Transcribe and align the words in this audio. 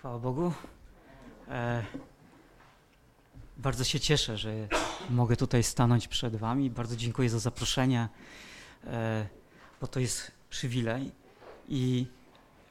Chwała 0.00 0.18
Bogu. 0.18 0.52
E, 1.48 1.84
bardzo 3.58 3.84
się 3.84 4.00
cieszę, 4.00 4.36
że 4.36 4.68
mogę 5.10 5.36
tutaj 5.36 5.62
stanąć 5.62 6.08
przed 6.08 6.36
Wami. 6.36 6.70
Bardzo 6.70 6.96
dziękuję 6.96 7.30
za 7.30 7.38
zaproszenie, 7.38 8.08
e, 8.84 9.26
bo 9.80 9.86
to 9.86 10.00
jest 10.00 10.32
przywilej 10.50 11.12
i 11.68 12.06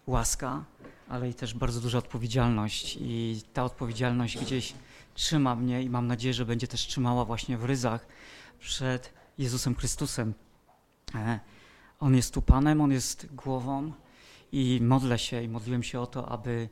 łaska, 0.07 0.63
ale 1.09 1.29
i 1.29 1.33
też 1.33 1.53
bardzo 1.53 1.81
duża 1.81 1.97
odpowiedzialność. 1.97 2.97
I 3.01 3.41
ta 3.53 3.63
odpowiedzialność 3.63 4.37
gdzieś 4.37 4.73
trzyma 5.13 5.55
mnie 5.55 5.83
i 5.83 5.89
mam 5.89 6.07
nadzieję, 6.07 6.33
że 6.33 6.45
będzie 6.45 6.67
też 6.67 6.87
trzymała 6.87 7.25
właśnie 7.25 7.57
w 7.57 7.65
ryzach 7.65 8.07
przed 8.59 9.13
Jezusem 9.37 9.75
Chrystusem. 9.75 10.33
E, 11.15 11.39
on 11.99 12.15
jest 12.15 12.33
tu 12.33 12.41
Panem, 12.41 12.81
On 12.81 12.91
jest 12.91 13.35
głową 13.35 13.91
i 14.51 14.79
modlę 14.81 15.19
się 15.19 15.43
i 15.43 15.47
modliłem 15.47 15.83
się 15.83 15.99
o 15.99 16.07
to, 16.07 16.29
aby 16.29 16.69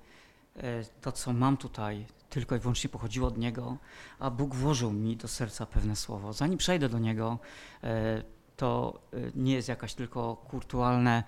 to, 1.01 1.11
co 1.11 1.33
mam 1.33 1.57
tutaj, 1.57 2.05
tylko 2.29 2.55
i 2.55 2.59
wyłącznie 2.59 2.89
pochodziło 2.89 3.27
od 3.27 3.37
Niego, 3.37 3.77
a 4.19 4.29
Bóg 4.29 4.55
włożył 4.55 4.91
mi 4.91 5.17
do 5.17 5.27
serca 5.27 5.65
pewne 5.65 5.95
słowo. 5.95 6.33
Zanim 6.33 6.57
przejdę 6.57 6.89
do 6.89 6.99
Niego, 6.99 7.39
e, 7.83 8.23
to 8.57 8.99
e, 9.13 9.17
nie 9.35 9.53
jest 9.53 9.67
jakaś 9.67 9.93
tylko 9.93 10.35
kulturalne 10.35 11.23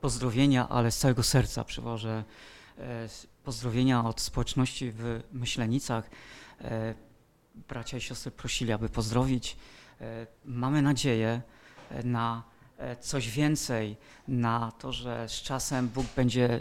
pozdrowienia, 0.00 0.68
ale 0.68 0.90
z 0.90 0.98
całego 0.98 1.22
serca 1.22 1.64
przywożę 1.64 2.24
pozdrowienia 3.44 4.04
od 4.04 4.20
społeczności 4.20 4.92
w 4.92 5.22
Myślenicach. 5.32 6.10
Bracia 7.68 7.96
i 7.96 8.00
siostry 8.00 8.30
prosili, 8.30 8.72
aby 8.72 8.88
pozdrowić. 8.88 9.56
Mamy 10.44 10.82
nadzieję 10.82 11.42
na 12.04 12.42
E, 12.78 12.96
coś 12.96 13.30
więcej 13.30 13.96
na 14.28 14.72
to, 14.78 14.92
że 14.92 15.28
z 15.28 15.32
czasem 15.32 15.88
Bóg 15.88 16.06
będzie 16.16 16.60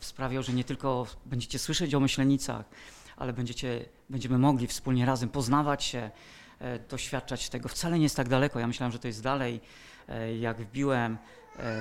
sprawiał, 0.00 0.42
że 0.42 0.52
nie 0.52 0.64
tylko 0.64 1.06
będziecie 1.26 1.58
słyszeć 1.58 1.94
o 1.94 2.00
myślenicach, 2.00 2.64
ale 3.16 3.32
będziecie, 3.32 3.84
będziemy 4.10 4.38
mogli 4.38 4.66
wspólnie 4.66 5.06
razem 5.06 5.28
poznawać 5.28 5.84
się, 5.84 6.10
e, 6.58 6.78
doświadczać 6.78 7.48
tego. 7.48 7.68
Wcale 7.68 7.96
nie 7.96 8.02
jest 8.02 8.16
tak 8.16 8.28
daleko. 8.28 8.60
Ja 8.60 8.66
myślałem, 8.66 8.92
że 8.92 8.98
to 8.98 9.08
jest 9.08 9.22
dalej. 9.22 9.60
E, 10.08 10.36
jak 10.36 10.60
wbiłem 10.60 11.18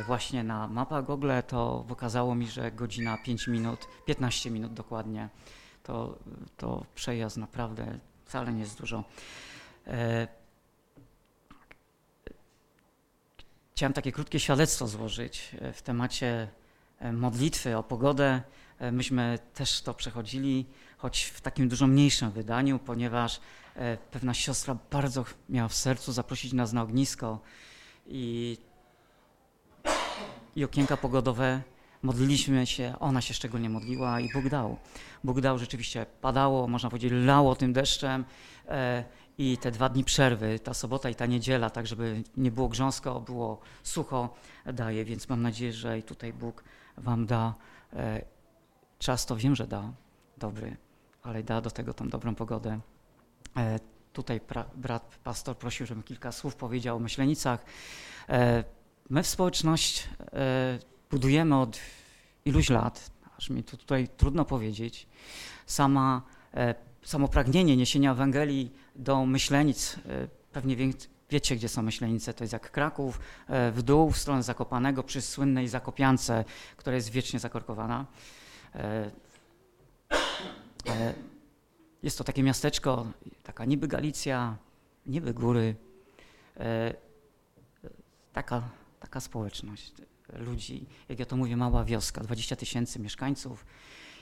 właśnie 0.07 0.43
na 0.43 0.67
mapę 0.67 1.03
Google, 1.03 1.31
to 1.47 1.85
okazało 1.89 2.35
mi, 2.35 2.47
że 2.47 2.71
godzina 2.71 3.17
5 3.17 3.47
minut, 3.47 3.87
15 4.05 4.51
minut 4.51 4.73
dokładnie. 4.73 5.29
To, 5.83 6.19
to 6.57 6.85
przejazd 6.95 7.37
naprawdę 7.37 7.99
wcale 8.25 8.53
nie 8.53 8.59
jest 8.59 8.79
dużo. 8.79 9.03
Chciałem 13.79 13.93
takie 13.93 14.11
krótkie 14.11 14.39
świadectwo 14.39 14.87
złożyć 14.87 15.55
e, 15.61 15.73
w 15.73 15.81
temacie 15.81 16.27
e, 16.27 16.47
modlitwy 17.13 17.77
o 17.77 17.83
pogodę. 17.83 18.41
E, 18.79 18.91
myśmy 18.91 19.39
też 19.53 19.81
to 19.81 19.93
przechodzili, 19.93 20.65
choć 20.97 21.23
w 21.23 21.41
takim 21.41 21.69
dużo 21.69 21.87
mniejszym 21.87 22.31
wydaniu, 22.31 22.79
ponieważ 22.79 23.39
pewna 24.11 24.33
siostra 24.33 24.77
bardzo 24.91 25.25
miała 25.49 25.67
w 25.67 25.73
sercu 25.73 26.11
zaprosić 26.11 26.53
nas 26.53 26.73
na 26.73 26.81
ognisko 26.81 27.39
i, 28.07 28.57
i 30.55 30.63
okienka 30.63 30.97
pogodowe. 30.97 31.61
Modliliśmy 32.03 32.67
się, 32.67 32.95
ona 32.99 33.21
się 33.21 33.33
szczególnie 33.33 33.69
modliła 33.69 34.19
i 34.19 34.33
Bóg 34.33 34.49
dał. 34.49 34.77
Bóg 35.23 35.41
dał, 35.41 35.59
rzeczywiście 35.59 36.05
padało, 36.21 36.67
można 36.67 36.89
powiedzieć, 36.89 37.11
lało 37.15 37.55
tym 37.55 37.73
deszczem 37.73 38.25
i 39.37 39.57
te 39.57 39.71
dwa 39.71 39.89
dni 39.89 40.03
przerwy, 40.03 40.59
ta 40.59 40.73
sobota 40.73 41.09
i 41.09 41.15
ta 41.15 41.25
niedziela, 41.25 41.69
tak 41.69 41.87
żeby 41.87 42.23
nie 42.37 42.51
było 42.51 42.67
grząsko, 42.67 43.21
było 43.21 43.59
sucho, 43.83 44.35
daje, 44.73 45.05
więc 45.05 45.29
mam 45.29 45.41
nadzieję, 45.41 45.73
że 45.73 45.99
i 45.99 46.03
tutaj 46.03 46.33
Bóg 46.33 46.63
wam 46.99 47.25
da 47.25 47.53
e, 47.93 48.25
czas, 48.99 49.25
to 49.25 49.35
wiem, 49.35 49.55
że 49.55 49.67
da, 49.67 49.93
dobry, 50.37 50.77
ale 51.23 51.43
da 51.43 51.61
do 51.61 51.71
tego 51.71 51.93
tą 51.93 52.09
dobrą 52.09 52.35
pogodę. 52.35 52.79
E, 53.57 53.79
tutaj 54.13 54.41
pra, 54.41 54.65
brat 54.75 55.19
pastor 55.23 55.57
prosił, 55.57 55.85
żebym 55.85 56.03
kilka 56.03 56.31
słów 56.31 56.55
powiedział 56.55 56.97
o 56.97 56.99
myślenicach. 56.99 57.65
E, 58.29 58.63
my 59.09 59.23
w 59.23 59.27
społeczność 59.27 60.09
budujemy 61.11 61.55
od 61.57 61.79
iluś 62.45 62.69
lat, 62.69 63.11
aż 63.37 63.49
mi 63.49 63.63
tutaj 63.63 64.07
trudno 64.17 64.45
powiedzieć. 64.45 65.07
Sama 65.65 66.21
samo 67.03 67.27
pragnienie 67.27 67.77
niesienia 67.77 68.11
Ewangelii 68.11 68.71
do 68.95 69.25
Myślenic, 69.25 69.95
pewnie 70.51 70.75
wiecie, 71.29 71.55
gdzie 71.55 71.69
są 71.69 71.81
Myślenice, 71.81 72.33
to 72.33 72.43
jest 72.43 72.53
jak 72.53 72.71
Kraków, 72.71 73.19
e, 73.47 73.71
w 73.71 73.81
dół, 73.81 74.11
w 74.11 74.17
stronę 74.17 74.43
Zakopanego, 74.43 75.03
przy 75.03 75.21
słynnej 75.21 75.67
Zakopiance, 75.67 76.45
która 76.77 76.95
jest 76.95 77.09
wiecznie 77.09 77.39
zakorkowana. 77.39 78.05
E, 78.75 79.11
jest 82.03 82.17
to 82.17 82.23
takie 82.23 82.43
miasteczko, 82.43 83.07
taka 83.43 83.65
niby 83.65 83.87
Galicja, 83.87 84.57
niby 85.05 85.33
góry, 85.33 85.75
taka, 88.33 88.69
taka 88.99 89.19
społeczność 89.19 89.93
ludzi, 90.33 90.85
jak 91.09 91.19
ja 91.19 91.25
to 91.25 91.37
mówię, 91.37 91.57
mała 91.57 91.83
wioska, 91.83 92.21
20 92.21 92.55
tysięcy 92.55 92.99
mieszkańców. 92.99 93.65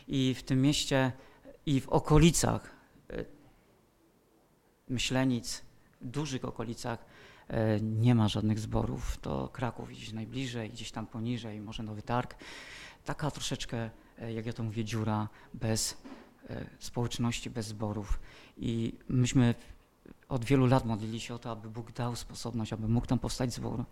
I 0.07 0.33
w 0.33 0.43
tym 0.43 0.61
mieście 0.61 1.11
i 1.65 1.81
w 1.81 1.89
okolicach 1.89 2.75
e, 3.09 3.25
Myślenic, 4.89 5.61
dużych 6.01 6.45
okolicach 6.45 7.05
e, 7.47 7.81
nie 7.81 8.15
ma 8.15 8.27
żadnych 8.27 8.59
zborów. 8.59 9.17
To 9.17 9.49
Kraków 9.49 9.89
gdzieś 9.89 10.13
najbliżej, 10.13 10.69
gdzieś 10.69 10.91
tam 10.91 11.07
poniżej, 11.07 11.61
może 11.61 11.83
Nowy 11.83 12.01
Targ. 12.01 12.35
Taka 13.05 13.31
troszeczkę, 13.31 13.89
e, 14.19 14.33
jak 14.33 14.45
ja 14.45 14.53
to 14.53 14.63
mówię, 14.63 14.85
dziura 14.85 15.29
bez 15.53 15.97
społeczności, 16.79 17.49
bez 17.49 17.67
zborów. 17.67 18.19
I 18.57 18.93
myśmy 19.09 19.55
od 20.29 20.45
wielu 20.45 20.65
lat 20.65 20.85
modlili 20.85 21.19
się 21.19 21.35
o 21.35 21.39
to, 21.39 21.51
aby 21.51 21.69
Bóg 21.69 21.91
dał 21.91 22.15
sposobność, 22.15 22.73
aby 22.73 22.87
mógł 22.87 23.07
tam 23.07 23.19
powstać 23.19 23.53
zbór. 23.53 23.83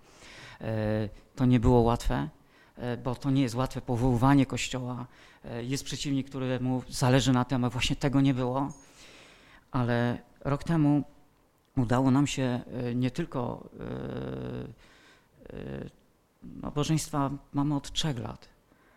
To 1.36 1.46
nie 1.46 1.60
było 1.60 1.82
łatwe. 1.82 2.30
E, 2.78 2.98
bo 2.98 3.16
to 3.16 3.32
nie 3.32 3.42
jest 3.42 3.56
łatwe 3.56 3.82
powoływanie 3.82 4.46
Kościoła. 4.46 5.08
E, 5.44 5.64
jest 5.64 5.84
przeciwnik, 5.84 6.30
któremu 6.30 6.84
zależy 6.90 7.34
na 7.34 7.46
tym, 7.46 7.64
aby 7.64 7.74
właśnie 7.74 7.96
tego 7.96 8.22
nie 8.22 8.34
było. 8.34 8.72
Ale 9.72 10.18
rok 10.42 10.64
temu 10.64 11.04
udało 11.78 12.12
nam 12.12 12.28
się 12.28 12.44
e, 12.44 12.96
nie 12.96 13.12
tylko 13.12 13.70
nabożeństwa 16.44 17.30
no, 17.30 17.38
mamy 17.54 17.76
od 17.76 17.92
trzech 17.92 18.20
lat, 18.20 18.50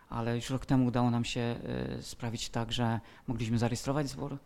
ale 0.09 0.37
już 0.37 0.51
rok 0.51 0.67
temu 0.67 0.87
udało 0.87 1.11
nam 1.11 1.25
się 1.25 1.57
sprawić 2.01 2.49
tak, 2.49 2.73
że 2.73 3.01
mogliśmy 3.27 3.59
zarejestrować 3.59 4.09
zbór. 4.09 4.39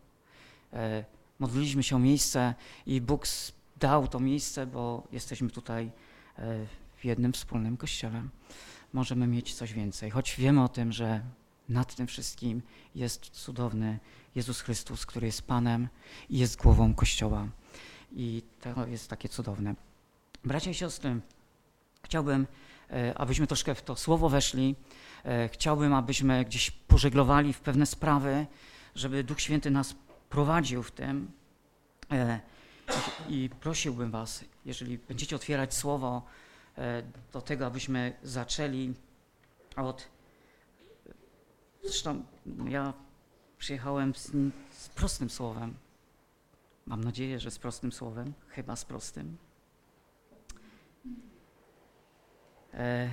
Modliliśmy 1.39 1.83
się 1.83 1.95
o 1.95 1.99
miejsce 1.99 2.53
i 2.85 3.01
Bóg 3.01 3.25
dał 3.79 4.07
to 4.07 4.19
miejsce, 4.19 4.67
bo 4.67 5.07
jesteśmy 5.11 5.49
tutaj 5.49 5.91
w 6.97 7.05
jednym 7.05 7.33
wspólnym 7.33 7.77
kościele 7.77 8.23
możemy 8.93 9.27
mieć 9.27 9.53
coś 9.53 9.73
więcej. 9.73 10.09
Choć 10.09 10.35
wiemy 10.35 10.63
o 10.63 10.69
tym, 10.69 10.91
że 10.91 11.21
nad 11.69 11.95
tym 11.95 12.07
wszystkim 12.07 12.61
jest 12.95 13.29
cudowny 13.29 13.99
Jezus 14.35 14.61
Chrystus, 14.61 15.05
który 15.05 15.27
jest 15.27 15.41
Panem 15.41 15.87
i 16.29 16.37
jest 16.37 16.61
głową 16.61 16.93
Kościoła. 16.93 17.47
I 18.15 18.43
to 18.61 18.87
jest 18.87 19.09
takie 19.09 19.29
cudowne. 19.29 19.75
Bracia 20.45 20.71
i 20.71 20.73
siostry, 20.73 21.19
chciałbym, 22.03 22.47
e, 22.89 23.17
abyśmy 23.17 23.47
troszkę 23.47 23.75
w 23.75 23.81
to 23.81 23.95
słowo 23.95 24.29
weszli. 24.29 24.75
E, 25.25 25.49
chciałbym, 25.49 25.93
abyśmy 25.93 26.45
gdzieś 26.45 26.71
pożeglowali 26.71 27.53
w 27.53 27.59
pewne 27.59 27.85
sprawy, 27.85 28.45
żeby 28.95 29.23
Duch 29.23 29.41
Święty 29.41 29.71
nas 29.71 29.95
prowadził 30.29 30.83
w 30.83 30.91
tym. 30.91 31.31
E, 32.11 32.39
I 33.29 33.49
prosiłbym 33.59 34.11
Was, 34.11 34.45
jeżeli 34.65 34.97
będziecie 34.97 35.35
otwierać 35.35 35.73
słowo, 35.73 36.21
do 37.33 37.41
tego, 37.41 37.65
abyśmy 37.65 38.13
zaczęli 38.23 38.93
od. 39.75 40.07
Zresztą 41.83 42.23
ja 42.69 42.93
przyjechałem 43.57 44.15
z, 44.15 44.31
z 44.71 44.89
prostym 44.89 45.29
słowem. 45.29 45.73
Mam 46.85 47.03
nadzieję, 47.03 47.39
że 47.39 47.51
z 47.51 47.59
prostym 47.59 47.91
słowem, 47.91 48.33
chyba 48.47 48.75
z 48.75 48.85
prostym. 48.85 49.37
E, 52.73 53.09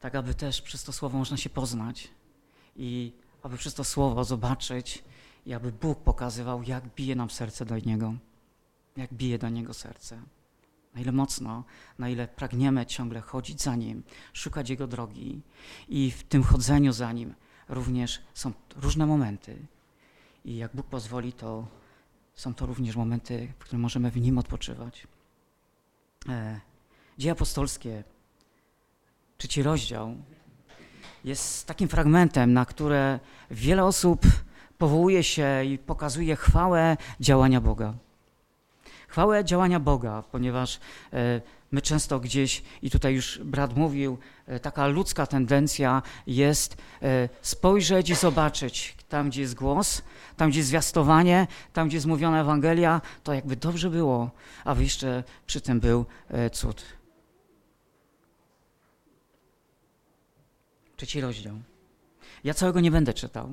tak, 0.00 0.14
aby 0.14 0.34
też 0.34 0.62
przez 0.62 0.84
to 0.84 0.92
słowo 0.92 1.18
można 1.18 1.36
się 1.36 1.50
poznać 1.50 2.10
i 2.76 3.12
aby 3.42 3.56
przez 3.56 3.74
to 3.74 3.84
słowo 3.84 4.24
zobaczyć 4.24 5.04
i 5.46 5.54
aby 5.54 5.72
Bóg 5.72 5.98
pokazywał, 5.98 6.62
jak 6.62 6.94
bije 6.94 7.16
nam 7.16 7.30
serce 7.30 7.64
do 7.64 7.78
Niego, 7.78 8.14
jak 8.96 9.14
bije 9.14 9.38
do 9.38 9.48
Niego 9.48 9.74
serce 9.74 10.22
na 10.96 11.02
ile 11.02 11.12
mocno, 11.12 11.64
na 11.98 12.08
ile 12.08 12.28
pragniemy 12.28 12.86
ciągle 12.86 13.20
chodzić 13.20 13.62
za 13.62 13.76
Nim, 13.76 14.02
szukać 14.32 14.70
Jego 14.70 14.86
drogi 14.86 15.40
i 15.88 16.10
w 16.10 16.24
tym 16.24 16.42
chodzeniu 16.42 16.92
za 16.92 17.12
Nim 17.12 17.34
również 17.68 18.22
są 18.34 18.52
różne 18.76 19.06
momenty. 19.06 19.66
I 20.44 20.56
jak 20.56 20.76
Bóg 20.76 20.86
pozwoli, 20.86 21.32
to 21.32 21.66
są 22.36 22.54
to 22.54 22.66
również 22.66 22.96
momenty, 22.96 23.52
w 23.58 23.64
których 23.64 23.80
możemy 23.80 24.10
w 24.10 24.20
Nim 24.20 24.38
odpoczywać. 24.38 25.06
E, 26.28 26.60
Dzieje 27.18 27.32
apostolskie, 27.32 28.04
trzeci 29.38 29.62
rozdział. 29.62 30.16
jest 31.24 31.66
takim 31.66 31.88
fragmentem, 31.88 32.52
na 32.52 32.66
które 32.66 33.20
wiele 33.50 33.84
osób 33.84 34.20
powołuje 34.78 35.22
się 35.22 35.64
i 35.64 35.78
pokazuje 35.78 36.36
chwałę 36.36 36.96
działania 37.20 37.60
Boga. 37.60 37.94
Chwałę 39.08 39.44
działania 39.44 39.80
Boga, 39.80 40.22
ponieważ 40.32 40.80
e, 41.12 41.40
my 41.70 41.82
często 41.82 42.20
gdzieś, 42.20 42.62
i 42.82 42.90
tutaj 42.90 43.14
już 43.14 43.38
brat 43.38 43.76
mówił, 43.76 44.18
e, 44.46 44.60
taka 44.60 44.86
ludzka 44.86 45.26
tendencja 45.26 46.02
jest 46.26 46.76
e, 47.02 47.28
spojrzeć 47.42 48.10
i 48.10 48.14
zobaczyć 48.14 48.96
tam, 49.08 49.28
gdzie 49.28 49.40
jest 49.40 49.54
głos, 49.54 50.02
tam, 50.36 50.50
gdzie 50.50 50.58
jest 50.58 50.68
zwiastowanie, 50.68 51.46
tam, 51.72 51.88
gdzie 51.88 51.96
jest 51.96 52.06
mówiona 52.06 52.40
Ewangelia, 52.40 53.00
to 53.22 53.34
jakby 53.34 53.56
dobrze 53.56 53.90
było, 53.90 54.30
a 54.64 54.74
jeszcze 54.74 55.24
przy 55.46 55.60
tym 55.60 55.80
był 55.80 56.06
cud. 56.52 56.84
Trzeci 60.96 61.20
rozdział. 61.20 61.54
Ja 62.44 62.54
całego 62.54 62.80
nie 62.80 62.90
będę 62.90 63.14
czytał. 63.14 63.48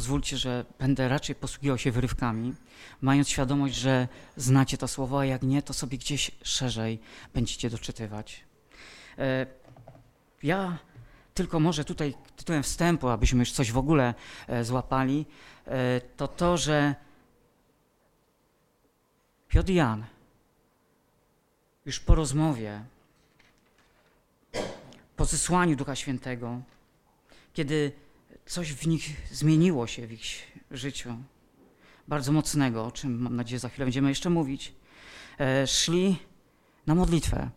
Pozwólcie, 0.00 0.36
że 0.36 0.64
będę 0.78 1.08
raczej 1.08 1.34
posługiwał 1.34 1.78
się 1.78 1.92
wyrywkami, 1.92 2.54
mając 3.00 3.28
świadomość, 3.28 3.74
że 3.74 4.08
znacie 4.36 4.78
to 4.78 4.88
słowo, 4.88 5.20
a 5.20 5.24
jak 5.24 5.42
nie, 5.42 5.62
to 5.62 5.74
sobie 5.74 5.98
gdzieś 5.98 6.30
szerzej 6.42 7.00
będziecie 7.34 7.70
doczytywać. 7.70 8.44
E, 9.18 9.46
ja 10.42 10.78
tylko 11.34 11.60
może 11.60 11.84
tutaj 11.84 12.14
tytułem 12.36 12.62
wstępu, 12.62 13.08
abyśmy 13.08 13.38
już 13.38 13.52
coś 13.52 13.72
w 13.72 13.78
ogóle 13.78 14.14
e, 14.48 14.64
złapali, 14.64 15.26
e, 15.66 16.00
to 16.16 16.28
to, 16.28 16.56
że 16.56 16.94
Piotr 19.48 19.70
Jan 19.70 20.04
już 21.86 22.00
po 22.00 22.14
rozmowie 22.14 22.84
po 25.16 25.24
zesłaniu 25.24 25.76
Ducha 25.76 25.96
Świętego, 25.96 26.60
kiedy 27.52 27.92
coś 28.50 28.72
w 28.72 28.86
nich 28.86 29.28
zmieniło 29.32 29.86
się 29.86 30.06
w 30.06 30.12
ich 30.12 30.52
życiu, 30.70 31.16
bardzo 32.08 32.32
mocnego, 32.32 32.86
o 32.86 32.92
czym 32.92 33.20
mam 33.20 33.36
nadzieję 33.36 33.58
za 33.58 33.68
chwilę 33.68 33.86
będziemy 33.86 34.08
jeszcze 34.08 34.30
mówić, 34.30 34.74
e, 35.38 35.66
szli 35.66 36.16
na 36.86 36.94
modlitwę. 36.94 37.50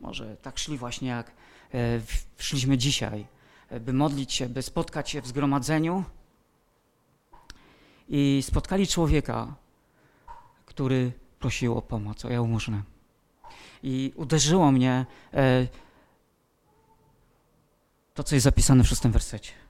Może 0.00 0.36
tak 0.36 0.58
szli 0.58 0.78
właśnie 0.78 1.08
jak 1.08 1.32
e, 1.74 2.00
szliśmy 2.38 2.78
dzisiaj, 2.78 3.26
e, 3.70 3.80
by 3.80 3.92
modlić 3.92 4.32
się, 4.32 4.48
by 4.48 4.62
spotkać 4.62 5.10
się 5.10 5.22
w 5.22 5.26
zgromadzeniu 5.26 6.04
i 8.08 8.42
spotkali 8.46 8.86
człowieka, 8.86 9.54
który 10.66 11.12
prosił 11.38 11.78
o 11.78 11.82
pomoc, 11.82 12.24
o 12.24 12.30
jałmużnę. 12.30 12.82
I 13.82 14.12
uderzyło 14.16 14.72
mnie 14.72 15.06
to, 18.14 18.24
co 18.24 18.34
jest 18.34 18.44
zapisane 18.44 18.84
w 18.84 18.88
szóstym 18.88 19.12
wersecie. 19.12 19.67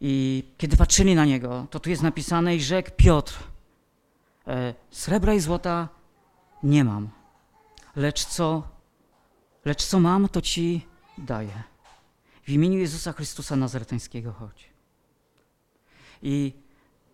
I 0.00 0.44
kiedy 0.58 0.76
patrzyli 0.76 1.14
na 1.14 1.24
niego, 1.24 1.66
to 1.70 1.80
tu 1.80 1.90
jest 1.90 2.02
napisane 2.02 2.56
i 2.56 2.60
rzekł 2.60 2.90
Piotr, 2.96 3.38
e, 4.46 4.74
srebra 4.90 5.34
i 5.34 5.40
złota 5.40 5.88
nie 6.62 6.84
mam, 6.84 7.08
lecz 7.96 8.24
co, 8.24 8.62
lecz 9.64 9.84
co 9.84 10.00
mam, 10.00 10.28
to 10.28 10.40
ci 10.40 10.86
daję. 11.18 11.62
W 12.42 12.50
imieniu 12.50 12.78
Jezusa 12.78 13.12
Chrystusa 13.12 13.56
Nazareteńskiego 13.56 14.32
chodź. 14.32 14.68
I 16.22 16.52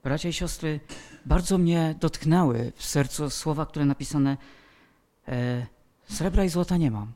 bracia 0.02 0.28
i 0.28 0.32
siostry, 0.32 0.80
bardzo 1.26 1.58
mnie 1.58 1.94
dotknęły 2.00 2.72
w 2.76 2.84
sercu 2.84 3.30
słowa, 3.30 3.66
które 3.66 3.84
napisane 3.84 4.36
e, 5.28 5.66
srebra 6.08 6.44
i 6.44 6.48
złota 6.48 6.76
nie 6.76 6.90
mam, 6.90 7.12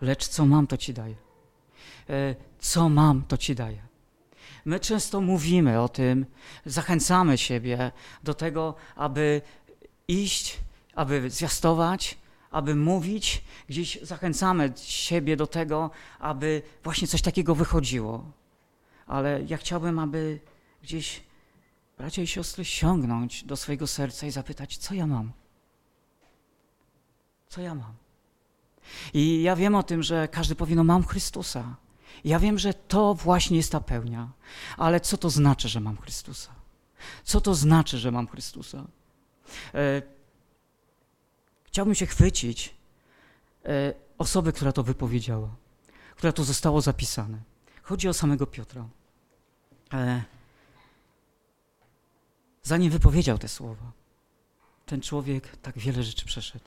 lecz 0.00 0.28
co 0.28 0.46
mam, 0.46 0.66
to 0.66 0.76
ci 0.76 0.94
daję. 0.94 1.14
E, 2.10 2.34
co 2.58 2.88
mam, 2.88 3.22
to 3.22 3.36
ci 3.36 3.54
daję. 3.54 3.93
My 4.64 4.80
często 4.80 5.20
mówimy 5.20 5.80
o 5.80 5.88
tym, 5.88 6.26
zachęcamy 6.66 7.38
siebie 7.38 7.92
do 8.22 8.34
tego, 8.34 8.74
aby 8.96 9.42
iść, 10.08 10.60
aby 10.94 11.30
zwiastować, 11.30 12.18
aby 12.50 12.74
mówić, 12.74 13.44
gdzieś 13.68 13.98
zachęcamy 14.02 14.72
siebie 14.76 15.36
do 15.36 15.46
tego, 15.46 15.90
aby 16.18 16.62
właśnie 16.84 17.08
coś 17.08 17.22
takiego 17.22 17.54
wychodziło. 17.54 18.32
Ale 19.06 19.42
ja 19.46 19.56
chciałbym, 19.56 19.98
aby 19.98 20.40
gdzieś 20.82 21.22
bracia 21.98 22.22
i 22.22 22.26
siostry 22.26 22.64
sięgnąć 22.64 23.44
do 23.44 23.56
swojego 23.56 23.86
serca 23.86 24.26
i 24.26 24.30
zapytać, 24.30 24.76
co 24.76 24.94
ja 24.94 25.06
mam? 25.06 25.32
Co 27.48 27.60
ja 27.60 27.74
mam? 27.74 27.94
I 29.14 29.42
ja 29.42 29.56
wiem 29.56 29.74
o 29.74 29.82
tym, 29.82 30.02
że 30.02 30.28
każdy 30.28 30.54
powie, 30.54 30.76
no 30.76 30.84
mam 30.84 31.04
Chrystusa. 31.04 31.76
Ja 32.24 32.38
wiem, 32.38 32.58
że 32.58 32.74
to 32.74 33.14
właśnie 33.14 33.56
jest 33.56 33.72
ta 33.72 33.80
pełnia, 33.80 34.32
ale 34.76 35.00
co 35.00 35.16
to 35.16 35.30
znaczy, 35.30 35.68
że 35.68 35.80
mam 35.80 35.96
Chrystusa? 35.96 36.52
Co 37.24 37.40
to 37.40 37.54
znaczy, 37.54 37.98
że 37.98 38.10
mam 38.10 38.26
Chrystusa? 38.26 38.84
E, 39.74 40.02
chciałbym 41.64 41.94
się 41.94 42.06
chwycić 42.06 42.74
e, 43.64 43.94
osoby, 44.18 44.52
która 44.52 44.72
to 44.72 44.82
wypowiedziała, 44.82 45.48
która 46.16 46.32
to 46.32 46.44
zostało 46.44 46.80
zapisane. 46.80 47.38
Chodzi 47.82 48.08
o 48.08 48.14
samego 48.14 48.46
Piotra. 48.46 48.88
E, 49.92 50.22
zanim 52.62 52.90
wypowiedział 52.90 53.38
te 53.38 53.48
słowa, 53.48 53.92
ten 54.86 55.00
człowiek 55.00 55.56
tak 55.56 55.78
wiele 55.78 56.02
rzeczy 56.02 56.26
przeszedł. 56.26 56.64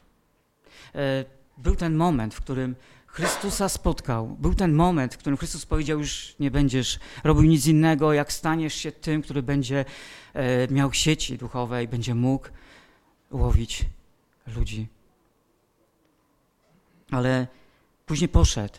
Był 1.58 1.76
ten 1.76 1.96
moment, 1.96 2.36
w 2.36 2.42
którym 2.42 2.76
Chrystusa 3.18 3.70
spotkał. 3.70 4.28
Był 4.40 4.56
ten 4.56 4.74
moment, 4.74 5.14
w 5.14 5.18
którym 5.18 5.38
Chrystus 5.38 5.66
powiedział: 5.66 6.00
Już 6.00 6.36
nie 6.40 6.52
będziesz 6.52 7.00
robił 7.24 7.44
nic 7.44 7.68
innego, 7.68 8.14
jak 8.14 8.34
staniesz 8.34 8.74
się 8.74 8.92
tym, 8.92 9.22
który 9.22 9.44
będzie 9.44 9.86
e, 10.34 10.68
miał 10.68 10.94
sieci 10.94 11.38
duchowe 11.38 11.84
i 11.84 11.88
będzie 11.88 12.16
mógł 12.16 12.48
łowić 13.32 13.86
ludzi. 14.56 14.88
Ale 17.12 17.48
później 18.06 18.30
poszedł 18.30 18.78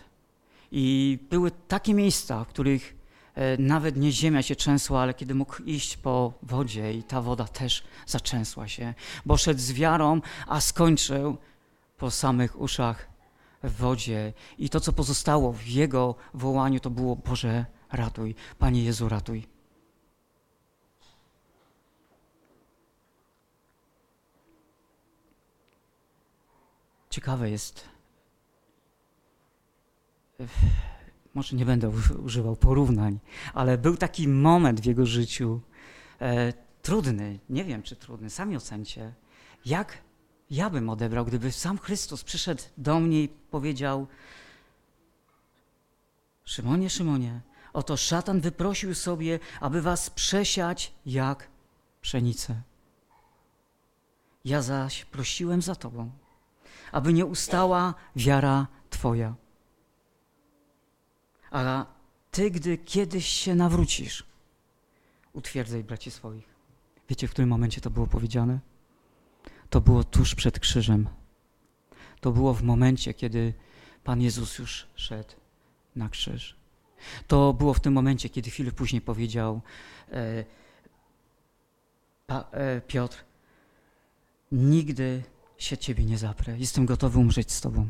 i 0.72 1.18
były 1.30 1.50
takie 1.68 1.94
miejsca, 1.94 2.44
w 2.44 2.48
których 2.48 2.96
e, 3.34 3.56
nawet 3.56 3.96
nie 3.96 4.12
ziemia 4.12 4.42
się 4.42 4.56
trzęsła, 4.56 5.00
ale 5.00 5.14
kiedy 5.14 5.34
mógł 5.34 5.62
iść 5.62 5.96
po 5.96 6.32
wodzie 6.42 6.92
i 6.92 7.02
ta 7.02 7.22
woda 7.22 7.44
też 7.44 7.84
zaczęsła 8.06 8.68
się, 8.68 8.94
bo 9.26 9.36
szedł 9.36 9.60
z 9.60 9.72
wiarą, 9.72 10.20
a 10.46 10.60
skończył 10.60 11.36
po 11.96 12.10
samych 12.10 12.60
uszach 12.60 13.17
w 13.62 13.76
wodzie. 13.76 14.32
I 14.58 14.68
to, 14.68 14.80
co 14.80 14.92
pozostało 14.92 15.52
w 15.52 15.66
jego 15.66 16.14
wołaniu, 16.34 16.80
to 16.80 16.90
było 16.90 17.16
Boże, 17.16 17.66
ratuj, 17.92 18.34
Panie 18.58 18.84
Jezu, 18.84 19.08
ratuj. 19.08 19.46
Ciekawe 27.10 27.50
jest, 27.50 27.84
może 31.34 31.56
nie 31.56 31.66
będę 31.66 31.90
używał 32.24 32.56
porównań, 32.56 33.18
ale 33.54 33.78
był 33.78 33.96
taki 33.96 34.28
moment 34.28 34.80
w 34.80 34.84
jego 34.84 35.06
życiu, 35.06 35.60
e, 36.20 36.52
trudny, 36.82 37.38
nie 37.48 37.64
wiem 37.64 37.82
czy 37.82 37.96
trudny, 37.96 38.30
sami 38.30 38.56
ocencie, 38.56 39.14
jak 39.66 39.98
ja 40.50 40.70
bym 40.70 40.90
odebrał, 40.90 41.24
gdyby 41.24 41.52
sam 41.52 41.78
Chrystus 41.78 42.24
przyszedł 42.24 42.62
do 42.76 43.00
mnie 43.00 43.22
i 43.22 43.28
powiedział: 43.28 44.06
Szymonie, 46.44 46.90
Szymonie, 46.90 47.40
oto 47.72 47.96
szatan 47.96 48.40
wyprosił 48.40 48.94
sobie, 48.94 49.38
aby 49.60 49.82
was 49.82 50.10
przesiać 50.10 50.92
jak 51.06 51.48
pszenicę. 52.00 52.62
Ja 54.44 54.62
zaś 54.62 55.04
prosiłem 55.04 55.62
za 55.62 55.74
tobą, 55.74 56.10
aby 56.92 57.12
nie 57.12 57.26
ustała 57.26 57.94
wiara 58.16 58.66
twoja. 58.90 59.34
A 61.50 61.86
ty, 62.30 62.50
gdy 62.50 62.78
kiedyś 62.78 63.26
się 63.26 63.54
nawrócisz, 63.54 64.24
utwierdzaj 65.32 65.84
braci 65.84 66.10
swoich. 66.10 66.48
Wiecie, 67.08 67.28
w 67.28 67.30
którym 67.30 67.48
momencie 67.48 67.80
to 67.80 67.90
było 67.90 68.06
powiedziane? 68.06 68.58
To 69.70 69.80
było 69.80 70.04
tuż 70.04 70.34
przed 70.34 70.60
krzyżem. 70.60 71.08
To 72.20 72.32
było 72.32 72.54
w 72.54 72.62
momencie, 72.62 73.14
kiedy 73.14 73.54
Pan 74.04 74.22
Jezus 74.22 74.58
już 74.58 74.86
szedł 74.94 75.34
na 75.96 76.08
krzyż. 76.08 76.56
To 77.26 77.52
było 77.52 77.74
w 77.74 77.80
tym 77.80 77.92
momencie, 77.92 78.28
kiedy 78.28 78.50
chwilę 78.50 78.72
później 78.72 79.00
powiedział 79.00 79.60
e, 80.12 80.44
pa, 82.26 82.44
e, 82.52 82.80
Piotr, 82.80 83.24
nigdy 84.52 85.22
się 85.58 85.78
Ciebie 85.78 86.04
nie 86.04 86.18
zaprę. 86.18 86.58
Jestem 86.58 86.86
gotowy 86.86 87.18
umrzeć 87.18 87.52
z 87.52 87.60
Tobą. 87.60 87.88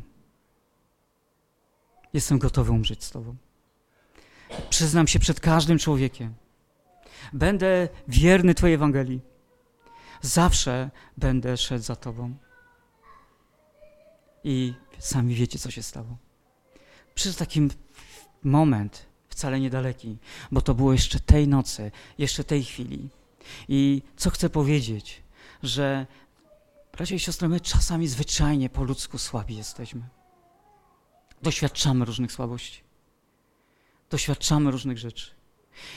Jestem 2.13 2.39
gotowy 2.39 2.73
umrzeć 2.73 3.05
z 3.05 3.11
Tobą. 3.11 3.37
Przyznam 4.71 5.07
się 5.07 5.19
przed 5.19 5.41
każdym 5.41 5.79
człowiekiem. 5.79 6.35
Będę 7.33 7.89
wierny 8.09 8.55
Twojej 8.55 8.75
Ewangelii. 8.75 9.21
Zawsze 10.23 10.91
będę 11.17 11.57
szedł 11.57 11.85
za 11.85 11.97
Tobą. 11.97 12.35
I 14.45 14.75
sami 14.99 15.35
wiecie, 15.35 15.59
co 15.59 15.71
się 15.71 15.83
stało. 15.83 16.17
Przyszedł 17.15 17.39
taki 17.39 17.69
moment 18.43 19.07
wcale 19.29 19.61
niedaleki, 19.61 20.19
bo 20.53 20.61
to 20.61 20.75
było 20.75 20.93
jeszcze 20.93 21.21
tej 21.21 21.49
nocy, 21.49 21.91
jeszcze 22.19 22.45
tej 22.45 22.65
chwili. 22.65 23.09
I 23.69 24.03
co 24.17 24.31
chcę 24.31 24.51
powiedzieć, 24.51 25.23
że 25.63 26.07
bracia 26.93 27.15
i 27.15 27.19
siostry, 27.19 27.49
my 27.49 27.61
czasami 27.61 28.09
zwyczajnie 28.09 28.71
po 28.71 28.85
ludzku 28.85 29.19
słabi 29.19 29.57
jesteśmy. 29.57 30.09
Doświadczamy 31.43 32.05
różnych 32.05 32.33
słabości. 32.33 32.83
Doświadczamy 34.11 34.71
różnych 34.71 34.99
rzeczy. 34.99 35.38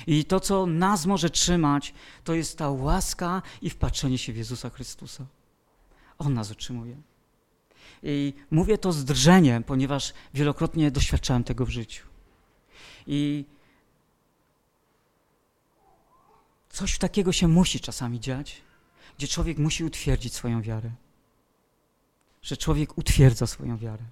I 0.07 0.25
to, 0.25 0.39
co 0.39 0.65
nas 0.65 1.05
może 1.05 1.29
trzymać, 1.29 1.93
to 2.23 2.33
jest 2.33 2.57
ta 2.57 2.69
łaska 2.69 3.41
i 3.61 3.69
wpatrzenie 3.69 4.17
się 4.17 4.33
w 4.33 4.38
Jezusa 4.38 4.69
Chrystusa. 4.69 5.25
On 6.17 6.33
nas 6.33 6.51
utrzymuje. 6.51 6.95
I 8.03 8.33
mówię 8.51 8.77
to 8.77 8.91
z 8.91 9.05
drżeniem, 9.05 9.63
ponieważ 9.63 10.13
wielokrotnie 10.33 10.91
doświadczałem 10.91 11.43
tego 11.43 11.65
w 11.65 11.69
życiu. 11.69 12.07
I 13.07 13.45
coś 16.69 16.97
takiego 16.97 17.31
się 17.31 17.47
musi 17.47 17.79
czasami 17.79 18.19
dziać, 18.19 18.61
gdzie 19.17 19.27
człowiek 19.27 19.57
musi 19.57 19.83
utwierdzić 19.83 20.33
swoją 20.33 20.61
wiarę. 20.61 20.91
Że 22.41 22.57
człowiek 22.57 22.97
utwierdza 22.97 23.47
swoją 23.47 23.77
wiarę. 23.77 24.03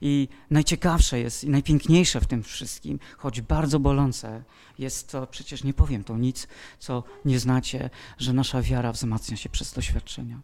I 0.00 0.28
najciekawsze 0.50 1.20
jest 1.20 1.44
i 1.44 1.50
najpiękniejsze 1.50 2.20
w 2.20 2.26
tym 2.26 2.42
wszystkim, 2.42 2.98
choć 3.18 3.40
bardzo 3.40 3.80
bolące, 3.80 4.44
jest 4.78 5.10
to, 5.10 5.26
przecież 5.26 5.64
nie 5.64 5.74
powiem 5.74 6.04
to 6.04 6.18
nic, 6.18 6.48
co 6.78 7.04
nie 7.24 7.38
znacie, 7.38 7.90
że 8.18 8.32
nasza 8.32 8.62
wiara 8.62 8.92
wzmacnia 8.92 9.36
się 9.36 9.48
przez 9.48 9.72
doświadczenia 9.72 10.40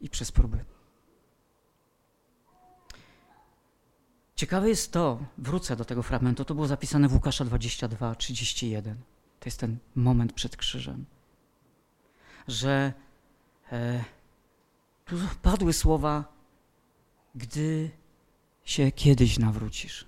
i 0.00 0.08
przez 0.08 0.32
próby. 0.32 0.64
Ciekawe 4.36 4.68
jest 4.68 4.92
to, 4.92 5.18
wrócę 5.38 5.76
do 5.76 5.84
tego 5.84 6.02
fragmentu, 6.02 6.44
to 6.44 6.54
było 6.54 6.66
zapisane 6.66 7.08
w 7.08 7.14
Łukasza 7.14 7.44
22, 7.44 8.14
31. 8.14 8.96
To 9.40 9.46
jest 9.46 9.60
ten 9.60 9.78
moment 9.94 10.32
przed 10.32 10.56
krzyżem. 10.56 11.04
Że 12.48 12.92
e, 13.72 14.04
tu 15.04 15.16
padły 15.42 15.72
słowa, 15.72 16.24
gdy 17.34 17.90
się 18.64 18.92
kiedyś 18.92 19.38
nawrócisz. 19.38 20.04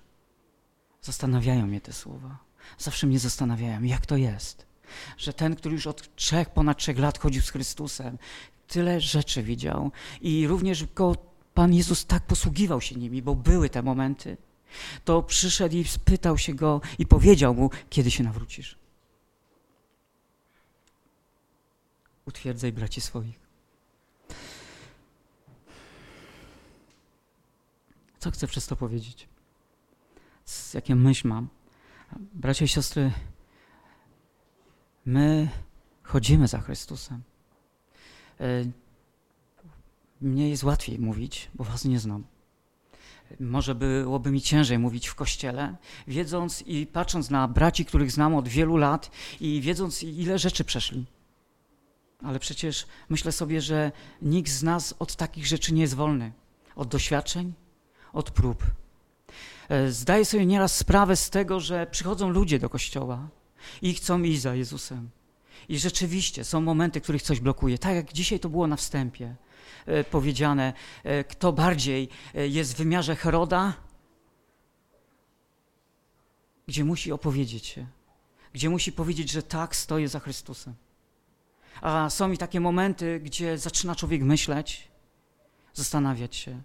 Zastanawiają 1.01 1.67
mnie 1.67 1.81
te 1.81 1.93
słowa. 1.93 2.37
Zawsze 2.77 3.07
mnie 3.07 3.19
zastanawiają, 3.19 3.83
jak 3.83 4.05
to 4.05 4.17
jest, 4.17 4.65
że 5.17 5.33
ten, 5.33 5.55
który 5.55 5.75
już 5.75 5.87
od 5.87 6.15
trzech, 6.15 6.49
ponad 6.49 6.77
trzech 6.77 6.99
lat 6.99 7.19
chodził 7.19 7.41
z 7.41 7.49
Chrystusem, 7.49 8.17
tyle 8.67 9.01
rzeczy 9.01 9.43
widział 9.43 9.91
i 10.21 10.47
również 10.47 10.85
go 10.85 11.15
Pan 11.53 11.73
Jezus 11.73 12.05
tak 12.05 12.23
posługiwał 12.23 12.81
się 12.81 12.95
nimi, 12.95 13.21
bo 13.21 13.35
były 13.35 13.69
te 13.69 13.83
momenty, 13.83 14.37
to 15.05 15.23
przyszedł 15.23 15.75
i 15.75 15.83
spytał 15.83 16.37
się 16.37 16.53
go 16.53 16.81
i 16.99 17.05
powiedział 17.05 17.55
mu, 17.55 17.69
kiedy 17.89 18.11
się 18.11 18.23
nawrócisz. 18.23 18.77
Utwierdzaj 22.25 22.71
braci 22.71 23.01
swoich. 23.01 23.44
Co 28.25 28.31
chcę 28.31 28.47
przez 28.47 28.67
to 28.67 28.75
powiedzieć? 28.75 29.27
Z 30.45 30.73
jakie 30.73 30.95
myśl 30.95 31.27
mam? 31.27 31.47
Bracia 32.33 32.65
i 32.65 32.67
siostry, 32.67 33.11
my 35.05 35.49
chodzimy 36.03 36.47
za 36.47 36.61
Chrystusem. 36.61 37.21
E, 38.39 38.45
mnie 40.21 40.49
jest 40.49 40.63
łatwiej 40.63 40.99
mówić, 40.99 41.49
bo 41.55 41.63
was 41.63 41.85
nie 41.85 41.99
znam. 41.99 42.23
Może 43.39 43.75
byłoby 43.75 44.31
mi 44.31 44.41
ciężej 44.41 44.79
mówić 44.79 45.07
w 45.07 45.15
kościele, 45.15 45.75
wiedząc 46.07 46.61
i 46.61 46.87
patrząc 46.87 47.29
na 47.29 47.47
braci, 47.47 47.85
których 47.85 48.11
znam 48.11 48.35
od 48.35 48.47
wielu 48.47 48.77
lat 48.77 49.11
i 49.39 49.61
wiedząc, 49.61 50.03
ile 50.03 50.39
rzeczy 50.39 50.63
przeszli. 50.63 51.05
Ale 52.23 52.39
przecież 52.39 52.87
myślę 53.09 53.31
sobie, 53.31 53.61
że 53.61 53.91
nikt 54.21 54.51
z 54.51 54.63
nas 54.63 54.95
od 54.99 55.15
takich 55.15 55.47
rzeczy 55.47 55.73
nie 55.73 55.81
jest 55.81 55.93
wolny. 55.93 56.31
Od 56.75 56.87
doświadczeń, 56.87 57.53
od 58.15 58.31
prób. 58.31 58.63
E, 59.69 59.91
zdaję 59.91 60.25
sobie 60.25 60.45
nieraz 60.45 60.75
sprawę 60.75 61.15
z 61.15 61.29
tego, 61.29 61.59
że 61.59 61.87
przychodzą 61.87 62.29
ludzie 62.29 62.59
do 62.59 62.69
kościoła 62.69 63.27
i 63.81 63.93
chcą 63.93 64.23
iść 64.23 64.41
za 64.41 64.55
Jezusem. 64.55 65.09
I 65.69 65.79
rzeczywiście 65.79 66.43
są 66.43 66.61
momenty, 66.61 67.01
których 67.01 67.21
coś 67.21 67.39
blokuje. 67.39 67.77
Tak 67.77 67.95
jak 67.95 68.13
dzisiaj 68.13 68.39
to 68.39 68.49
było 68.49 68.67
na 68.67 68.75
wstępie 68.75 69.35
e, 69.85 70.03
powiedziane, 70.03 70.73
e, 71.03 71.23
kto 71.23 71.53
bardziej 71.53 72.09
jest 72.33 72.73
w 72.73 72.77
wymiarze 72.77 73.15
Heroda, 73.15 73.73
gdzie 76.67 76.85
musi 76.85 77.11
opowiedzieć 77.11 77.65
się, 77.65 77.87
gdzie 78.53 78.69
musi 78.69 78.91
powiedzieć, 78.91 79.31
że 79.31 79.43
tak, 79.43 79.75
stoję 79.75 80.07
za 80.07 80.19
Chrystusem. 80.19 80.73
A 81.81 82.09
są 82.09 82.31
i 82.31 82.37
takie 82.37 82.59
momenty, 82.59 83.19
gdzie 83.19 83.57
zaczyna 83.57 83.95
człowiek 83.95 84.21
myśleć, 84.21 84.87
zastanawiać 85.73 86.35
się. 86.35 86.61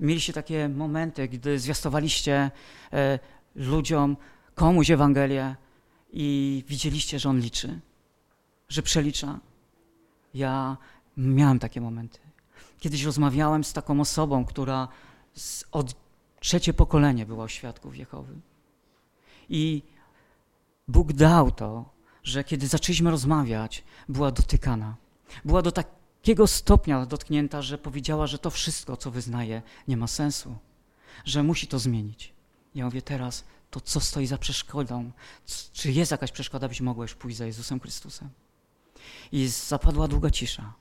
Mieliście 0.00 0.32
takie 0.32 0.68
momenty, 0.68 1.28
gdy 1.28 1.58
zwiastowaliście 1.58 2.50
e, 2.92 3.18
ludziom, 3.54 4.16
komuś 4.54 4.90
Ewangelię 4.90 5.56
i 6.12 6.64
widzieliście, 6.68 7.18
że 7.18 7.28
on 7.28 7.40
liczy, 7.40 7.80
że 8.68 8.82
przelicza. 8.82 9.40
Ja 10.34 10.76
miałem 11.16 11.58
takie 11.58 11.80
momenty. 11.80 12.18
Kiedyś 12.80 13.04
rozmawiałem 13.04 13.64
z 13.64 13.72
taką 13.72 14.00
osobą, 14.00 14.44
która 14.44 14.88
od 15.72 15.94
trzecie 16.40 16.74
pokolenie 16.74 17.26
była 17.26 17.48
świadków 17.48 17.96
Jehowy. 17.96 18.34
I 19.48 19.82
Bóg 20.88 21.12
dał 21.12 21.50
to, 21.50 21.84
że 22.22 22.44
kiedy 22.44 22.66
zaczęliśmy 22.66 23.10
rozmawiać, 23.10 23.84
była 24.08 24.30
dotykana. 24.30 24.96
Była 25.44 25.62
do 25.62 25.72
takiego 26.26 26.46
stopnia 26.46 27.06
dotknięta, 27.06 27.62
że 27.62 27.78
powiedziała, 27.78 28.26
że 28.26 28.38
to 28.38 28.50
wszystko, 28.50 28.96
co 28.96 29.10
wyznaje, 29.10 29.62
nie 29.88 29.96
ma 29.96 30.06
sensu, 30.06 30.56
że 31.24 31.42
musi 31.42 31.66
to 31.66 31.78
zmienić. 31.78 32.32
Ja 32.74 32.84
mówię 32.84 33.02
teraz, 33.02 33.44
to 33.70 33.80
co 33.80 34.00
stoi 34.00 34.26
za 34.26 34.38
przeszkodą? 34.38 35.10
Czy 35.72 35.92
jest 35.92 36.10
jakaś 36.10 36.32
przeszkoda, 36.32 36.68
byś 36.68 36.80
mogła 36.80 37.04
już 37.04 37.14
pójść 37.14 37.36
za 37.36 37.46
Jezusem 37.46 37.80
Chrystusem? 37.80 38.28
I 39.32 39.48
zapadła 39.48 40.08
długa 40.08 40.30
cisza. 40.30 40.72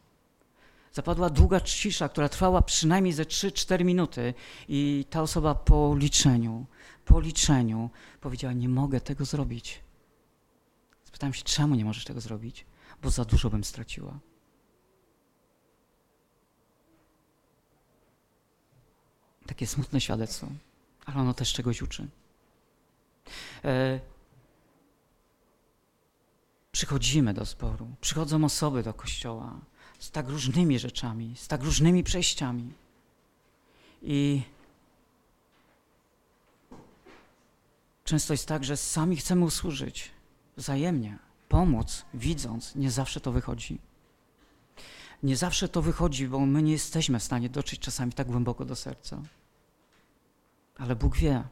Zapadła 0.93 1.29
długa 1.29 1.61
cisza, 1.61 2.09
która 2.09 2.29
trwała 2.29 2.61
przynajmniej 2.61 3.13
ze 3.13 3.23
3-4 3.23 3.85
minuty, 3.85 4.33
i 4.67 5.05
ta 5.09 5.21
osoba 5.21 5.55
po 5.55 5.95
liczeniu, 5.95 6.65
po 7.05 7.19
liczeniu 7.19 7.89
powiedziała: 8.21 8.53
Nie 8.53 8.69
mogę 8.69 9.01
tego 9.01 9.25
zrobić. 9.25 9.81
Spytałem 11.03 11.33
się, 11.33 11.43
czemu 11.43 11.75
nie 11.75 11.85
możesz 11.85 12.05
tego 12.05 12.21
zrobić? 12.21 12.65
Bo 13.01 13.09
za 13.09 13.25
dużo 13.25 13.49
bym 13.49 13.63
straciła. 13.63 14.19
Takie 19.47 19.67
smutne 19.67 20.01
świadectwo, 20.01 20.47
ale 21.05 21.17
ono 21.17 21.33
też 21.33 21.53
czegoś 21.53 21.81
uczy. 21.81 22.07
E, 23.65 23.99
przychodzimy 26.71 27.33
do 27.33 27.45
zboru, 27.45 27.87
przychodzą 28.01 28.45
osoby 28.45 28.83
do 28.83 28.93
kościoła 28.93 29.59
z 29.99 30.11
tak 30.11 30.29
różnymi 30.29 30.79
rzeczami, 30.79 31.33
z 31.37 31.47
tak 31.47 31.63
różnymi 31.63 32.03
przejściami. 32.03 32.73
I 34.01 34.41
często 38.03 38.33
jest 38.33 38.47
tak, 38.47 38.63
że 38.63 38.77
sami 38.77 39.17
chcemy 39.17 39.45
usłużyć 39.45 40.11
wzajemnie, 40.57 41.17
pomóc, 41.49 42.05
widząc, 42.13 42.75
nie 42.75 42.91
zawsze 42.91 43.19
to 43.19 43.31
wychodzi. 43.31 43.79
Nie 45.25 45.37
zawsze 45.37 45.67
to 45.67 45.81
wychodzi, 45.81 46.27
bo 46.27 46.39
my 46.39 46.63
nie 46.63 46.71
jesteśmy 46.71 47.19
w 47.19 47.23
stanie 47.23 47.49
dotrzeć 47.49 47.79
czasami 47.79 48.13
tak 48.13 48.27
głęboko 48.27 48.65
do 48.65 48.75
serca. 48.75 49.21
Ale 50.77 50.95
Bóg 50.95 51.17
wie. 51.17 51.43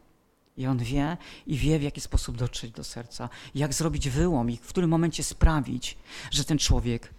I 0.58 0.68
On 0.68 0.77
wie 0.77 1.18
i 1.48 1.58
wie, 1.58 1.80
w 1.80 1.84
jaki 1.84 2.01
sposób 2.01 2.38
dotrzeć 2.38 2.72
do 2.72 2.84
serca, 2.84 3.30
jak 3.56 3.74
zrobić 3.74 4.10
wyłom 4.10 4.50
i 4.50 4.58
w 4.58 4.68
którym 4.68 4.89
momencie 4.89 5.24
sprawić, 5.24 5.98
że 6.32 6.44
ten 6.44 6.58
człowiek, 6.58 7.13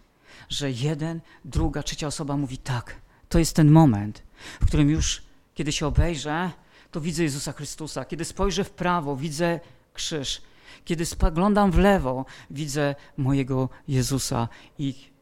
że 0.48 0.70
jeden, 0.70 1.20
druga, 1.44 1.82
trzecia 1.82 2.06
osoba 2.06 2.36
mówi 2.36 2.58
tak, 2.58 3.00
to 3.28 3.38
jest 3.38 3.56
ten 3.56 3.70
moment, 3.70 4.22
w 4.60 4.66
którym 4.66 4.90
już, 4.90 5.22
kiedy 5.54 5.72
się 5.72 5.86
obejrzę, 5.86 6.50
to 6.90 7.00
widzę 7.00 7.22
Jezusa 7.22 7.52
Chrystusa. 7.52 8.04
Kiedy 8.04 8.24
spojrzę 8.24 8.64
w 8.64 8.70
prawo, 8.70 9.16
widzę 9.16 9.60
krzyż. 9.94 10.42
Kiedy 10.84 11.06
spoglądam 11.06 11.70
w 11.70 11.78
lewo, 11.78 12.24
widzę 12.50 12.94
mojego 13.16 13.68
Jezusa 13.88 14.48
i 14.78 15.13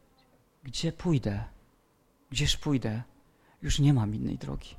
gdzie 0.63 0.91
pójdę? 0.91 1.43
Gdzież 2.31 2.57
pójdę? 2.57 3.03
Już 3.61 3.79
nie 3.79 3.93
mam 3.93 4.15
innej 4.15 4.37
drogi. 4.37 4.75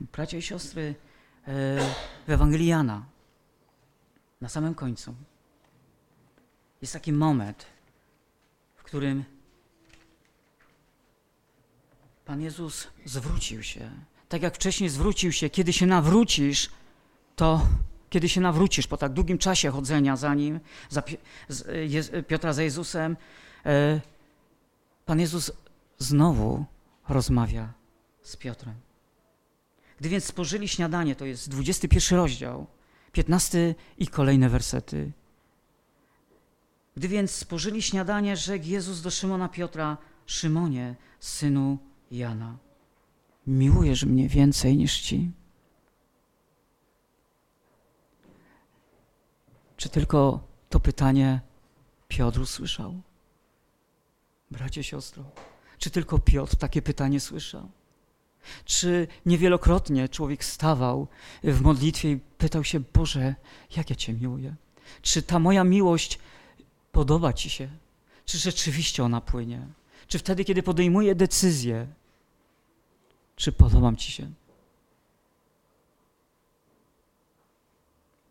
Bracia 0.00 0.36
i 0.36 0.42
siostry, 0.42 0.94
e, 1.46 1.54
w 2.26 2.30
Ewangelii 2.30 2.66
Jana, 2.66 3.06
na 4.40 4.48
samym 4.48 4.74
końcu, 4.74 5.14
jest 6.82 6.92
taki 6.92 7.12
moment, 7.12 7.66
w 8.76 8.82
którym 8.82 9.24
Pan 12.24 12.40
Jezus 12.40 12.88
zwrócił 13.04 13.62
się. 13.62 13.90
Tak 14.28 14.42
jak 14.42 14.54
wcześniej 14.54 14.90
zwrócił 14.90 15.32
się, 15.32 15.50
kiedy 15.50 15.72
się 15.72 15.86
nawrócisz, 15.86 16.70
to 17.36 17.66
kiedy 18.10 18.28
się 18.28 18.40
nawrócisz 18.40 18.86
po 18.86 18.96
tak 18.96 19.12
długim 19.12 19.38
czasie 19.38 19.70
chodzenia 19.70 20.16
za 20.16 20.34
nim, 20.34 20.60
za 20.88 21.02
Piotra 22.28 22.52
za 22.52 22.62
Jezusem, 22.62 23.16
e, 23.66 24.00
Pan 25.12 25.20
Jezus 25.20 25.52
znowu 25.98 26.64
rozmawia 27.08 27.72
z 28.22 28.36
Piotrem. 28.36 28.74
Gdy 29.98 30.08
więc 30.08 30.24
spożyli 30.24 30.68
śniadanie, 30.68 31.16
to 31.16 31.24
jest 31.24 31.48
21 31.48 32.18
rozdział, 32.18 32.66
15 33.12 33.74
i 33.98 34.06
kolejne 34.06 34.48
wersety. 34.48 35.12
Gdy 36.96 37.08
więc 37.08 37.30
spożyli 37.30 37.82
śniadanie, 37.82 38.36
rzekł 38.36 38.64
Jezus 38.64 39.02
do 39.02 39.10
Szymona 39.10 39.48
Piotra, 39.48 39.96
Szymonie, 40.26 40.96
synu 41.20 41.78
Jana, 42.10 42.58
miłujesz 43.46 44.04
mnie 44.04 44.28
więcej 44.28 44.76
niż 44.76 45.00
ci? 45.00 45.30
Czy 49.76 49.88
tylko 49.88 50.46
to 50.68 50.80
pytanie 50.80 51.40
Piotr 52.08 52.40
usłyszał? 52.40 53.02
Bracie, 54.52 54.84
siostro, 54.84 55.24
czy 55.78 55.90
tylko 55.90 56.18
Piotr 56.18 56.56
takie 56.56 56.82
pytanie 56.82 57.20
słyszał? 57.20 57.68
Czy 58.64 59.08
niewielokrotnie 59.26 60.08
człowiek 60.08 60.44
stawał 60.44 61.08
w 61.44 61.60
modlitwie 61.60 62.10
i 62.10 62.18
pytał 62.38 62.64
się: 62.64 62.80
Boże, 62.80 63.34
jak 63.76 63.90
ja 63.90 63.96
Cię 63.96 64.12
miłuję? 64.12 64.54
Czy 65.02 65.22
ta 65.22 65.38
moja 65.38 65.64
miłość 65.64 66.18
podoba 66.92 67.32
Ci 67.32 67.50
się? 67.50 67.68
Czy 68.24 68.38
rzeczywiście 68.38 69.04
ona 69.04 69.20
płynie? 69.20 69.66
Czy 70.06 70.18
wtedy, 70.18 70.44
kiedy 70.44 70.62
podejmuję 70.62 71.14
decyzję, 71.14 71.86
czy 73.36 73.52
podobam 73.52 73.96
Ci 73.96 74.12
się? 74.12 74.30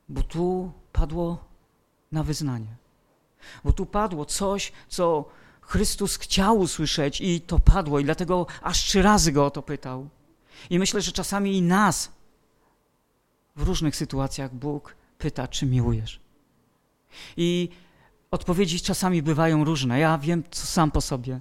Bo 0.10 0.24
tu 0.24 0.72
padło 0.92 1.44
na 2.12 2.24
wyznanie. 2.24 2.76
Bo 3.64 3.74
tu 3.74 3.86
padło 3.86 4.26
coś, 4.26 4.72
co 4.88 5.26
Chrystus 5.72 6.18
chciał 6.18 6.60
usłyszeć 6.60 7.22
i 7.22 7.42
to 7.42 7.60
padło, 7.60 8.00
i 8.00 8.04
dlatego 8.06 8.48
aż 8.62 8.78
trzy 8.78 9.02
razy 9.02 9.32
go 9.32 9.46
o 9.46 9.52
to 9.52 9.62
pytał. 9.62 10.10
I 10.70 10.80
myślę, 10.80 11.02
że 11.02 11.12
czasami 11.12 11.58
i 11.58 11.62
nas 11.62 12.12
w 13.56 13.62
różnych 13.62 13.96
sytuacjach 13.96 14.56
Bóg 14.56 14.96
pyta, 15.18 15.48
czy 15.48 15.66
miłujesz. 15.66 16.20
I 17.38 17.70
odpowiedzi 18.32 18.82
czasami 18.82 19.22
bywają 19.22 19.64
różne. 19.64 20.00
Ja 20.00 20.18
wiem 20.18 20.44
co 20.52 20.66
sam 20.68 20.92
po 20.92 21.02
sobie. 21.02 21.40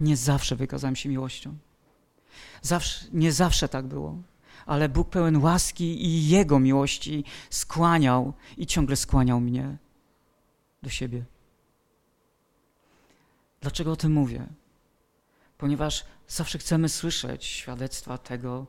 Nie 0.00 0.16
zawsze 0.16 0.56
wykazałem 0.56 0.96
się 0.96 1.08
miłością. 1.08 1.56
Zawsze, 2.62 3.06
nie 3.12 3.32
zawsze 3.32 3.68
tak 3.68 3.86
było, 3.86 4.16
ale 4.66 4.88
Bóg 4.88 5.08
pełen 5.10 5.36
łaski 5.36 6.06
i 6.06 6.28
Jego 6.28 6.58
miłości 6.58 7.24
skłaniał 7.50 8.32
i 8.56 8.66
ciągle 8.66 8.96
skłaniał 8.96 9.40
mnie 9.40 9.76
do 10.82 10.90
siebie. 10.90 11.24
Dlaczego 13.60 13.92
o 13.92 13.96
tym 13.96 14.12
mówię? 14.12 14.46
Ponieważ 15.58 16.04
zawsze 16.28 16.58
chcemy 16.58 16.88
słyszeć 16.88 17.44
świadectwa 17.44 18.18
tego, 18.18 18.66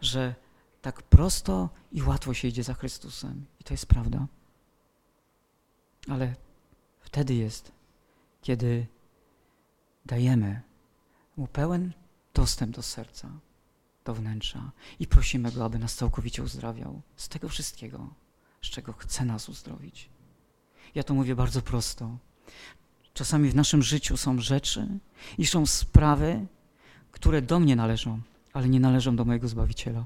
że 0.00 0.34
tak 0.82 1.02
prosto 1.02 1.68
i 1.92 2.02
łatwo 2.02 2.34
się 2.34 2.48
idzie 2.48 2.62
za 2.62 2.74
Chrystusem. 2.74 3.46
I 3.60 3.64
to 3.64 3.74
jest 3.74 3.86
prawda. 3.86 4.26
Ale 6.08 6.34
wtedy 7.00 7.34
jest, 7.34 7.72
kiedy 8.42 8.86
dajemy 10.06 10.62
Mu 11.36 11.46
pełen 11.46 11.92
dostęp 12.34 12.76
do 12.76 12.82
serca, 12.82 13.28
do 14.04 14.14
wnętrza 14.14 14.70
i 14.98 15.06
prosimy 15.06 15.52
Go, 15.52 15.64
aby 15.64 15.78
nas 15.78 15.94
całkowicie 15.94 16.42
uzdrawiał 16.42 17.02
z 17.16 17.28
tego 17.28 17.48
wszystkiego, 17.48 18.14
z 18.62 18.66
czego 18.66 18.92
chce 18.92 19.24
nas 19.24 19.48
uzdrowić. 19.48 20.10
Ja 20.94 21.02
to 21.02 21.14
mówię 21.14 21.34
bardzo 21.36 21.62
prosto. 21.62 22.18
Czasami 23.14 23.50
w 23.50 23.54
naszym 23.54 23.82
życiu 23.82 24.16
są 24.16 24.40
rzeczy 24.40 24.88
i 25.38 25.46
są 25.46 25.66
sprawy, 25.66 26.46
które 27.10 27.42
do 27.42 27.60
mnie 27.60 27.76
należą, 27.76 28.20
ale 28.52 28.68
nie 28.68 28.80
należą 28.80 29.16
do 29.16 29.24
mojego 29.24 29.48
Zbawiciela. 29.48 30.04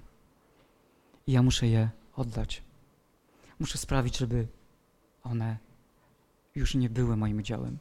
I 1.27 1.33
ja 1.33 1.43
muszę 1.43 1.67
je 1.67 1.91
oddać. 2.17 2.63
Muszę 3.59 3.79
sprawić, 3.79 4.19
żeby 4.19 4.47
one 5.25 5.59
już 6.55 6.75
nie 6.75 6.91
były 6.91 7.17
moim 7.17 7.39
udziałem. 7.39 7.79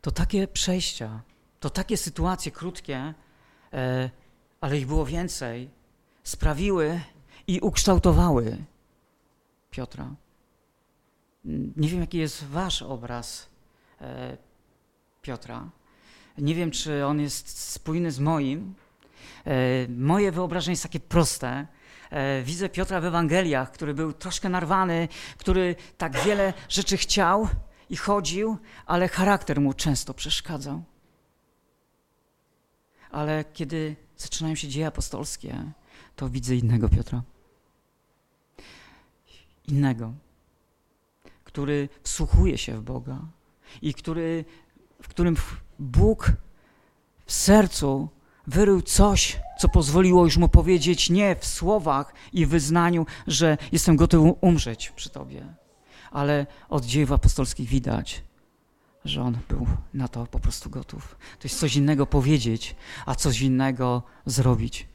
To 0.00 0.10
takie 0.10 0.48
przejścia, 0.48 1.22
to 1.60 1.70
takie 1.70 1.96
sytuacje 1.96 2.52
krótkie, 2.52 3.14
e, 3.72 4.10
ale 4.60 4.78
ich 4.78 4.86
było 4.86 5.06
więcej, 5.06 5.70
sprawiły 6.24 7.00
i 7.46 7.60
ukształtowały 7.60 8.56
Piotra. 9.70 10.14
Nie 11.76 11.88
wiem, 11.88 12.00
jaki 12.00 12.18
jest 12.18 12.44
wasz 12.44 12.82
obraz 12.82 13.48
e, 14.00 14.36
Piotra. 15.22 15.70
Nie 16.38 16.54
wiem, 16.54 16.70
czy 16.70 17.06
on 17.06 17.20
jest 17.20 17.58
spójny 17.58 18.10
z 18.10 18.18
moim. 18.20 18.74
E, 19.46 19.52
moje 19.88 20.32
wyobrażenie 20.32 20.72
jest 20.72 20.82
takie 20.82 21.00
proste. 21.00 21.66
E, 22.10 22.42
widzę 22.42 22.68
Piotra 22.68 23.00
w 23.00 23.04
Ewangeliach, 23.04 23.72
który 23.72 23.94
był 23.94 24.12
troszkę 24.12 24.48
narwany, 24.48 25.08
który 25.38 25.76
tak 25.98 26.24
wiele 26.24 26.52
rzeczy 26.68 26.96
chciał 26.96 27.48
i 27.90 27.96
chodził, 27.96 28.58
ale 28.86 29.08
charakter 29.08 29.60
mu 29.60 29.74
często 29.74 30.14
przeszkadzał. 30.14 30.82
Ale 33.10 33.44
kiedy 33.52 33.96
zaczynają 34.20 34.54
się 34.54 34.68
dzieje 34.68 34.86
apostolskie, 34.86 35.72
to 36.16 36.28
widzę 36.28 36.56
innego 36.56 36.88
Piotra. 36.88 37.22
Innego, 39.68 40.12
który 41.44 41.88
wsłuchuje 42.02 42.58
się 42.58 42.78
w 42.78 42.82
Boga 42.82 43.18
i 43.82 43.94
który, 43.94 44.44
w 45.02 45.08
którym 45.08 45.36
Bóg 45.78 46.32
w 47.26 47.32
sercu 47.32 48.08
wyrył 48.46 48.82
coś, 48.82 49.40
co 49.58 49.68
pozwoliło 49.68 50.24
już 50.24 50.36
mu 50.36 50.48
powiedzieć 50.48 51.10
nie 51.10 51.36
w 51.36 51.46
słowach 51.46 52.14
i 52.32 52.46
wyznaniu, 52.46 53.06
że 53.26 53.58
jestem 53.72 53.96
gotowy 53.96 54.34
umrzeć 54.40 54.90
przy 54.90 55.10
Tobie, 55.10 55.54
ale 56.10 56.46
od 56.68 56.84
dziejów 56.84 57.12
apostolskich 57.12 57.68
widać, 57.68 58.22
że 59.04 59.22
on 59.22 59.38
był 59.48 59.66
na 59.94 60.08
to 60.08 60.26
po 60.26 60.38
prostu 60.38 60.70
gotów. 60.70 61.16
To 61.38 61.48
jest 61.48 61.60
coś 61.60 61.76
innego 61.76 62.06
powiedzieć, 62.06 62.76
a 63.06 63.14
coś 63.14 63.40
innego 63.40 64.02
zrobić. 64.26 64.88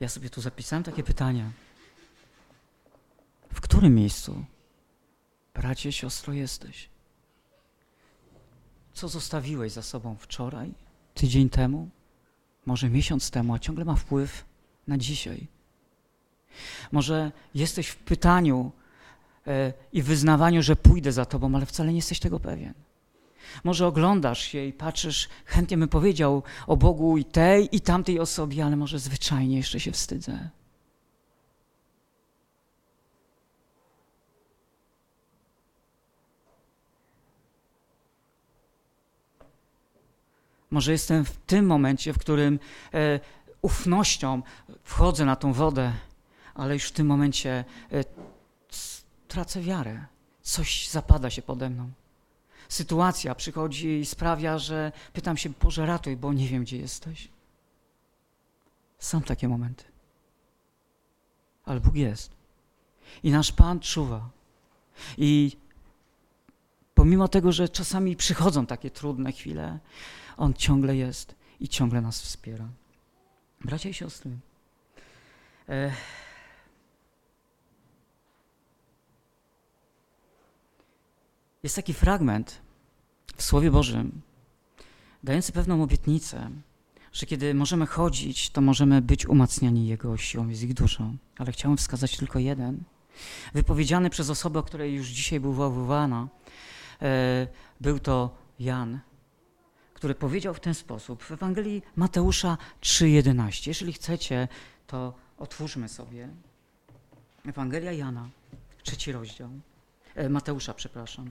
Ja 0.00 0.08
sobie 0.08 0.30
tu 0.30 0.40
zapisałem 0.40 0.82
takie 0.82 1.02
pytania. 1.02 1.50
W 3.52 3.60
którym 3.60 3.94
miejscu, 3.94 4.44
bracie, 5.54 5.92
siostro, 5.92 6.32
jesteś? 6.32 6.89
Co 9.00 9.08
zostawiłeś 9.08 9.72
za 9.72 9.82
sobą 9.82 10.16
wczoraj, 10.18 10.72
tydzień 11.14 11.50
temu, 11.50 11.88
może 12.66 12.90
miesiąc 12.90 13.30
temu, 13.30 13.54
a 13.54 13.58
ciągle 13.58 13.84
ma 13.84 13.96
wpływ 13.96 14.44
na 14.86 14.98
dzisiaj? 14.98 15.46
Może 16.92 17.32
jesteś 17.54 17.88
w 17.88 17.96
pytaniu 17.96 18.72
e, 19.46 19.72
i 19.92 20.02
wyznawaniu, 20.02 20.62
że 20.62 20.76
pójdę 20.76 21.12
za 21.12 21.24
tobą, 21.24 21.54
ale 21.54 21.66
wcale 21.66 21.88
nie 21.90 21.96
jesteś 21.96 22.20
tego 22.20 22.40
pewien. 22.40 22.74
Może 23.64 23.86
oglądasz 23.86 24.40
się 24.40 24.64
i 24.64 24.72
patrzysz, 24.72 25.28
chętnie 25.44 25.76
bym 25.76 25.88
powiedział 25.88 26.42
o 26.66 26.76
Bogu 26.76 27.16
i 27.16 27.24
tej, 27.24 27.76
i 27.76 27.80
tamtej 27.80 28.20
osobie, 28.20 28.64
ale 28.64 28.76
może 28.76 28.98
zwyczajnie 28.98 29.56
jeszcze 29.56 29.80
się 29.80 29.92
wstydzę. 29.92 30.50
Może 40.70 40.92
jestem 40.92 41.24
w 41.24 41.36
tym 41.36 41.66
momencie, 41.66 42.12
w 42.12 42.18
którym 42.18 42.58
e, 42.94 43.20
ufnością 43.62 44.42
wchodzę 44.82 45.24
na 45.24 45.36
tą 45.36 45.52
wodę, 45.52 45.92
ale 46.54 46.74
już 46.74 46.84
w 46.84 46.92
tym 46.92 47.06
momencie 47.06 47.64
e, 47.92 48.04
tracę 49.28 49.60
wiarę. 49.60 50.06
Coś 50.42 50.88
zapada 50.88 51.30
się 51.30 51.42
pode 51.42 51.70
mną. 51.70 51.90
Sytuacja 52.68 53.34
przychodzi 53.34 53.98
i 53.98 54.06
sprawia, 54.06 54.58
że 54.58 54.92
pytam 55.12 55.36
się, 55.36 55.50
Boże, 55.62 55.86
ratuj, 55.86 56.16
bo 56.16 56.32
nie 56.32 56.48
wiem, 56.48 56.62
gdzie 56.62 56.76
jesteś. 56.76 57.28
Są 58.98 59.22
takie 59.22 59.48
momenty. 59.48 59.84
Ale 61.64 61.80
Bóg 61.80 61.94
jest. 61.94 62.30
I 63.22 63.30
nasz 63.30 63.52
Pan 63.52 63.80
czuwa. 63.80 64.30
I 65.18 65.56
pomimo 66.94 67.28
tego, 67.28 67.52
że 67.52 67.68
czasami 67.68 68.16
przychodzą 68.16 68.66
takie 68.66 68.90
trudne 68.90 69.32
chwile, 69.32 69.78
On 70.40 70.54
ciągle 70.54 70.96
jest 70.96 71.34
i 71.60 71.68
ciągle 71.68 72.00
nas 72.00 72.22
wspiera. 72.22 72.68
Bracia 73.60 73.88
i 73.88 73.94
siostry, 73.94 74.30
e, 75.68 75.92
jest 81.62 81.76
taki 81.76 81.94
fragment 81.94 82.60
w 83.36 83.42
Słowie 83.42 83.70
Bożym, 83.70 84.20
dający 85.22 85.52
pewną 85.52 85.82
obietnicę, 85.82 86.50
że 87.12 87.26
kiedy 87.26 87.54
możemy 87.54 87.86
chodzić, 87.86 88.50
to 88.50 88.60
możemy 88.60 89.02
być 89.02 89.26
umacniani 89.26 89.86
Jego 89.86 90.16
siłą 90.16 90.48
i 90.48 90.54
z 90.54 90.62
ich 90.62 90.74
duszą. 90.74 91.16
Ale 91.38 91.52
chciałem 91.52 91.76
wskazać 91.76 92.16
tylko 92.16 92.38
jeden, 92.38 92.82
wypowiedziany 93.54 94.10
przez 94.10 94.30
osobę, 94.30 94.58
o 94.58 94.62
której 94.62 94.94
już 94.94 95.08
dzisiaj 95.08 95.40
była 95.40 95.70
wywołana. 95.70 96.28
E, 97.02 97.46
był 97.80 97.98
to 97.98 98.38
Jan, 98.58 99.00
który 100.00 100.14
powiedział 100.14 100.54
w 100.54 100.60
ten 100.60 100.74
sposób 100.74 101.22
w 101.22 101.30
Ewangelii 101.32 101.82
Mateusza 101.96 102.58
3:11. 102.80 103.68
Jeżeli 103.68 103.92
chcecie, 103.92 104.48
to 104.86 105.14
otwórzmy 105.38 105.88
sobie 105.88 106.28
Ewangelia 107.46 107.92
Jana, 107.92 108.28
trzeci 108.82 109.12
rozdział. 109.12 109.50
E, 110.14 110.28
Mateusza, 110.28 110.74
przepraszam. 110.74 111.30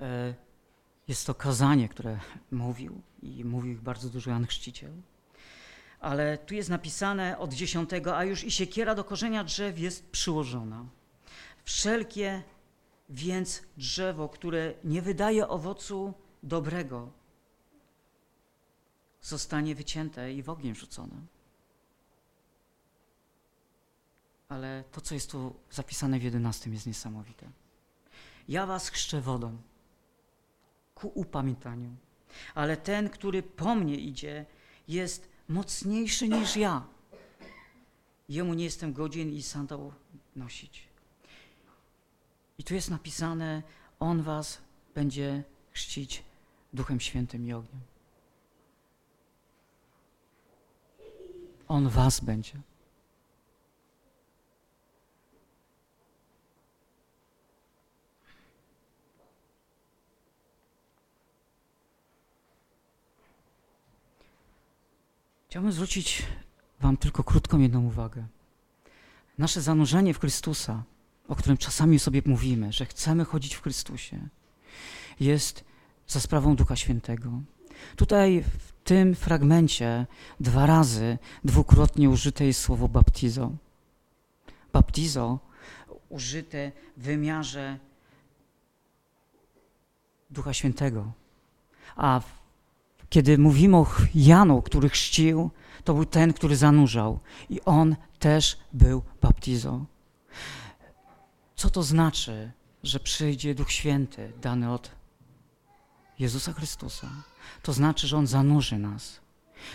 E, 0.00 0.34
jest 1.08 1.26
to 1.26 1.34
kazanie, 1.34 1.88
które 1.88 2.20
mówił 2.50 3.02
i 3.22 3.44
mówił 3.44 3.72
ich 3.72 3.80
bardzo 3.80 4.10
dużo 4.10 4.30
Jan 4.30 4.46
Chrzciciel. 4.46 4.92
Ale 6.00 6.38
tu 6.38 6.54
jest 6.54 6.68
napisane 6.68 7.38
od 7.38 7.54
dziesiątego, 7.54 8.16
a 8.16 8.24
już 8.24 8.44
i 8.44 8.50
siekiera 8.50 8.94
do 8.94 9.04
korzenia 9.04 9.44
drzew 9.44 9.78
jest 9.78 10.10
przyłożona. 10.10 10.84
Wszelkie 11.64 12.42
więc 13.08 13.62
drzewo, 13.76 14.28
które 14.28 14.74
nie 14.84 15.02
wydaje 15.02 15.48
owocu 15.48 16.14
dobrego, 16.42 17.10
zostanie 19.22 19.74
wycięte 19.74 20.32
i 20.32 20.42
w 20.42 20.48
ogień 20.50 20.74
rzucone. 20.74 21.16
Ale 24.48 24.84
to, 24.92 25.00
co 25.00 25.14
jest 25.14 25.30
tu 25.30 25.54
zapisane 25.70 26.18
w 26.18 26.22
jedenastym, 26.22 26.72
jest 26.72 26.86
niesamowite. 26.86 27.50
Ja 28.48 28.66
was 28.66 28.88
chrzczę 28.88 29.20
wodą 29.20 29.58
ku 30.98 31.12
upamiętaniu. 31.14 31.90
Ale 32.54 32.76
ten, 32.76 33.10
który 33.10 33.42
po 33.42 33.74
mnie 33.74 33.96
idzie, 33.96 34.46
jest 34.88 35.28
mocniejszy 35.48 36.28
niż 36.28 36.56
ja. 36.56 36.86
Jemu 38.28 38.54
nie 38.54 38.64
jestem 38.64 38.92
godzien 38.92 39.30
i 39.30 39.42
sandał 39.42 39.92
nosić. 40.36 40.88
I 42.58 42.64
tu 42.64 42.74
jest 42.74 42.90
napisane, 42.90 43.62
on 44.00 44.22
was 44.22 44.58
będzie 44.94 45.44
chrzcić 45.70 46.22
Duchem 46.72 47.00
Świętym 47.00 47.46
i 47.46 47.52
ogniem. 47.52 47.80
On 51.68 51.88
was 51.88 52.20
będzie. 52.20 52.60
Chciałbym 65.48 65.72
zwrócić 65.72 66.22
Wam 66.80 66.96
tylko 66.96 67.24
krótką 67.24 67.58
jedną 67.58 67.86
uwagę. 67.86 68.26
Nasze 69.38 69.60
zanurzenie 69.60 70.14
w 70.14 70.20
Chrystusa, 70.20 70.82
o 71.28 71.36
którym 71.36 71.56
czasami 71.56 71.98
sobie 71.98 72.22
mówimy, 72.26 72.72
że 72.72 72.86
chcemy 72.86 73.24
chodzić 73.24 73.54
w 73.54 73.62
Chrystusie, 73.62 74.28
jest 75.20 75.64
za 76.06 76.20
sprawą 76.20 76.56
Ducha 76.56 76.76
Świętego. 76.76 77.30
Tutaj 77.96 78.42
w 78.42 78.72
tym 78.84 79.14
fragmencie 79.14 80.06
dwa 80.40 80.66
razy, 80.66 81.18
dwukrotnie 81.44 82.10
użyte 82.10 82.46
jest 82.46 82.60
słowo 82.60 82.88
baptizo. 82.88 83.52
Baptizo 84.72 85.38
użyte 86.08 86.72
w 86.96 87.02
wymiarze 87.02 87.78
Ducha 90.30 90.54
Świętego, 90.54 91.12
a 91.96 92.20
w 92.20 92.37
kiedy 93.10 93.38
mówimy 93.38 93.76
o 93.76 93.86
Janu, 94.14 94.62
który 94.62 94.88
chrzcił, 94.88 95.50
to 95.84 95.94
był 95.94 96.04
ten, 96.04 96.32
który 96.32 96.56
zanurzał. 96.56 97.20
I 97.50 97.60
on 97.60 97.96
też 98.18 98.58
był 98.72 99.02
baptizą. 99.20 99.86
Co 101.56 101.70
to 101.70 101.82
znaczy, 101.82 102.52
że 102.82 103.00
przyjdzie 103.00 103.54
Duch 103.54 103.72
Święty 103.72 104.32
dany 104.42 104.72
od 104.72 104.90
Jezusa 106.18 106.52
Chrystusa? 106.52 107.08
To 107.62 107.72
znaczy, 107.72 108.06
że 108.06 108.16
On 108.16 108.26
zanurzy 108.26 108.78
nas. 108.78 109.20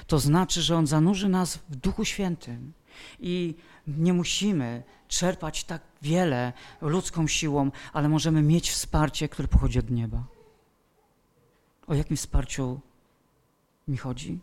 To 0.08 0.20
znaczy, 0.20 0.62
że 0.62 0.78
On 0.78 0.88
zanurzy 0.88 1.30
nas 1.30 1.60
w 1.70 1.76
Duchu 1.76 2.06
Świętym. 2.06 2.74
I 3.20 3.56
nie 3.88 4.14
musimy 4.14 4.84
czerpać 5.08 5.64
tak 5.64 5.82
wiele 6.02 6.54
ludzką 6.82 7.28
siłą, 7.28 7.72
ale 7.94 8.10
możemy 8.10 8.42
mieć 8.42 8.72
wsparcie, 8.72 9.30
które 9.30 9.48
pochodzi 9.48 9.80
od 9.80 9.90
nieba. 9.92 10.24
O 11.88 11.94
jakim 11.94 12.18
wsparciu 12.18 12.80
mi 13.88 13.98
chodzi? 13.98 14.40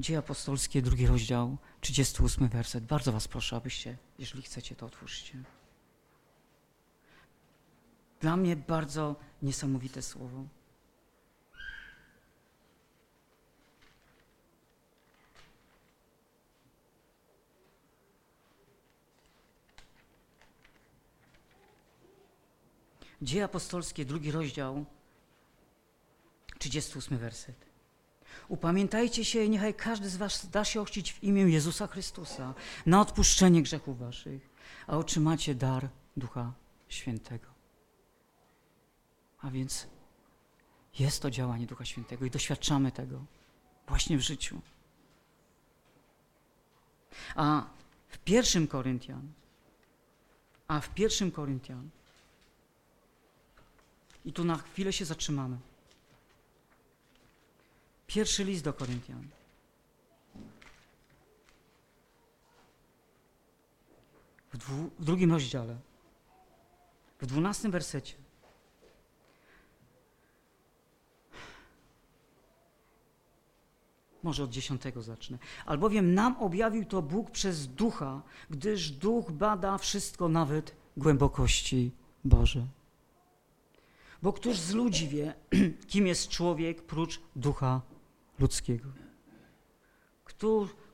Dzieje 0.00 0.18
apostolskie, 0.18 0.82
drugi 0.82 1.06
rozdział, 1.06 1.56
38 1.80 2.48
werset. 2.48 2.84
Bardzo 2.84 3.12
was 3.12 3.28
proszę, 3.28 3.56
abyście, 3.56 3.96
jeżeli 4.18 4.42
chcecie, 4.42 4.76
to 4.76 4.86
otwórzcie. 4.86 5.42
Dla 8.20 8.36
mnie 8.36 8.56
bardzo 8.56 9.16
niesamowite 9.42 10.02
słowo. 10.02 10.44
Dzieje 23.22 23.44
apostolskie, 23.44 24.04
drugi 24.04 24.30
rozdział, 24.30 24.84
38 26.64 27.18
werset. 27.18 27.56
Upamiętajcie 28.48 29.24
się, 29.24 29.48
niechaj 29.48 29.74
każdy 29.74 30.08
z 30.08 30.16
was 30.16 30.50
da 30.50 30.64
się 30.64 30.80
ochrzcić 30.80 31.12
w 31.12 31.24
imię 31.24 31.42
Jezusa 31.42 31.86
Chrystusa 31.86 32.54
na 32.86 33.00
odpuszczenie 33.00 33.62
grzechów 33.62 33.98
waszych, 33.98 34.50
a 34.86 34.96
otrzymacie 34.96 35.54
dar 35.54 35.88
Ducha 36.16 36.52
Świętego. 36.88 37.46
A 39.40 39.50
więc 39.50 39.86
jest 40.98 41.22
to 41.22 41.30
działanie 41.30 41.66
Ducha 41.66 41.84
Świętego 41.84 42.24
i 42.24 42.30
doświadczamy 42.30 42.92
tego 42.92 43.24
właśnie 43.88 44.18
w 44.18 44.20
życiu. 44.20 44.60
A 47.34 47.66
w 48.08 48.18
pierwszym 48.18 48.66
Koryntian, 48.66 49.32
a 50.68 50.80
w 50.80 50.94
pierwszym 50.94 51.30
Koryntian, 51.30 51.90
i 54.24 54.32
tu 54.32 54.44
na 54.44 54.56
chwilę 54.56 54.92
się 54.92 55.04
zatrzymamy. 55.04 55.58
Pierwszy 58.06 58.44
list 58.44 58.64
do 58.64 58.72
Koryntian. 58.72 59.28
W, 64.52 64.56
dwu, 64.58 64.90
w 64.98 65.04
drugim 65.04 65.32
rozdziale, 65.32 65.76
w 67.20 67.26
dwunastym 67.26 67.70
wersecie. 67.70 68.14
Może 74.22 74.44
od 74.44 74.50
dziesiątego 74.50 75.02
zacznę. 75.02 75.38
Albowiem 75.66 76.14
nam 76.14 76.36
objawił 76.36 76.84
to 76.84 77.02
Bóg 77.02 77.30
przez 77.30 77.66
ducha, 77.66 78.22
gdyż 78.50 78.90
duch 78.90 79.30
bada 79.30 79.78
wszystko, 79.78 80.28
nawet 80.28 80.76
głębokości 80.96 81.90
Boże. 82.24 82.66
Bo 84.22 84.32
któż 84.32 84.58
z 84.58 84.74
ludzi 84.74 85.08
wie, 85.08 85.34
kim 85.90 86.06
jest 86.06 86.28
człowiek 86.28 86.82
prócz 86.82 87.20
ducha 87.36 87.80
ludzkiego, 88.38 88.88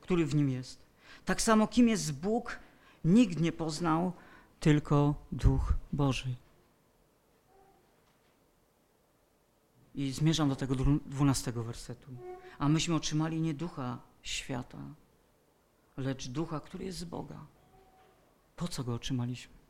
który 0.01 0.25
w 0.25 0.35
nim 0.35 0.49
jest. 0.49 0.79
Tak 1.25 1.41
samo 1.41 1.67
kim 1.67 1.89
jest 1.89 2.13
Bóg, 2.13 2.59
nikt 3.05 3.39
nie 3.39 3.51
poznał, 3.51 4.13
tylko 4.59 5.15
Duch 5.31 5.73
Boży. 5.93 6.35
I 9.95 10.11
zmierzam 10.11 10.49
do 10.49 10.55
tego 10.55 10.75
dwunastego 11.05 11.63
wersetu. 11.63 12.11
A 12.59 12.69
myśmy 12.69 12.95
otrzymali 12.95 13.41
nie 13.41 13.53
ducha 13.53 13.99
świata, 14.21 14.77
lecz 15.97 16.27
ducha, 16.27 16.59
który 16.59 16.85
jest 16.85 16.97
z 16.97 17.03
Boga. 17.03 17.45
Po 18.55 18.67
co 18.67 18.83
go 18.83 18.93
otrzymaliśmy? 18.93 19.61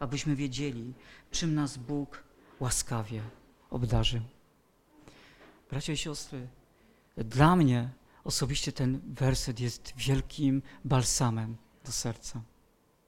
abyśmy 0.00 0.36
wiedzieli, 0.36 0.94
czym 1.30 1.54
nas 1.54 1.76
Bóg 1.76 2.22
łaskawie 2.60 3.22
obdarzył. 3.70 4.20
Bracia 5.70 5.92
i 5.92 5.96
siostry, 5.96 6.48
dla 7.16 7.56
mnie 7.56 7.88
osobiście 8.24 8.72
ten 8.72 9.00
werset 9.06 9.60
jest 9.60 9.92
wielkim 9.96 10.62
balsamem 10.84 11.56
do 11.84 11.92
serca. 11.92 12.42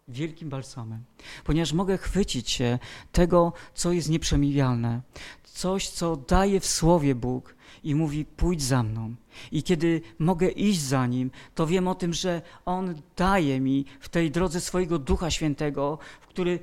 Wielkim 0.08 0.48
balsamem, 0.48 1.04
ponieważ 1.44 1.72
mogę 1.72 1.98
chwycić 1.98 2.50
się 2.50 2.78
tego, 3.12 3.52
co 3.74 3.92
jest 3.92 4.08
nieprzemijalne, 4.08 5.02
coś, 5.44 5.88
co 5.88 6.16
daje 6.16 6.60
w 6.60 6.66
słowie 6.66 7.14
Bóg 7.14 7.54
i 7.84 7.94
mówi: 7.94 8.24
pójdź 8.24 8.62
za 8.62 8.82
mną. 8.82 9.14
I 9.52 9.62
kiedy 9.62 10.00
mogę 10.18 10.48
iść 10.48 10.80
za 10.80 11.06
nim, 11.06 11.30
to 11.54 11.66
wiem 11.66 11.88
o 11.88 11.94
tym, 11.94 12.12
że 12.12 12.42
on 12.64 12.94
daje 13.16 13.60
mi 13.60 13.84
w 14.00 14.08
tej 14.08 14.30
drodze 14.30 14.60
swojego 14.60 14.98
Ducha 14.98 15.30
Świętego, 15.30 15.98
który 16.28 16.58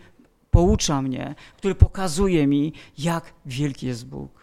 poucza 0.51 1.01
mnie, 1.01 1.35
który 1.57 1.75
pokazuje 1.75 2.47
mi, 2.47 2.73
jak 2.97 3.33
wielki 3.45 3.87
jest 3.87 4.07
Bóg. 4.07 4.38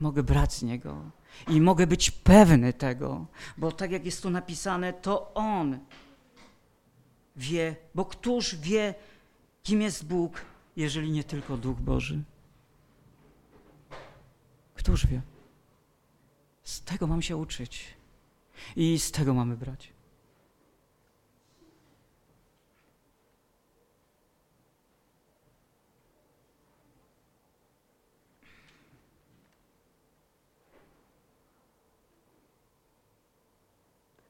Mogę 0.00 0.22
brać 0.22 0.54
z 0.54 0.62
niego 0.62 1.10
i 1.48 1.60
mogę 1.60 1.86
być 1.86 2.10
pewny 2.10 2.72
tego, 2.72 3.26
bo 3.58 3.72
tak 3.72 3.90
jak 3.90 4.04
jest 4.04 4.22
tu 4.22 4.30
napisane, 4.30 4.92
to 4.92 5.34
On 5.34 5.78
wie, 7.36 7.76
bo 7.94 8.04
któż 8.04 8.56
wie, 8.56 8.94
kim 9.62 9.82
jest 9.82 10.06
Bóg, 10.06 10.40
jeżeli 10.76 11.10
nie 11.10 11.24
tylko 11.24 11.56
Duch 11.56 11.80
Boży? 11.80 12.22
Któż 14.74 15.06
wie? 15.06 15.22
Z 16.62 16.80
tego 16.80 17.06
mam 17.06 17.22
się 17.22 17.36
uczyć 17.36 17.84
i 18.76 18.98
z 18.98 19.10
tego 19.10 19.34
mamy 19.34 19.56
brać. 19.56 19.95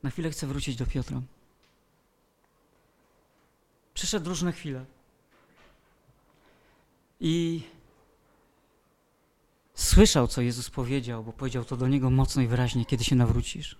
Na 0.07 0.11
chwilę 0.11 0.31
chcę 0.31 0.47
wrócić 0.47 0.77
do 0.77 0.87
Piotra. 0.87 1.21
Przyszedł 3.95 4.29
różne 4.29 4.53
chwile. 4.53 4.85
I 7.21 7.63
słyszał, 9.75 10.29
co 10.29 10.41
Jezus 10.41 10.71
powiedział, 10.71 11.25
bo 11.25 11.33
powiedział 11.33 11.65
to 11.65 11.77
do 11.77 11.89
niego 11.89 12.11
mocno 12.11 12.43
i 12.43 12.47
wyraźnie, 12.47 12.85
kiedy 12.85 13.05
się 13.05 13.17
nawrócisz. 13.17 13.77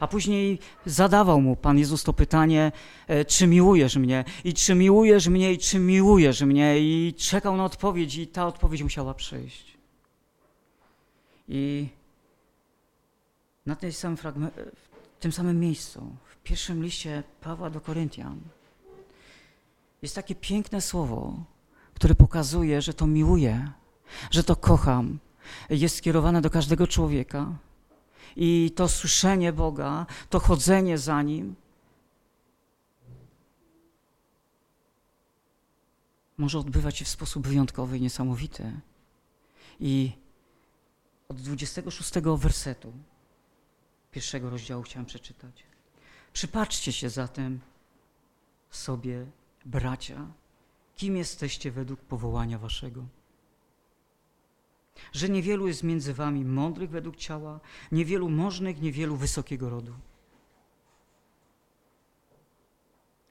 A 0.00 0.06
później 0.06 0.58
zadawał 0.86 1.40
mu 1.40 1.56
Pan 1.56 1.78
Jezus 1.78 2.04
to 2.04 2.12
pytanie, 2.12 2.72
e, 3.06 3.24
czy 3.24 3.46
miłujesz 3.46 3.96
mnie? 3.96 4.24
I 4.44 4.54
czy 4.54 4.74
miłujesz 4.74 5.28
mnie? 5.28 5.52
I 5.52 5.58
czy 5.58 5.78
miłujesz 5.78 6.40
mnie? 6.42 6.78
I 6.78 7.14
czekał 7.18 7.56
na 7.56 7.64
odpowiedź 7.64 8.16
i 8.16 8.26
ta 8.26 8.46
odpowiedź 8.46 8.82
musiała 8.82 9.14
przyjść. 9.14 9.76
I 11.48 11.88
na 13.66 13.76
tej 13.76 13.92
samym 13.92 14.16
fragmencie, 14.16 14.64
w 15.20 15.22
tym 15.22 15.32
samym 15.32 15.60
miejscu, 15.60 16.16
w 16.24 16.36
pierwszym 16.36 16.82
liście 16.82 17.22
Pawła 17.40 17.70
do 17.70 17.80
Koryntian, 17.80 18.40
jest 20.02 20.14
takie 20.14 20.34
piękne 20.34 20.80
słowo, 20.80 21.44
które 21.94 22.14
pokazuje, 22.14 22.82
że 22.82 22.94
to 22.94 23.06
miłuję, 23.06 23.72
że 24.30 24.44
to 24.44 24.56
kocham. 24.56 25.18
Jest 25.70 25.96
skierowane 25.96 26.40
do 26.40 26.50
każdego 26.50 26.86
człowieka. 26.86 27.52
I 28.36 28.72
to 28.76 28.88
słyszenie 28.88 29.52
Boga, 29.52 30.06
to 30.30 30.40
chodzenie 30.40 30.98
za 30.98 31.22
Nim, 31.22 31.54
może 36.38 36.58
odbywać 36.58 36.98
się 36.98 37.04
w 37.04 37.08
sposób 37.08 37.46
wyjątkowy 37.46 37.98
i 37.98 38.00
niesamowity. 38.00 38.72
I 39.80 40.12
od 41.28 41.40
26 41.40 42.12
wersetu 42.36 42.92
pierwszego 44.10 44.50
rozdziału 44.50 44.82
chciałem 44.82 45.06
przeczytać. 45.06 45.64
Przypatrzcie 46.32 46.92
się 46.92 47.10
zatem 47.10 47.60
sobie, 48.70 49.26
bracia, 49.64 50.26
kim 50.96 51.16
jesteście 51.16 51.70
według 51.70 52.00
powołania 52.00 52.58
waszego. 52.58 53.04
Że 55.12 55.28
niewielu 55.28 55.68
jest 55.68 55.82
między 55.82 56.14
wami 56.14 56.44
mądrych 56.44 56.90
według 56.90 57.16
ciała, 57.16 57.60
niewielu 57.92 58.28
możnych, 58.28 58.80
niewielu 58.80 59.16
wysokiego 59.16 59.70
rodu. 59.70 59.94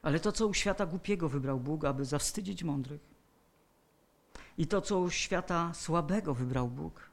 Ale 0.02 0.20
to, 0.20 0.32
co 0.32 0.48
u 0.48 0.54
świata 0.54 0.86
głupiego 0.86 1.30
wybrał 1.30 1.60
Bóg, 1.60 1.86
aby 1.86 2.06
zawstydzić 2.06 2.64
mądrych. 2.64 3.02
I 4.58 4.68
to, 4.68 4.82
co 4.82 5.00
u 5.00 5.10
świata 5.10 5.74
słabego 5.74 6.34
wybrał 6.34 6.68
Bóg, 6.68 7.10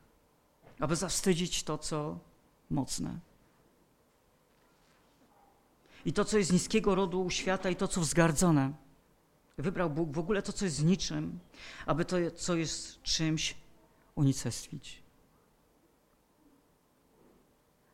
aby 0.81 0.97
zawstydzić 0.97 1.63
to, 1.63 1.79
co 1.79 2.19
mocne 2.71 3.21
i 6.07 6.13
to, 6.13 6.25
co 6.25 6.39
jest 6.39 6.53
niskiego 6.53 6.95
rodu 6.95 7.31
świata, 7.31 7.71
i 7.71 7.77
to, 7.77 7.89
co 7.89 8.01
wzgardzone. 8.01 8.73
Wybrał 9.59 9.91
Bóg 9.91 10.13
w 10.13 10.19
ogóle 10.19 10.43
to, 10.43 10.53
co 10.53 10.65
jest 10.65 10.85
niczym, 10.85 11.39
aby 11.87 12.05
to, 12.05 12.17
co 12.37 12.57
jest 12.57 13.03
czymś, 13.03 13.55
unicestwić. 14.15 15.03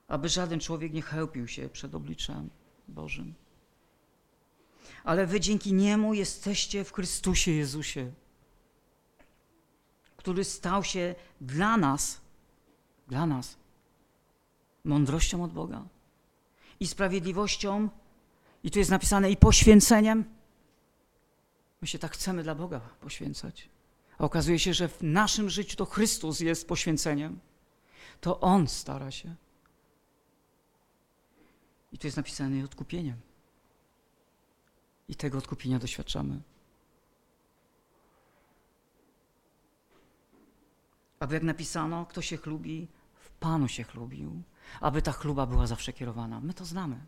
Aby 0.08 0.28
żaden 0.28 0.60
człowiek 0.60 0.92
nie 0.92 1.02
chełpił 1.02 1.48
się 1.48 1.68
przed 1.68 1.94
obliczem 1.94 2.50
Bożym. 2.88 3.34
Ale 5.04 5.26
wy 5.26 5.40
dzięki 5.40 5.72
Niemu 5.72 6.14
jesteście 6.14 6.84
w 6.84 6.92
Chrystusie 6.92 7.50
Jezusie, 7.50 8.12
który 10.16 10.44
stał 10.44 10.84
się 10.84 11.14
dla 11.40 11.76
nas, 11.76 12.20
dla 13.08 13.26
nas, 13.26 13.56
mądrością 14.84 15.44
od 15.44 15.52
Boga 15.52 15.82
i 16.80 16.86
sprawiedliwością 16.86 17.88
i 18.62 18.70
tu 18.70 18.78
jest 18.78 18.90
napisane 18.90 19.30
i 19.30 19.36
poświęceniem. 19.36 20.24
My 21.80 21.88
się 21.88 21.98
tak 21.98 22.12
chcemy 22.12 22.42
dla 22.42 22.54
Boga 22.54 22.80
poświęcać. 22.80 23.68
A 24.18 24.24
okazuje 24.24 24.58
się, 24.58 24.74
że 24.74 24.88
w 24.88 25.02
naszym 25.02 25.50
życiu 25.50 25.76
to 25.76 25.86
Chrystus 25.86 26.40
jest 26.40 26.68
poświęceniem. 26.68 27.40
To 28.20 28.40
On 28.40 28.68
stara 28.68 29.10
się. 29.10 29.34
I 31.92 31.98
tu 31.98 32.06
jest 32.06 32.16
napisane 32.16 32.58
i 32.58 32.62
odkupieniem. 32.62 33.16
I 35.08 35.14
tego 35.14 35.38
odkupienia 35.38 35.78
doświadczamy. 35.78 36.40
Aby 41.20 41.34
jak 41.34 41.42
napisano, 41.42 42.06
kto 42.06 42.22
się 42.22 42.36
chlubi, 42.36 42.88
w 43.14 43.30
Panu 43.30 43.68
się 43.68 43.84
chlubił. 43.84 44.42
Aby 44.80 45.02
ta 45.02 45.12
chluba 45.12 45.46
była 45.46 45.66
zawsze 45.66 45.92
kierowana. 45.92 46.40
My 46.40 46.54
to 46.54 46.64
znamy 46.64 47.00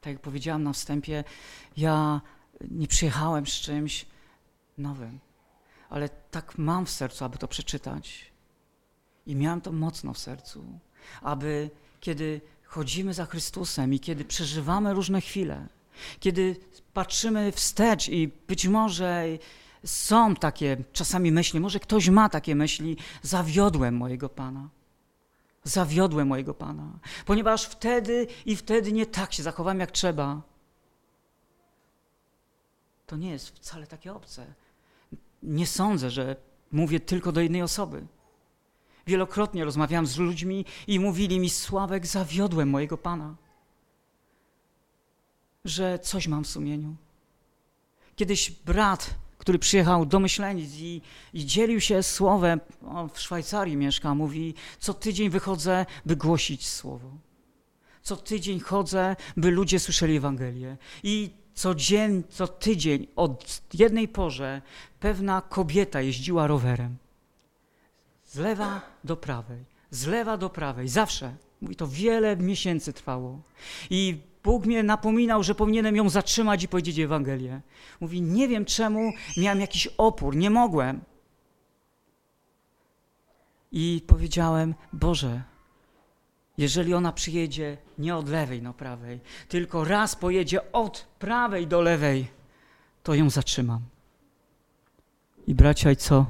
tak 0.00 0.12
jak 0.12 0.22
powiedziałam 0.22 0.62
na 0.62 0.72
wstępie, 0.72 1.24
ja 1.76 2.20
nie 2.70 2.86
przyjechałem 2.86 3.46
z 3.46 3.52
czymś 3.52 4.06
nowym, 4.78 5.18
ale 5.90 6.08
tak 6.08 6.58
mam 6.58 6.86
w 6.86 6.90
sercu, 6.90 7.24
aby 7.24 7.38
to 7.38 7.48
przeczytać. 7.48 8.30
I 9.26 9.36
miałem 9.36 9.60
to 9.60 9.72
mocno 9.72 10.14
w 10.14 10.18
sercu, 10.18 10.64
aby 11.22 11.70
kiedy 12.00 12.40
chodzimy 12.64 13.14
za 13.14 13.26
Chrystusem 13.26 13.94
i 13.94 14.00
kiedy 14.00 14.24
przeżywamy 14.24 14.94
różne 14.94 15.20
chwile, 15.20 15.66
kiedy 16.20 16.56
patrzymy 16.92 17.52
wstecz 17.52 18.08
i 18.08 18.28
być 18.48 18.66
może 18.66 19.24
są 19.84 20.34
takie 20.34 20.76
czasami 20.92 21.32
myśli, 21.32 21.60
może 21.60 21.80
ktoś 21.80 22.08
ma 22.08 22.28
takie 22.28 22.54
myśli, 22.54 22.96
zawiodłem 23.22 23.96
mojego 23.96 24.28
Pana 24.28 24.68
zawiodłem 25.64 26.28
mojego 26.28 26.54
Pana, 26.54 26.98
ponieważ 27.26 27.64
wtedy 27.64 28.26
i 28.46 28.56
wtedy 28.56 28.92
nie 28.92 29.06
tak 29.06 29.32
się 29.32 29.42
zachowałem 29.42 29.80
jak 29.80 29.90
trzeba. 29.90 30.42
To 33.06 33.16
nie 33.16 33.30
jest 33.30 33.48
wcale 33.48 33.86
takie 33.86 34.14
obce. 34.14 34.54
Nie 35.42 35.66
sądzę, 35.66 36.10
że 36.10 36.36
mówię 36.72 37.00
tylko 37.00 37.32
do 37.32 37.40
jednej 37.40 37.62
osoby. 37.62 38.06
Wielokrotnie 39.06 39.64
rozmawiałem 39.64 40.06
z 40.06 40.18
ludźmi 40.18 40.64
i 40.86 41.00
mówili 41.00 41.40
mi: 41.40 41.50
Sławek, 41.50 42.06
zawiodłem 42.06 42.70
mojego 42.70 42.98
Pana, 42.98 43.36
że 45.64 45.98
coś 45.98 46.28
mam 46.28 46.44
w 46.44 46.48
sumieniu. 46.48 46.96
Kiedyś 48.16 48.50
brat 48.50 49.14
który 49.40 49.58
przyjechał 49.58 50.06
do 50.06 50.20
Myślenic 50.20 50.74
i, 50.78 51.02
i 51.34 51.46
dzielił 51.46 51.80
się 51.80 52.02
słowem, 52.02 52.60
w 53.12 53.20
Szwajcarii 53.20 53.76
mieszka, 53.76 54.14
mówi, 54.14 54.54
co 54.78 54.94
tydzień 54.94 55.30
wychodzę, 55.30 55.86
by 56.06 56.16
głosić 56.16 56.68
słowo. 56.68 57.10
Co 58.02 58.16
tydzień 58.16 58.60
chodzę, 58.60 59.16
by 59.36 59.50
ludzie 59.50 59.78
słyszeli 59.78 60.16
Ewangelię. 60.16 60.76
I 61.02 61.30
co 61.54 61.74
dzień, 61.74 62.22
co 62.30 62.46
tydzień, 62.46 63.06
od 63.16 63.62
jednej 63.74 64.08
porze, 64.08 64.62
pewna 65.00 65.40
kobieta 65.40 66.00
jeździła 66.00 66.46
rowerem. 66.46 66.96
Z 68.24 68.36
lewa 68.36 68.80
do 69.04 69.16
prawej, 69.16 69.64
z 69.90 70.06
lewa 70.06 70.36
do 70.36 70.50
prawej, 70.50 70.88
zawsze. 70.88 71.36
Mówi, 71.60 71.76
to 71.76 71.88
wiele 71.88 72.36
miesięcy 72.36 72.92
trwało. 72.92 73.40
I 73.90 74.20
Bóg 74.44 74.66
mnie 74.66 74.82
napominał, 74.82 75.42
że 75.42 75.54
powinienem 75.54 75.96
ją 75.96 76.08
zatrzymać 76.08 76.62
i 76.62 76.68
powiedzieć 76.68 76.98
Ewangelię. 76.98 77.60
Mówi, 78.00 78.22
nie 78.22 78.48
wiem 78.48 78.64
czemu, 78.64 79.12
miałem 79.36 79.60
jakiś 79.60 79.86
opór, 79.86 80.36
nie 80.36 80.50
mogłem. 80.50 81.00
I 83.72 84.02
powiedziałem, 84.06 84.74
Boże, 84.92 85.42
jeżeli 86.58 86.94
ona 86.94 87.12
przyjedzie 87.12 87.76
nie 87.98 88.16
od 88.16 88.28
lewej 88.28 88.62
do 88.62 88.72
prawej, 88.72 89.20
tylko 89.48 89.84
raz 89.84 90.16
pojedzie 90.16 90.72
od 90.72 91.06
prawej 91.18 91.66
do 91.66 91.80
lewej, 91.80 92.28
to 93.02 93.14
ją 93.14 93.30
zatrzymam. 93.30 93.80
I 95.46 95.54
bracia, 95.54 95.90
i 95.90 95.96
co? 95.96 96.26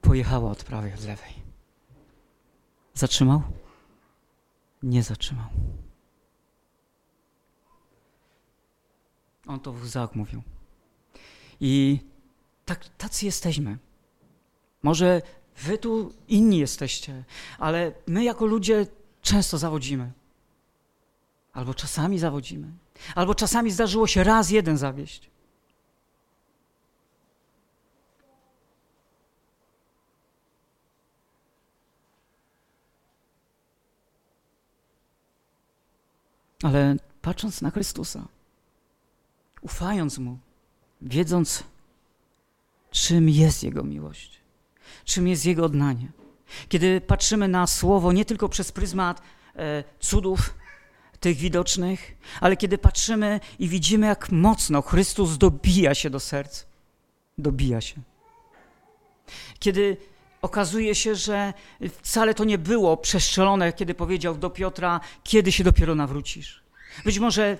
Pojechała 0.00 0.50
od 0.50 0.64
prawej 0.64 0.94
od 0.94 1.04
lewej. 1.04 1.32
Zatrzymał? 2.94 3.42
Nie 4.82 5.02
zatrzymał. 5.02 5.46
On 9.46 9.60
to 9.60 9.72
w 9.72 9.82
łzach 9.82 10.14
mówił. 10.14 10.42
I 11.60 12.00
tak, 12.64 12.84
tacy 12.98 13.26
jesteśmy. 13.26 13.78
Może 14.82 15.22
wy 15.56 15.78
tu 15.78 16.12
inni 16.28 16.58
jesteście, 16.58 17.24
ale 17.58 17.92
my 18.06 18.24
jako 18.24 18.46
ludzie 18.46 18.86
często 19.22 19.58
zawodzimy. 19.58 20.12
Albo 21.52 21.74
czasami 21.74 22.18
zawodzimy. 22.18 22.72
Albo 23.14 23.34
czasami 23.34 23.70
zdarzyło 23.70 24.06
się 24.06 24.24
raz 24.24 24.50
jeden 24.50 24.76
zawieść. 24.76 25.30
Ale 36.62 36.96
patrząc 37.22 37.62
na 37.62 37.70
Chrystusa, 37.70 38.28
ufając 39.66 40.18
Mu, 40.18 40.38
wiedząc, 41.02 41.64
czym 42.90 43.28
jest 43.28 43.62
Jego 43.62 43.82
miłość, 43.84 44.40
czym 45.04 45.28
jest 45.28 45.46
Jego 45.46 45.64
odnanie, 45.64 46.08
kiedy 46.68 47.00
patrzymy 47.00 47.48
na 47.48 47.66
Słowo 47.66 48.12
nie 48.12 48.24
tylko 48.24 48.48
przez 48.48 48.72
pryzmat 48.72 49.22
e, 49.56 49.84
cudów, 50.00 50.54
tych 51.20 51.36
widocznych, 51.36 52.16
ale 52.40 52.56
kiedy 52.56 52.78
patrzymy 52.78 53.40
i 53.58 53.68
widzimy, 53.68 54.06
jak 54.06 54.30
mocno 54.32 54.82
Chrystus 54.82 55.38
dobija 55.38 55.94
się 55.94 56.10
do 56.10 56.20
serc, 56.20 56.64
dobija 57.38 57.80
się. 57.80 57.96
Kiedy 59.58 59.96
okazuje 60.42 60.94
się, 60.94 61.14
że 61.14 61.54
wcale 62.02 62.34
to 62.34 62.44
nie 62.44 62.58
było 62.58 62.96
przestrzelone, 62.96 63.72
kiedy 63.72 63.94
powiedział 63.94 64.36
do 64.36 64.50
Piotra, 64.50 65.00
kiedy 65.24 65.52
się 65.52 65.64
dopiero 65.64 65.94
nawrócisz. 65.94 66.62
Być 67.04 67.18
może 67.18 67.58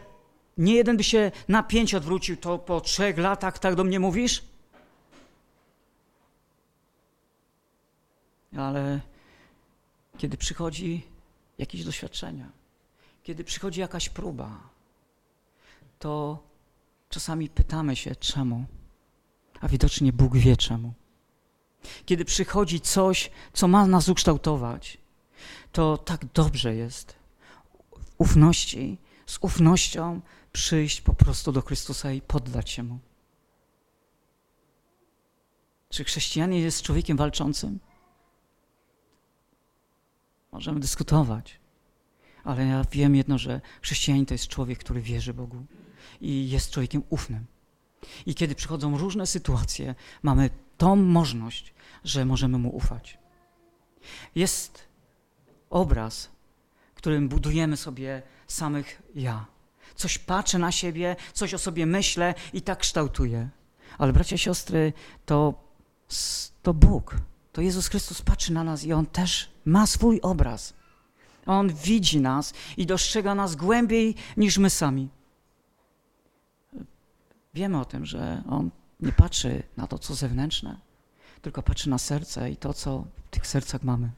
nie 0.56 0.74
jeden 0.74 0.96
by 0.96 1.04
się 1.04 1.30
na 1.48 1.62
pięć 1.62 1.94
odwrócił, 1.94 2.36
to 2.36 2.58
po 2.58 2.80
trzech 2.80 3.18
latach 3.18 3.58
tak 3.58 3.74
do 3.74 3.84
mnie 3.84 4.00
mówisz? 4.00 4.44
Ale 8.56 9.00
kiedy 10.18 10.36
przychodzi 10.36 11.02
jakieś 11.58 11.84
doświadczenia, 11.84 12.50
kiedy 13.22 13.44
przychodzi 13.44 13.80
jakaś 13.80 14.08
próba, 14.08 14.60
to 15.98 16.42
czasami 17.08 17.48
pytamy 17.48 17.96
się, 17.96 18.16
czemu, 18.16 18.64
a 19.60 19.68
widocznie 19.68 20.12
Bóg 20.12 20.36
wie 20.36 20.56
czemu. 20.56 20.92
Kiedy 22.06 22.24
przychodzi 22.24 22.80
coś, 22.80 23.30
co 23.52 23.68
ma 23.68 23.86
nas 23.86 24.08
ukształtować, 24.08 24.98
to 25.72 25.98
tak 25.98 26.24
dobrze 26.34 26.74
jest 26.74 27.14
w 28.00 28.14
ufności, 28.18 28.98
z 29.26 29.38
ufnością 29.40 30.20
przyjść 30.56 31.00
po 31.00 31.14
prostu 31.14 31.52
do 31.52 31.62
Chrystusa 31.62 32.12
i 32.12 32.20
poddać 32.20 32.70
się 32.70 32.82
Mu. 32.82 32.98
Czy 35.88 36.04
chrześcijanin 36.04 36.62
jest 36.62 36.82
człowiekiem 36.82 37.16
walczącym? 37.16 37.78
Możemy 40.52 40.80
dyskutować, 40.80 41.60
ale 42.44 42.66
ja 42.66 42.84
wiem 42.90 43.16
jedno, 43.16 43.38
że 43.38 43.60
chrześcijanin 43.82 44.26
to 44.26 44.34
jest 44.34 44.48
człowiek, 44.48 44.78
który 44.78 45.00
wierzy 45.00 45.34
Bogu 45.34 45.66
i 46.20 46.50
jest 46.50 46.70
człowiekiem 46.70 47.02
ufnym. 47.08 47.46
I 48.26 48.34
kiedy 48.34 48.54
przychodzą 48.54 48.98
różne 48.98 49.26
sytuacje, 49.26 49.94
mamy 50.22 50.50
tą 50.78 50.96
możliwość, 50.96 51.74
że 52.04 52.24
możemy 52.24 52.58
Mu 52.58 52.76
ufać. 52.76 53.18
Jest 54.34 54.88
obraz, 55.70 56.30
którym 56.94 57.28
budujemy 57.28 57.76
sobie 57.76 58.22
samych 58.46 59.02
ja. 59.14 59.55
Coś 59.96 60.18
patrzę 60.18 60.58
na 60.58 60.72
siebie, 60.72 61.16
coś 61.32 61.54
o 61.54 61.58
sobie 61.58 61.86
myślę 61.86 62.34
i 62.52 62.62
tak 62.62 62.78
kształtuję. 62.78 63.48
Ale 63.98 64.12
bracia, 64.12 64.38
siostry, 64.38 64.92
to, 65.26 65.54
to 66.62 66.74
Bóg, 66.74 67.16
to 67.52 67.60
Jezus 67.60 67.88
Chrystus 67.88 68.22
patrzy 68.22 68.52
na 68.52 68.64
nas 68.64 68.84
i 68.84 68.92
On 68.92 69.06
też 69.06 69.50
ma 69.64 69.86
swój 69.86 70.20
obraz. 70.20 70.74
On 71.46 71.72
widzi 71.72 72.20
nas 72.20 72.54
i 72.76 72.86
dostrzega 72.86 73.34
nas 73.34 73.56
głębiej 73.56 74.14
niż 74.36 74.58
my 74.58 74.70
sami. 74.70 75.08
Wiemy 77.54 77.80
o 77.80 77.84
tym, 77.84 78.06
że 78.06 78.42
On 78.50 78.70
nie 79.00 79.12
patrzy 79.12 79.62
na 79.76 79.86
to, 79.86 79.98
co 79.98 80.14
zewnętrzne, 80.14 80.80
tylko 81.42 81.62
patrzy 81.62 81.90
na 81.90 81.98
serce 81.98 82.50
i 82.50 82.56
to, 82.56 82.74
co 82.74 83.04
w 83.26 83.30
tych 83.30 83.46
sercach 83.46 83.82
mamy. 83.82 84.10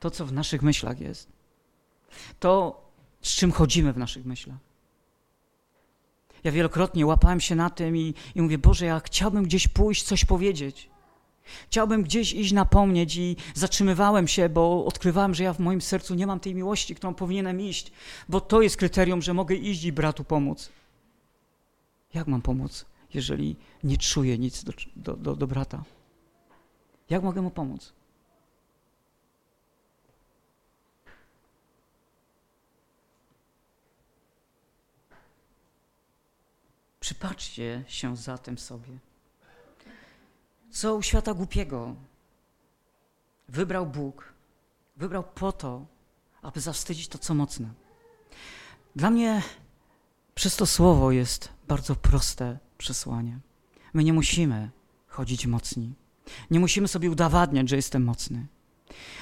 To, 0.00 0.10
co 0.10 0.26
w 0.26 0.32
naszych 0.32 0.62
myślach 0.62 1.00
jest. 1.00 1.28
To, 2.40 2.83
z 3.24 3.36
czym 3.36 3.52
chodzimy 3.52 3.92
w 3.92 3.98
naszych 3.98 4.24
myślach. 4.24 4.58
Ja 6.44 6.52
wielokrotnie 6.52 7.06
łapałem 7.06 7.40
się 7.40 7.54
na 7.54 7.70
tym 7.70 7.96
i, 7.96 8.14
i 8.34 8.42
mówię, 8.42 8.58
Boże, 8.58 8.86
ja 8.86 9.00
chciałbym 9.00 9.44
gdzieś 9.44 9.68
pójść, 9.68 10.02
coś 10.02 10.24
powiedzieć. 10.24 10.90
Chciałbym 11.66 12.02
gdzieś 12.02 12.32
iść 12.32 12.52
napomnieć 12.52 13.16
i 13.16 13.36
zatrzymywałem 13.54 14.28
się, 14.28 14.48
bo 14.48 14.86
odkrywałem, 14.86 15.34
że 15.34 15.44
ja 15.44 15.52
w 15.52 15.58
moim 15.58 15.80
sercu 15.80 16.14
nie 16.14 16.26
mam 16.26 16.40
tej 16.40 16.54
miłości, 16.54 16.94
którą 16.94 17.14
powinienem 17.14 17.60
iść, 17.60 17.92
bo 18.28 18.40
to 18.40 18.62
jest 18.62 18.76
kryterium, 18.76 19.22
że 19.22 19.34
mogę 19.34 19.54
iść 19.54 19.84
i 19.84 19.92
bratu 19.92 20.24
pomóc. 20.24 20.70
Jak 22.14 22.26
mam 22.26 22.42
pomóc, 22.42 22.86
jeżeli 23.14 23.56
nie 23.84 23.98
czuję 23.98 24.38
nic 24.38 24.64
do, 24.64 24.72
do, 24.96 25.16
do, 25.16 25.36
do 25.36 25.46
brata? 25.46 25.84
Jak 27.10 27.22
mogę 27.22 27.42
mu 27.42 27.50
pomóc? 27.50 27.92
Przypatrzcie 37.04 37.84
się 37.88 38.16
zatem 38.16 38.58
sobie. 38.58 38.98
Co 40.70 40.94
u 40.94 41.02
świata 41.02 41.34
głupiego 41.34 41.94
wybrał 43.48 43.86
Bóg, 43.86 44.32
wybrał 44.96 45.24
po 45.34 45.52
to, 45.52 45.86
aby 46.42 46.60
zawstydzić 46.60 47.08
to, 47.08 47.18
co 47.18 47.34
mocne. 47.34 47.68
Dla 48.96 49.10
mnie 49.10 49.42
przez 50.34 50.56
to 50.56 50.66
słowo 50.66 51.12
jest 51.12 51.48
bardzo 51.68 51.96
proste 51.96 52.58
przesłanie. 52.78 53.38
My 53.94 54.04
nie 54.04 54.12
musimy 54.12 54.70
chodzić 55.06 55.46
mocni. 55.46 55.94
Nie 56.50 56.60
musimy 56.60 56.88
sobie 56.88 57.10
udowadniać, 57.10 57.68
że 57.68 57.76
jestem 57.76 58.04
mocny. 58.04 58.46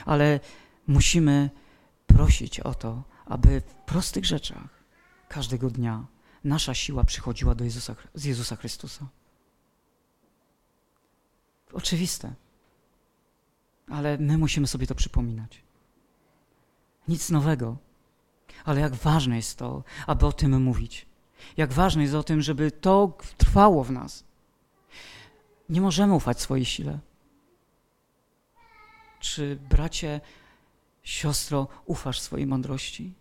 Ale 0.06 0.40
musimy 0.86 1.50
prosić 2.06 2.60
o 2.60 2.74
to, 2.74 3.02
aby 3.26 3.60
w 3.60 3.74
prostych 3.74 4.24
rzeczach 4.24 4.84
każdego 5.28 5.70
dnia 5.70 6.11
nasza 6.44 6.74
siła 6.74 7.04
przychodziła 7.04 7.54
do 7.54 7.64
Jezusa, 7.64 7.96
z 8.14 8.24
Jezusa 8.24 8.56
Chrystusa. 8.56 9.06
Oczywiste. 11.72 12.34
Ale 13.88 14.18
my 14.18 14.38
musimy 14.38 14.66
sobie 14.66 14.86
to 14.86 14.94
przypominać. 14.94 15.62
Nic 17.08 17.30
nowego. 17.30 17.76
Ale 18.64 18.80
jak 18.80 18.94
ważne 18.94 19.36
jest 19.36 19.58
to, 19.58 19.84
aby 20.06 20.26
o 20.26 20.32
tym 20.32 20.62
mówić. 20.62 21.06
Jak 21.56 21.72
ważne 21.72 22.02
jest 22.02 22.14
o 22.14 22.22
tym, 22.22 22.42
żeby 22.42 22.70
to 22.70 23.18
trwało 23.36 23.84
w 23.84 23.90
nas. 23.90 24.24
Nie 25.68 25.80
możemy 25.80 26.14
ufać 26.14 26.40
swojej 26.40 26.64
sile. 26.64 26.98
Czy 29.20 29.58
bracie, 29.70 30.20
siostro, 31.02 31.68
ufasz 31.84 32.20
swojej 32.20 32.46
mądrości? 32.46 33.14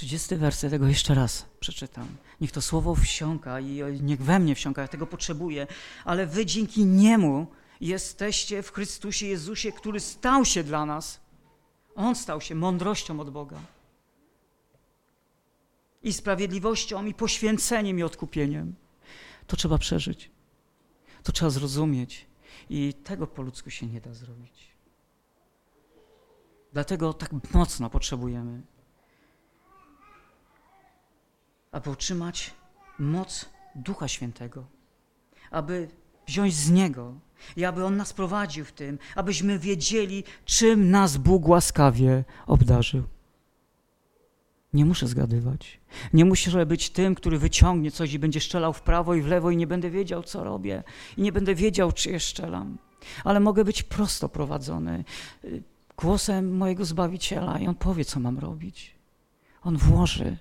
30 0.00 0.36
werset 0.36 0.70
tego 0.70 0.86
jeszcze 0.86 1.14
raz 1.14 1.46
przeczytam. 1.60 2.06
Niech 2.40 2.52
to 2.52 2.62
słowo 2.62 2.94
wsiąka 2.94 3.60
i 3.60 3.82
niech 4.02 4.22
we 4.22 4.38
mnie 4.38 4.54
wsiąka, 4.54 4.82
ja 4.82 4.88
tego 4.88 5.06
potrzebuję, 5.06 5.66
ale 6.04 6.26
wy 6.26 6.46
dzięki 6.46 6.84
niemu 6.84 7.46
jesteście 7.80 8.62
w 8.62 8.72
Chrystusie 8.72 9.26
Jezusie, 9.26 9.72
który 9.72 10.00
stał 10.00 10.44
się 10.44 10.64
dla 10.64 10.86
nas. 10.86 11.20
On 11.94 12.14
stał 12.14 12.40
się 12.40 12.54
mądrością 12.54 13.20
od 13.20 13.30
Boga. 13.30 13.60
I 16.02 16.12
sprawiedliwością, 16.12 17.06
i 17.06 17.14
poświęceniem, 17.14 17.98
i 17.98 18.02
odkupieniem. 18.02 18.74
To 19.46 19.56
trzeba 19.56 19.78
przeżyć. 19.78 20.30
To 21.22 21.32
trzeba 21.32 21.50
zrozumieć. 21.50 22.26
I 22.70 22.94
tego 22.94 23.26
po 23.26 23.42
ludzku 23.42 23.70
się 23.70 23.86
nie 23.86 24.00
da 24.00 24.14
zrobić. 24.14 24.68
Dlatego 26.72 27.12
tak 27.12 27.30
mocno 27.54 27.90
potrzebujemy, 27.90 28.62
aby 31.72 31.90
otrzymać 31.90 32.54
moc 32.98 33.48
Ducha 33.74 34.08
Świętego, 34.08 34.64
aby 35.50 35.88
wziąć 36.26 36.54
z 36.54 36.70
Niego 36.70 37.14
i 37.56 37.64
aby 37.64 37.84
On 37.84 37.96
nas 37.96 38.12
prowadził 38.12 38.64
w 38.64 38.72
tym, 38.72 38.98
abyśmy 39.14 39.58
wiedzieli, 39.58 40.24
czym 40.44 40.90
nas 40.90 41.16
Bóg 41.16 41.48
łaskawie 41.48 42.24
obdarzył. 42.46 43.02
Nie 44.72 44.84
muszę 44.84 45.06
zgadywać. 45.06 45.80
Nie 46.12 46.24
muszę 46.24 46.66
być 46.66 46.90
tym, 46.90 47.14
który 47.14 47.38
wyciągnie 47.38 47.90
coś 47.90 48.12
i 48.12 48.18
będzie 48.18 48.40
strzelał 48.40 48.72
w 48.72 48.82
prawo 48.82 49.14
i 49.14 49.22
w 49.22 49.26
lewo 49.26 49.50
i 49.50 49.56
nie 49.56 49.66
będę 49.66 49.90
wiedział, 49.90 50.22
co 50.22 50.44
robię. 50.44 50.82
I 51.16 51.22
nie 51.22 51.32
będę 51.32 51.54
wiedział, 51.54 51.92
czy 51.92 52.10
je 52.10 52.20
strzelam. 52.20 52.78
Ale 53.24 53.40
mogę 53.40 53.64
być 53.64 53.82
prosto 53.82 54.28
prowadzony 54.28 55.04
y, 55.44 55.62
głosem 55.96 56.56
mojego 56.56 56.84
Zbawiciela 56.84 57.58
i 57.58 57.66
On 57.66 57.74
powie, 57.74 58.04
co 58.04 58.20
mam 58.20 58.38
robić. 58.38 58.94
On 59.62 59.76
włoży 59.76 60.36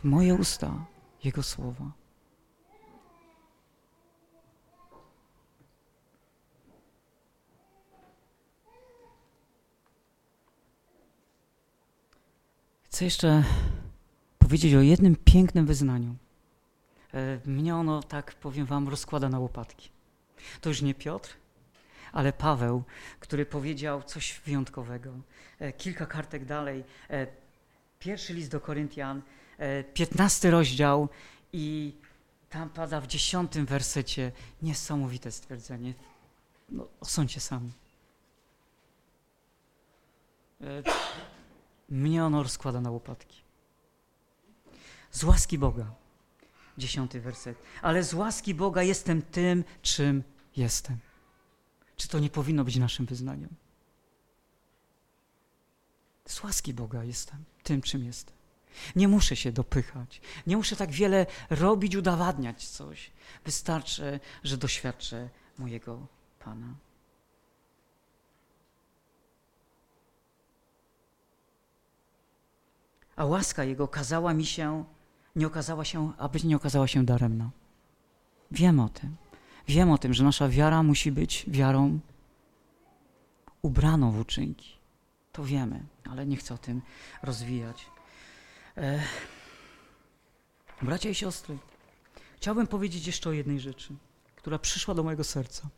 w 0.00 0.04
moje 0.04 0.34
usta 0.34 0.84
Jego 1.24 1.42
słowa. 1.42 1.92
Chcę 12.82 13.04
jeszcze 13.04 13.44
powiedzieć 14.38 14.74
o 14.74 14.80
jednym 14.80 15.16
pięknym 15.16 15.66
wyznaniu. 15.66 16.16
E, 17.14 17.38
mnie 17.44 17.76
ono, 17.76 18.02
tak 18.02 18.34
powiem 18.34 18.66
Wam, 18.66 18.88
rozkłada 18.88 19.28
na 19.28 19.38
łopatki. 19.38 19.90
To 20.60 20.68
już 20.68 20.82
nie 20.82 20.94
Piotr, 20.94 21.30
ale 22.12 22.32
Paweł, 22.32 22.82
który 23.20 23.46
powiedział 23.46 24.02
coś 24.02 24.40
wyjątkowego. 24.46 25.10
E, 25.58 25.72
kilka 25.72 26.06
kartek 26.06 26.44
dalej. 26.44 26.84
E, 27.10 27.26
pierwszy 27.98 28.34
list 28.34 28.50
do 28.50 28.60
Koryntian, 28.60 29.22
piętnasty 29.94 30.50
rozdział 30.50 31.08
i 31.52 31.94
tam 32.50 32.70
pada 32.70 33.00
w 33.00 33.06
dziesiątym 33.06 33.66
wersecie 33.66 34.32
niesamowite 34.62 35.32
stwierdzenie. 35.32 35.94
No, 36.68 36.88
osądźcie 37.00 37.40
sami. 37.40 37.72
Mnie 41.88 42.24
ono 42.24 42.42
rozkłada 42.42 42.80
na 42.80 42.90
łopatki. 42.90 43.40
Z 45.10 45.24
łaski 45.24 45.58
Boga. 45.58 45.94
Dziesiąty 46.78 47.20
werset. 47.20 47.58
Ale 47.82 48.04
z 48.04 48.14
łaski 48.14 48.54
Boga 48.54 48.82
jestem 48.82 49.22
tym, 49.22 49.64
czym 49.82 50.22
jestem. 50.56 50.98
Czy 51.96 52.08
to 52.08 52.18
nie 52.18 52.30
powinno 52.30 52.64
być 52.64 52.76
naszym 52.76 53.06
wyznaniem? 53.06 53.48
Z 56.26 56.42
łaski 56.42 56.74
Boga 56.74 57.04
jestem 57.04 57.44
tym, 57.62 57.82
czym 57.82 58.04
jestem. 58.04 58.37
Nie 58.96 59.08
muszę 59.08 59.36
się 59.36 59.52
dopychać. 59.52 60.20
Nie 60.46 60.56
muszę 60.56 60.76
tak 60.76 60.90
wiele 60.90 61.26
robić, 61.50 61.96
udowadniać 61.96 62.68
coś. 62.68 63.10
Wystarczy, 63.44 64.20
że 64.44 64.56
doświadczę 64.56 65.28
mojego 65.58 66.06
Pana. 66.38 66.74
a 73.18 73.24
łaska 73.24 73.64
Jego 73.64 73.84
okazała 73.84 74.34
mi 74.34 74.46
się, 74.46 74.84
nie 75.36 75.46
okazała 75.46 75.84
się, 75.84 76.12
aby 76.18 76.38
nie 76.44 76.56
okazała 76.56 76.86
się 76.86 77.04
daremna. 77.04 77.50
Wiem 78.50 78.80
o 78.80 78.88
tym. 78.88 79.16
Wiem 79.68 79.90
o 79.90 79.98
tym, 79.98 80.14
że 80.14 80.24
nasza 80.24 80.48
wiara 80.48 80.82
musi 80.82 81.12
być 81.12 81.44
wiarą 81.48 82.00
ubraną 83.62 84.10
w 84.10 84.20
uczynki. 84.20 84.78
To 85.32 85.44
wiemy, 85.44 85.80
ale 86.10 86.26
nie 86.26 86.36
chcę 86.36 86.54
o 86.54 86.58
tym 86.58 86.82
rozwijać. 87.22 87.86
E... 88.78 89.02
Bracia 90.82 91.08
i 91.08 91.14
siostry, 91.14 91.58
chciałbym 92.36 92.66
powiedzieć 92.66 93.06
jeszcze 93.06 93.30
o 93.30 93.32
jednej 93.32 93.60
rzeczy, 93.60 93.94
która 94.36 94.58
przyszła 94.58 94.94
do 94.94 95.02
mojego 95.02 95.24
serca. 95.24 95.68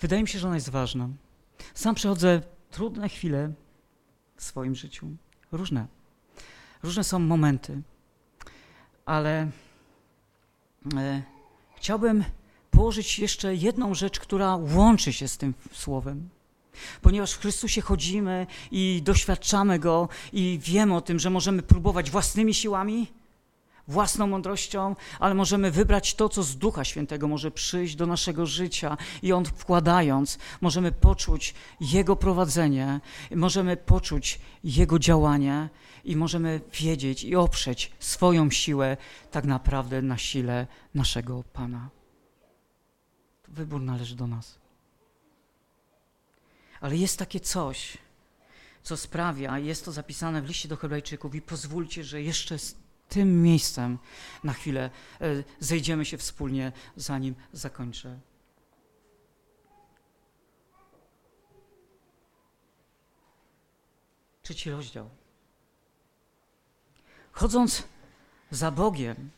Wydaje 0.00 0.22
mi 0.22 0.28
się, 0.28 0.38
że 0.38 0.46
ona 0.46 0.54
jest 0.54 0.68
ważna. 0.68 1.08
Sam 1.74 1.94
przechodzę 1.94 2.42
trudne 2.70 3.08
chwile 3.08 3.52
w 4.36 4.44
swoim 4.44 4.74
życiu. 4.74 5.08
Różne. 5.52 5.86
Różne 6.82 7.04
są 7.04 7.18
momenty, 7.18 7.82
ale 9.06 9.50
e, 10.96 11.22
chciałbym 11.76 12.24
położyć 12.70 13.18
jeszcze 13.18 13.54
jedną 13.54 13.94
rzecz, 13.94 14.20
która 14.20 14.56
łączy 14.56 15.12
się 15.12 15.28
z 15.28 15.38
tym 15.38 15.54
słowem. 15.72 16.28
Ponieważ 17.02 17.32
w 17.32 17.40
Chrystusie 17.40 17.80
chodzimy 17.80 18.46
i 18.70 19.00
doświadczamy 19.04 19.78
Go 19.78 20.08
i 20.32 20.58
wiemy 20.62 20.96
o 20.96 21.00
tym, 21.00 21.18
że 21.18 21.30
możemy 21.30 21.62
próbować 21.62 22.10
własnymi 22.10 22.54
siłami, 22.54 23.06
własną 23.88 24.26
mądrością, 24.26 24.96
ale 25.20 25.34
możemy 25.34 25.70
wybrać 25.70 26.14
to, 26.14 26.28
co 26.28 26.42
z 26.42 26.56
Ducha 26.56 26.84
Świętego 26.84 27.28
może 27.28 27.50
przyjść 27.50 27.96
do 27.96 28.06
naszego 28.06 28.46
życia 28.46 28.96
i 29.22 29.32
On 29.32 29.44
wkładając, 29.44 30.38
możemy 30.60 30.92
poczuć 30.92 31.54
Jego 31.80 32.16
prowadzenie, 32.16 33.00
możemy 33.34 33.76
poczuć 33.76 34.40
Jego 34.64 34.98
działanie 34.98 35.68
i 36.04 36.16
możemy 36.16 36.60
wiedzieć 36.80 37.24
i 37.24 37.36
oprzeć 37.36 37.92
swoją 37.98 38.50
siłę 38.50 38.96
tak 39.30 39.44
naprawdę 39.44 40.02
na 40.02 40.18
sile 40.18 40.66
naszego 40.94 41.44
Pana. 41.52 41.90
Wybór 43.48 43.80
należy 43.80 44.16
do 44.16 44.26
nas. 44.26 44.63
Ale 46.84 46.96
jest 46.96 47.18
takie 47.18 47.40
coś, 47.40 47.98
co 48.82 48.96
sprawia, 48.96 49.58
jest 49.58 49.84
to 49.84 49.92
zapisane 49.92 50.42
w 50.42 50.46
liście 50.46 50.68
do 50.68 50.76
Hebrajczyków 50.76 51.34
i 51.34 51.42
pozwólcie, 51.42 52.04
że 52.04 52.22
jeszcze 52.22 52.56
tym 53.08 53.42
miejscem 53.42 53.98
na 54.44 54.52
chwilę 54.52 54.90
e, 55.20 55.44
zejdziemy 55.60 56.04
się 56.04 56.18
wspólnie, 56.18 56.72
zanim 56.96 57.34
zakończę. 57.52 58.20
Trzeci 64.42 64.70
rozdział. 64.70 65.10
Chodząc 67.32 67.82
za 68.50 68.70
Bogiem, 68.70 69.30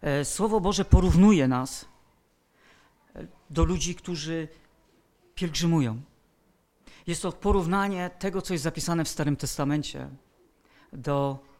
e, 0.00 0.24
Słowo 0.24 0.60
Boże 0.60 0.84
porównuje 0.84 1.48
nas 1.48 1.84
e, 3.14 3.26
do 3.50 3.64
ludzi, 3.64 3.94
którzy 3.94 4.48
pielgrzymują. 5.34 6.11
Jest 7.06 7.22
to 7.22 7.32
porównanie 7.32 8.10
tego, 8.18 8.42
co 8.42 8.54
jest 8.54 8.64
zapisane 8.64 9.04
w 9.04 9.08
Starym 9.08 9.36
Testamencie, 9.36 10.08
do 10.92 11.52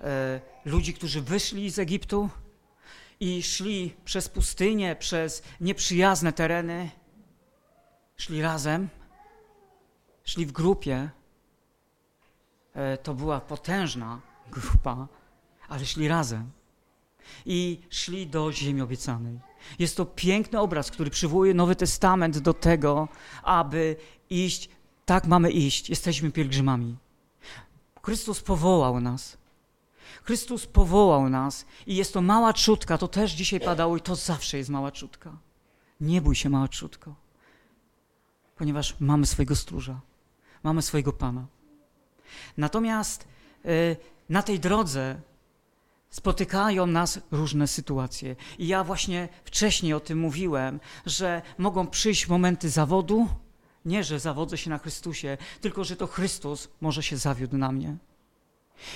E, 0.00 0.40
ludzi, 0.64 0.94
którzy 0.94 1.22
wyszli 1.22 1.70
z 1.70 1.78
Egiptu 1.78 2.28
i 3.20 3.42
szli 3.42 3.94
przez 4.04 4.28
pustynię, 4.28 4.96
przez 4.96 5.42
nieprzyjazne 5.60 6.32
tereny. 6.32 6.90
Szli 8.16 8.42
razem, 8.42 8.88
szli 10.24 10.46
w 10.46 10.52
grupie. 10.52 11.10
E, 12.74 12.98
to 12.98 13.14
była 13.14 13.40
potężna 13.40 14.20
grupa, 14.50 15.08
ale 15.68 15.86
szli 15.86 16.08
razem 16.08 16.50
i 17.46 17.80
szli 17.90 18.26
do 18.26 18.52
ziemi 18.52 18.80
obiecanej. 18.80 19.40
Jest 19.78 19.96
to 19.96 20.06
piękny 20.06 20.60
obraz, 20.60 20.90
który 20.90 21.10
przywołuje 21.10 21.54
Nowy 21.54 21.76
Testament 21.76 22.38
do 22.38 22.54
tego, 22.54 23.08
aby 23.42 23.96
iść, 24.30 24.68
tak 25.06 25.26
mamy 25.26 25.50
iść, 25.50 25.90
jesteśmy 25.90 26.32
pielgrzymami. 26.32 26.96
Chrystus 28.02 28.40
powołał 28.40 29.00
nas 29.00 29.36
Chrystus 30.26 30.66
powołał 30.66 31.28
nas 31.28 31.66
i 31.86 31.96
jest 31.96 32.12
to 32.12 32.22
mała 32.22 32.52
czutka, 32.52 32.98
to 32.98 33.08
też 33.08 33.32
dzisiaj 33.32 33.60
padało 33.60 33.96
i 33.96 34.00
to 34.00 34.16
zawsze 34.16 34.58
jest 34.58 34.70
mała 34.70 34.92
czutka. 34.92 35.36
Nie 36.00 36.20
bój 36.22 36.34
się, 36.34 36.50
mała 36.50 36.68
czutko, 36.68 37.14
ponieważ 38.56 38.96
mamy 39.00 39.26
swojego 39.26 39.56
stróża, 39.56 40.00
mamy 40.62 40.82
swojego 40.82 41.12
Pana. 41.12 41.46
Natomiast 42.56 43.28
y, 43.64 43.96
na 44.28 44.42
tej 44.42 44.60
drodze 44.60 45.20
spotykają 46.10 46.86
nas 46.86 47.20
różne 47.30 47.66
sytuacje. 47.66 48.36
I 48.58 48.66
ja 48.66 48.84
właśnie 48.84 49.28
wcześniej 49.44 49.94
o 49.94 50.00
tym 50.00 50.18
mówiłem, 50.18 50.80
że 51.06 51.42
mogą 51.58 51.86
przyjść 51.86 52.28
momenty 52.28 52.70
zawodu, 52.70 53.28
nie, 53.86 54.04
że 54.04 54.20
zawodzę 54.20 54.58
się 54.58 54.70
na 54.70 54.78
Chrystusie, 54.78 55.38
tylko 55.60 55.84
że 55.84 55.96
to 55.96 56.06
Chrystus 56.06 56.68
może 56.80 57.02
się 57.02 57.16
zawiódł 57.16 57.56
na 57.56 57.72
mnie. 57.72 57.96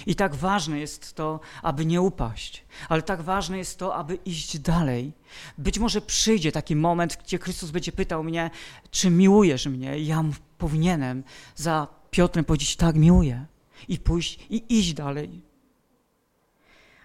I 0.06 0.14
tak 0.14 0.34
ważne 0.34 0.78
jest 0.78 1.14
to, 1.14 1.40
aby 1.62 1.86
nie 1.86 2.00
upaść, 2.00 2.64
ale 2.88 3.02
tak 3.02 3.22
ważne 3.22 3.58
jest 3.58 3.78
to, 3.78 3.94
aby 3.94 4.14
iść 4.14 4.58
dalej. 4.58 5.12
Być 5.58 5.78
może 5.78 6.00
przyjdzie 6.00 6.52
taki 6.52 6.76
moment, 6.76 7.18
gdzie 7.24 7.38
Chrystus 7.38 7.70
będzie 7.70 7.92
pytał 7.92 8.24
mnie, 8.24 8.50
czy 8.90 9.10
miłujesz 9.10 9.66
mnie? 9.66 9.98
I 9.98 10.06
ja 10.06 10.24
powinienem 10.58 11.24
za 11.56 11.86
Piotrem 12.10 12.44
powiedzieć, 12.44 12.76
tak, 12.76 12.96
miłuję. 12.96 13.46
I 13.88 13.98
pójść 13.98 14.38
i 14.50 14.78
iść 14.78 14.94
dalej. 14.94 15.40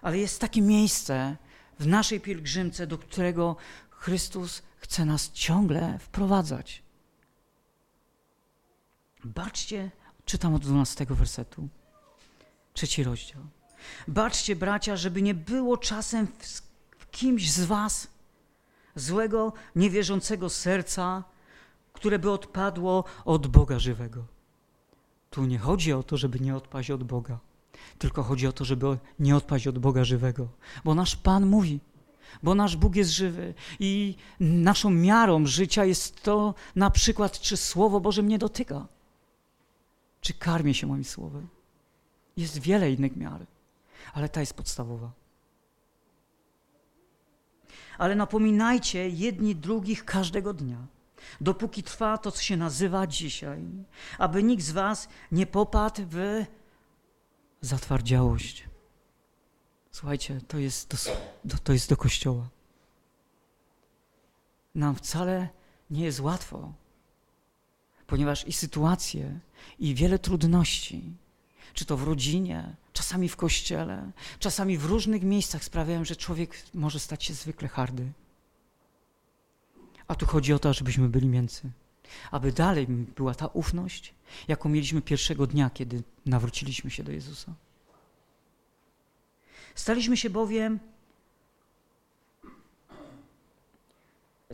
Ale 0.02 0.18
jest 0.18 0.42
takie 0.42 0.62
miejsce 0.62 1.38
w 1.80 1.88
naszej 1.88 2.20
pielgrzymce, 2.22 2.88
do 2.88 2.98
którego 2.98 3.56
Chrystus 3.90 4.62
chce 4.78 5.06
nas 5.06 5.32
ciągle 5.32 6.00
wprowadzać. 6.00 6.85
Baczcie, 9.26 9.92
czytam 10.26 10.54
od 10.54 10.62
12 10.62 11.06
wersetu, 11.10 11.68
trzeci 12.74 13.04
rozdział. 13.04 13.42
Baczcie, 14.08 14.56
bracia, 14.56 14.96
żeby 14.96 15.22
nie 15.22 15.34
było 15.34 15.78
czasem 15.78 16.28
w, 16.98 17.12
kimś 17.12 17.52
z 17.52 17.66
was 17.66 18.08
złego, 18.96 19.54
niewierzącego 19.76 20.50
serca, 20.50 21.24
które 21.94 22.20
by 22.20 22.32
odpadło 22.32 23.04
od 23.26 23.48
Boga 23.48 23.80
żywego. 23.80 24.26
Tu 25.30 25.46
nie 25.46 25.60
chodzi 25.60 25.94
o 25.94 26.04
to, 26.04 26.18
żeby 26.18 26.40
nie 26.40 26.56
odpaść 26.56 26.92
od 26.92 27.04
Boga, 27.04 27.40
tylko 27.98 28.24
chodzi 28.24 28.48
o 28.48 28.52
to, 28.52 28.66
żeby 28.66 28.98
nie 29.20 29.36
odpaść 29.36 29.68
od 29.68 29.80
Boga 29.80 30.04
żywego. 30.04 30.48
Bo 30.84 30.96
nasz 30.96 31.16
Pan 31.16 31.46
mówi, 31.46 31.80
bo 32.44 32.56
nasz 32.56 32.76
Bóg 32.76 32.96
jest 32.96 33.12
żywy 33.12 33.54
i 33.80 34.16
naszą 34.40 34.90
miarą 34.90 35.46
życia 35.46 35.86
jest 35.86 36.24
to 36.24 36.54
na 36.76 36.90
przykład, 36.90 37.40
czy 37.40 37.58
Słowo 37.58 38.00
Boże 38.00 38.24
mnie 38.24 38.38
dotyka, 38.38 38.88
czy 40.26 40.34
karmię 40.34 40.74
się 40.74 40.88
moim 40.88 41.04
Słowem. 41.04 41.48
Jest 42.38 42.60
wiele 42.60 42.92
innych 42.92 43.16
miar, 43.16 43.46
ale 44.14 44.30
ta 44.30 44.40
jest 44.40 44.54
podstawowa. 44.54 45.12
Ale 47.98 48.16
napominajcie 48.16 49.10
jedni 49.10 49.56
drugich 49.56 50.06
każdego 50.06 50.54
dnia 50.54 50.88
dopóki 51.42 51.84
trwa 51.84 52.18
to, 52.18 52.32
co 52.32 52.42
się 52.42 52.58
nazywa 52.58 53.08
dzisiaj, 53.08 53.62
aby 54.18 54.44
nikt 54.44 54.64
z 54.64 54.72
Was 54.72 55.08
nie 55.32 55.46
popadł 55.48 56.02
w 56.10 56.46
zatwardziałość. 57.62 58.70
Słuchajcie, 59.92 60.42
to 60.48 60.58
jest 60.58 61.10
do, 61.46 61.58
to 61.58 61.74
jest 61.74 61.90
do 61.90 61.98
kościoła. 61.98 62.50
Nam 64.76 64.96
wcale 64.96 65.50
nie 65.90 66.06
jest 66.06 66.20
łatwo, 66.20 66.74
ponieważ 68.08 68.48
i 68.48 68.54
sytuacje, 68.54 69.40
i 69.80 69.96
wiele 69.96 70.20
trudności, 70.20 71.04
czy 71.74 71.86
to 71.86 71.98
w 71.98 72.04
rodzinie, 72.04 72.76
czasami 72.94 73.30
w 73.30 73.36
kościele, 73.36 74.12
czasami 74.40 74.78
w 74.78 74.86
różnych 74.86 75.24
miejscach 75.24 75.64
sprawiają, 75.64 76.06
że 76.06 76.16
człowiek 76.16 76.64
może 76.74 77.00
stać 77.00 77.24
się 77.24 77.34
zwykle 77.34 77.68
hardy. 77.68 78.12
A 80.08 80.16
tu 80.16 80.26
chodzi 80.26 80.54
o 80.54 80.60
to, 80.60 80.74
żebyśmy 80.74 81.10
byli 81.10 81.28
mięcy. 81.28 81.72
Aby 82.32 82.52
dalej 82.52 82.88
była 82.88 83.36
ta 83.36 83.48
ufność, 83.48 84.14
jaką 84.48 84.70
mieliśmy 84.70 85.02
pierwszego 85.02 85.48
dnia, 85.48 85.70
kiedy 85.70 86.04
nawróciliśmy 86.26 86.92
się 86.92 87.04
do 87.04 87.12
Jezusa. 87.12 87.54
Staliśmy 89.76 90.18
się 90.18 90.30
bowiem, 90.30 90.80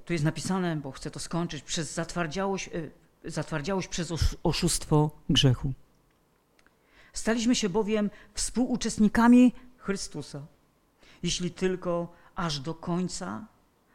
tu 0.05 0.13
jest 0.13 0.25
napisane, 0.25 0.75
bo 0.75 0.91
chcę 0.91 1.11
to 1.11 1.19
skończyć, 1.19 1.63
przez 1.63 1.93
zatwardziałość, 1.93 2.67
e, 2.67 2.71
zatwardziałość 3.25 3.87
przez 3.87 4.13
oszustwo 4.43 5.11
grzechu. 5.29 5.73
Staliśmy 7.13 7.55
się 7.55 7.69
bowiem 7.69 8.09
współuczestnikami 8.33 9.53
Chrystusa, 9.77 10.45
jeśli 11.23 11.51
tylko 11.51 12.13
aż 12.35 12.59
do 12.59 12.73
końca 12.73 13.47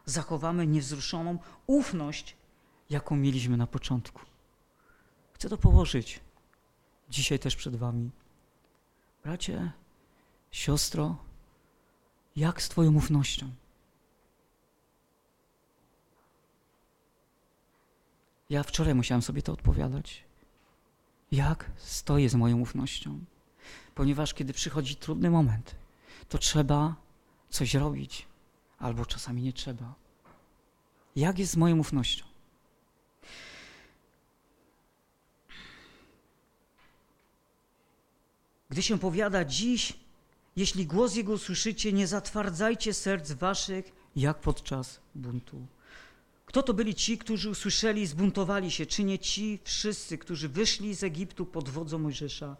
zachowamy 0.05 0.67
niewzruszoną 0.67 1.39
ufność, 1.67 2.37
jaką 2.91 3.17
mieliśmy 3.17 3.57
na 3.57 3.67
początku. 3.67 4.21
Chcę 5.33 5.49
to 5.49 5.57
położyć 5.59 6.21
dzisiaj 7.11 7.39
też 7.39 7.57
przed 7.57 7.77
Wami. 7.77 8.11
Bracie, 9.25 9.73
siostro, 10.51 11.17
jak 12.37 12.63
z 12.63 12.69
Twoją 12.69 12.95
ufnością? 12.95 13.51
Ja 18.51 18.63
wczoraj 18.63 18.95
musiałem 18.95 19.23
sobie 19.23 19.43
to 19.43 19.53
odpowiadać. 19.53 20.25
Jak 21.33 21.71
stoję 21.77 22.29
z 22.29 22.35
moją 22.35 22.61
ufnością? 22.61 23.25
Ponieważ 23.95 24.35
kiedy 24.35 24.53
przychodzi 24.53 24.97
trudny 24.97 25.31
moment, 25.31 25.75
to 26.29 26.39
trzeba 26.39 26.97
coś 27.51 27.75
robić 27.75 28.27
albo 28.79 29.07
czasami 29.07 29.43
nie 29.43 29.53
trzeba. 29.53 29.95
Jak 31.17 31.39
jest 31.39 31.53
z 31.53 31.57
moją 31.57 31.79
ufnością? 31.79 32.25
Gdy 38.71 38.83
się 38.83 38.99
powiada 38.99 39.45
dziś, 39.45 39.93
jeśli 40.57 40.87
głos 40.87 41.15
Jego 41.15 41.33
usłyszycie, 41.33 41.93
nie 41.93 42.07
zatwardzajcie 42.07 42.95
serc 42.95 43.33
waszych, 43.33 43.93
jak 44.17 44.41
podczas 44.41 45.01
buntu. 45.15 45.67
Kto 46.47 46.63
to 46.63 46.75
byli 46.75 46.95
ci, 46.95 47.19
którzy 47.19 47.51
usłyszeli 47.51 48.03
i 48.03 48.07
zbuntowali 48.07 48.71
się? 48.71 48.87
Czy 48.87 49.05
nie 49.05 49.19
ci 49.19 49.59
wszyscy, 49.65 50.19
którzy 50.19 50.49
wyszli 50.49 50.95
z 50.95 51.03
Egiptu 51.03 51.47
pod 51.47 51.69
wodzą 51.69 51.99
Mojżesza? 51.99 52.57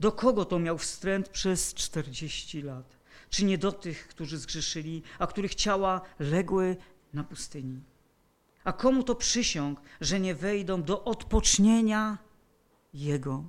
Do 0.00 0.12
kogo 0.12 0.44
to 0.44 0.58
miał 0.58 0.78
wstręt 0.78 1.28
przez 1.28 1.74
czterdzieści 1.74 2.62
lat? 2.62 3.04
czy 3.34 3.44
nie 3.44 3.58
do 3.58 3.72
tych, 3.72 4.08
którzy 4.08 4.38
zgrzeszyli, 4.38 5.02
a 5.18 5.26
których 5.26 5.54
ciała 5.54 6.00
legły 6.18 6.76
na 7.12 7.24
pustyni? 7.24 7.80
A 8.64 8.72
komu 8.72 9.02
to 9.02 9.14
przysiąg, 9.14 9.80
że 10.00 10.20
nie 10.20 10.34
wejdą 10.34 10.82
do 10.82 11.04
odpocznienia 11.04 12.18
Jego, 12.94 13.44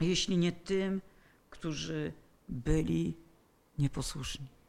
jeśli 0.00 0.36
nie 0.36 0.52
tym, 0.52 1.02
którzy 1.50 2.12
byli 2.48 3.16
nieposłuszni? 3.78 4.59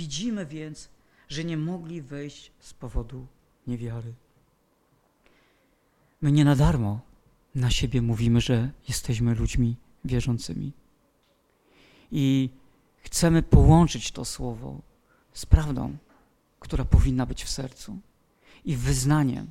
Widzimy 0.00 0.46
więc, 0.46 0.88
że 1.28 1.44
nie 1.44 1.56
mogli 1.56 2.02
wejść 2.02 2.52
z 2.60 2.74
powodu 2.74 3.26
niewiary. 3.66 4.14
My 6.22 6.32
nie 6.32 6.44
na 6.44 6.56
darmo 6.56 7.00
na 7.54 7.70
siebie 7.70 8.02
mówimy, 8.02 8.40
że 8.40 8.70
jesteśmy 8.88 9.34
ludźmi 9.34 9.76
wierzącymi. 10.04 10.72
I 12.12 12.50
chcemy 12.96 13.42
połączyć 13.42 14.12
to 14.12 14.24
słowo 14.24 14.80
z 15.32 15.46
prawdą, 15.46 15.96
która 16.60 16.84
powinna 16.84 17.26
być 17.26 17.44
w 17.44 17.50
sercu 17.50 17.98
i 18.64 18.76
wyznaniem, 18.76 19.50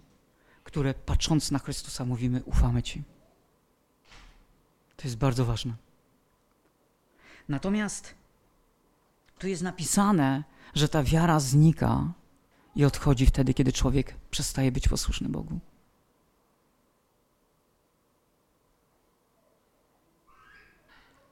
które 0.64 0.94
patrząc 0.94 1.52
na 1.52 1.60
Chrystusa 1.60 2.06
mówimy: 2.06 2.44
Ufamy 2.44 2.84
Ci. 2.84 3.04
To 4.96 5.04
jest 5.04 5.18
bardzo 5.18 5.46
ważne. 5.46 5.74
Natomiast 7.50 8.19
tu 9.40 9.48
jest 9.48 9.64
napisane, 9.64 10.44
że 10.74 10.90
ta 10.90 11.04
wiara 11.04 11.40
znika 11.40 12.14
i 12.76 12.86
odchodzi 12.86 13.26
wtedy, 13.26 13.54
kiedy 13.54 13.72
człowiek 13.74 14.16
przestaje 14.32 14.72
być 14.72 14.88
posłuszny 14.88 15.30
Bogu. 15.30 15.60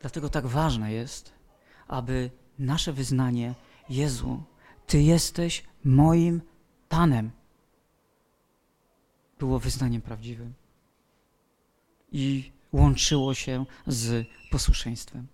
Dlatego 0.02 0.30
tak 0.30 0.48
ważne 0.48 0.92
jest, 0.92 1.34
aby 1.88 2.32
nasze 2.60 2.94
wyznanie 2.94 3.56
Jezu, 3.90 4.44
Ty 4.88 5.02
jesteś 5.02 5.64
moim 5.84 6.42
Panem, 6.90 7.32
było 9.40 9.60
wyznaniem 9.60 10.02
prawdziwym 10.02 10.54
i 12.12 12.52
łączyło 12.74 13.34
się 13.34 13.66
z 13.88 14.28
posłuszeństwem. 14.52 15.28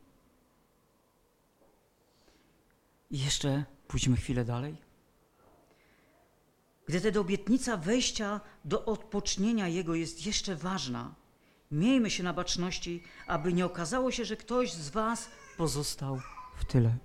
I 3.14 3.20
jeszcze 3.20 3.66
pójdźmy 3.88 4.18
chwilę 4.18 4.46
dalej. 4.46 4.78
Gdy 6.88 7.02
tedy 7.02 7.20
obietnica 7.20 7.78
wejścia 7.78 8.42
do 8.66 8.86
odpocznienia 8.86 9.68
Jego 9.68 9.96
jest 9.96 10.26
jeszcze 10.26 10.56
ważna, 10.56 11.16
Miejmy 11.74 12.10
się 12.10 12.24
na 12.24 12.34
baczności, 12.34 13.04
aby 13.28 13.54
nie 13.54 13.66
okazało 13.66 14.12
się, 14.12 14.26
że 14.26 14.38
ktoś 14.38 14.74
z 14.74 14.90
Was 14.90 15.30
pozostał 15.58 16.20
w 16.58 16.66
tyle. 16.66 16.98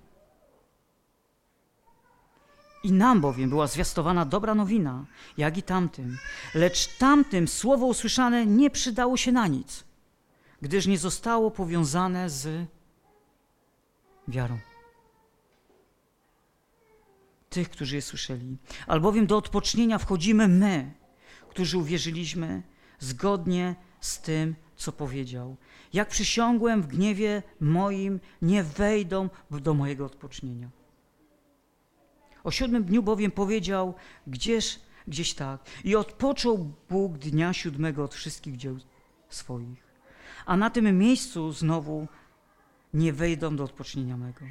I 2.83 2.91
nam 2.91 3.21
bowiem 3.21 3.49
była 3.49 3.67
zwiastowana 3.67 4.25
dobra 4.25 4.55
nowina, 4.55 5.05
jak 5.37 5.57
i 5.57 5.63
tamtym. 5.63 6.17
Lecz 6.55 6.97
tamtym 6.97 7.47
słowo 7.47 7.85
usłyszane 7.85 8.45
nie 8.45 8.69
przydało 8.69 9.17
się 9.17 9.31
na 9.31 9.47
nic, 9.47 9.83
gdyż 10.61 10.87
nie 10.87 10.97
zostało 10.97 11.51
powiązane 11.51 12.29
z 12.29 12.67
wiarą. 14.27 14.68
Tych, 17.49 17.69
którzy 17.69 17.95
je 17.95 18.01
słyszeli. 18.01 18.57
Albowiem 18.87 19.27
do 19.27 19.37
odpocznienia 19.37 19.97
wchodzimy 19.97 20.47
my, 20.47 20.93
którzy 21.49 21.77
uwierzyliśmy 21.77 22.63
zgodnie 22.99 23.75
z 24.01 24.21
tym, 24.21 24.55
co 24.75 24.91
powiedział. 24.91 25.57
Jak 25.93 26.09
przysiągłem 26.09 26.81
w 26.81 26.87
gniewie 26.87 27.43
moim, 27.59 28.19
nie 28.41 28.63
wejdą 28.63 29.29
do 29.51 29.73
mojego 29.73 30.05
odpocznienia. 30.05 30.69
O 32.43 32.51
siódmym 32.51 32.83
dniu 32.83 33.03
bowiem 33.03 33.31
powiedział, 33.31 33.93
gdzież, 34.27 34.79
gdzieś 35.07 35.33
tak. 35.33 35.61
I 35.83 35.95
odpoczął 35.95 36.73
Bóg 36.89 37.17
dnia 37.17 37.53
siódmego 37.53 38.03
od 38.03 38.15
wszystkich 38.15 38.57
dzieł 38.57 38.77
swoich. 39.29 39.83
A 40.45 40.57
na 40.57 40.69
tym 40.69 40.97
miejscu 40.97 41.51
znowu 41.51 42.07
nie 42.93 43.13
wejdą 43.13 43.55
do 43.55 43.63
odpocznienia 43.63 44.17
mego. 44.17 44.45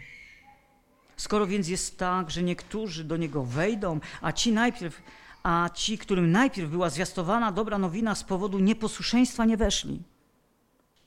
Skoro 1.18 1.46
więc 1.46 1.68
jest 1.68 1.98
tak, 1.98 2.30
że 2.30 2.42
niektórzy 2.42 3.04
do 3.04 3.16
niego 3.16 3.44
wejdą, 3.44 4.00
a 4.20 4.32
ci 4.32 4.52
najpierw, 4.52 5.02
a 5.42 5.70
ci, 5.74 5.98
którym 5.98 6.30
najpierw 6.32 6.70
była 6.70 6.90
zwiastowana 6.90 7.52
dobra 7.52 7.78
nowina, 7.78 8.14
z 8.14 8.24
powodu 8.24 8.58
nieposłuszeństwa 8.58 9.44
nie 9.44 9.56
weszli. 9.56 10.02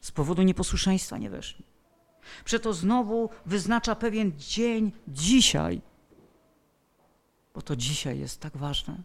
Z 0.01 0.11
powodu 0.11 0.41
nieposłuszeństwa 0.41 1.17
nie 1.17 1.29
weszli. 1.29 1.65
Przeto 2.45 2.73
znowu 2.73 3.29
wyznacza 3.45 3.95
pewien 3.95 4.31
dzień 4.37 4.91
dzisiaj, 5.07 5.81
bo 7.53 7.61
to 7.61 7.75
dzisiaj 7.75 8.19
jest 8.19 8.39
tak 8.39 8.57
ważne. 8.57 9.03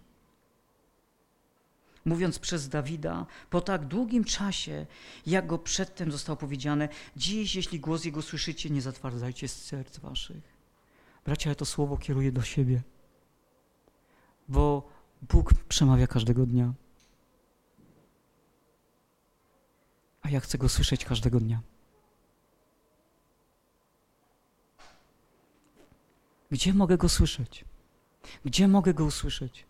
Mówiąc 2.05 2.39
przez 2.39 2.69
Dawida, 2.69 3.27
po 3.51 3.61
tak 3.61 3.87
długim 3.87 4.25
czasie, 4.25 4.87
jak 5.27 5.47
go 5.47 5.59
przedtem 5.59 6.13
zostało 6.13 6.37
powiedziane, 6.37 6.89
dziś, 7.17 7.55
jeśli 7.55 7.81
głos 7.81 8.05
jego 8.05 8.23
słyszycie, 8.23 8.71
nie 8.71 8.83
zatwardzajcie 8.83 9.49
serc 9.49 9.99
waszych. 9.99 10.56
Bracia, 11.27 11.51
ja 11.51 11.55
to 11.55 11.65
słowo 11.65 11.97
kieruję 11.97 12.33
do 12.33 12.43
siebie, 12.43 12.83
bo 14.49 14.89
Bóg 15.23 15.55
przemawia 15.55 16.07
każdego 16.07 16.47
dnia. 16.47 16.73
A 20.23 20.31
ja 20.31 20.41
chcę 20.41 20.59
go 20.59 20.69
słyszeć 20.69 21.05
każdego 21.05 21.41
dnia. 21.41 21.61
Gdzie 26.51 26.75
mogę 26.75 26.97
go 26.97 27.09
słyszeć? 27.09 27.65
Gdzie 28.45 28.69
mogę 28.69 28.95
go 28.95 29.05
usłyszeć? 29.05 29.67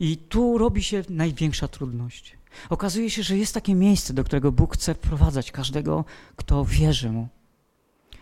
I 0.00 0.16
tu 0.16 0.58
robi 0.58 0.82
się 0.82 1.02
największa 1.08 1.68
trudność. 1.68 2.38
Okazuje 2.70 3.10
się, 3.10 3.22
że 3.22 3.38
jest 3.38 3.54
takie 3.54 3.74
miejsce, 3.74 4.14
do 4.14 4.24
którego 4.24 4.52
Bóg 4.52 4.74
chce 4.74 4.94
wprowadzać 4.94 5.52
każdego, 5.52 6.04
kto 6.36 6.64
wierzy 6.64 7.10
mu. 7.10 7.28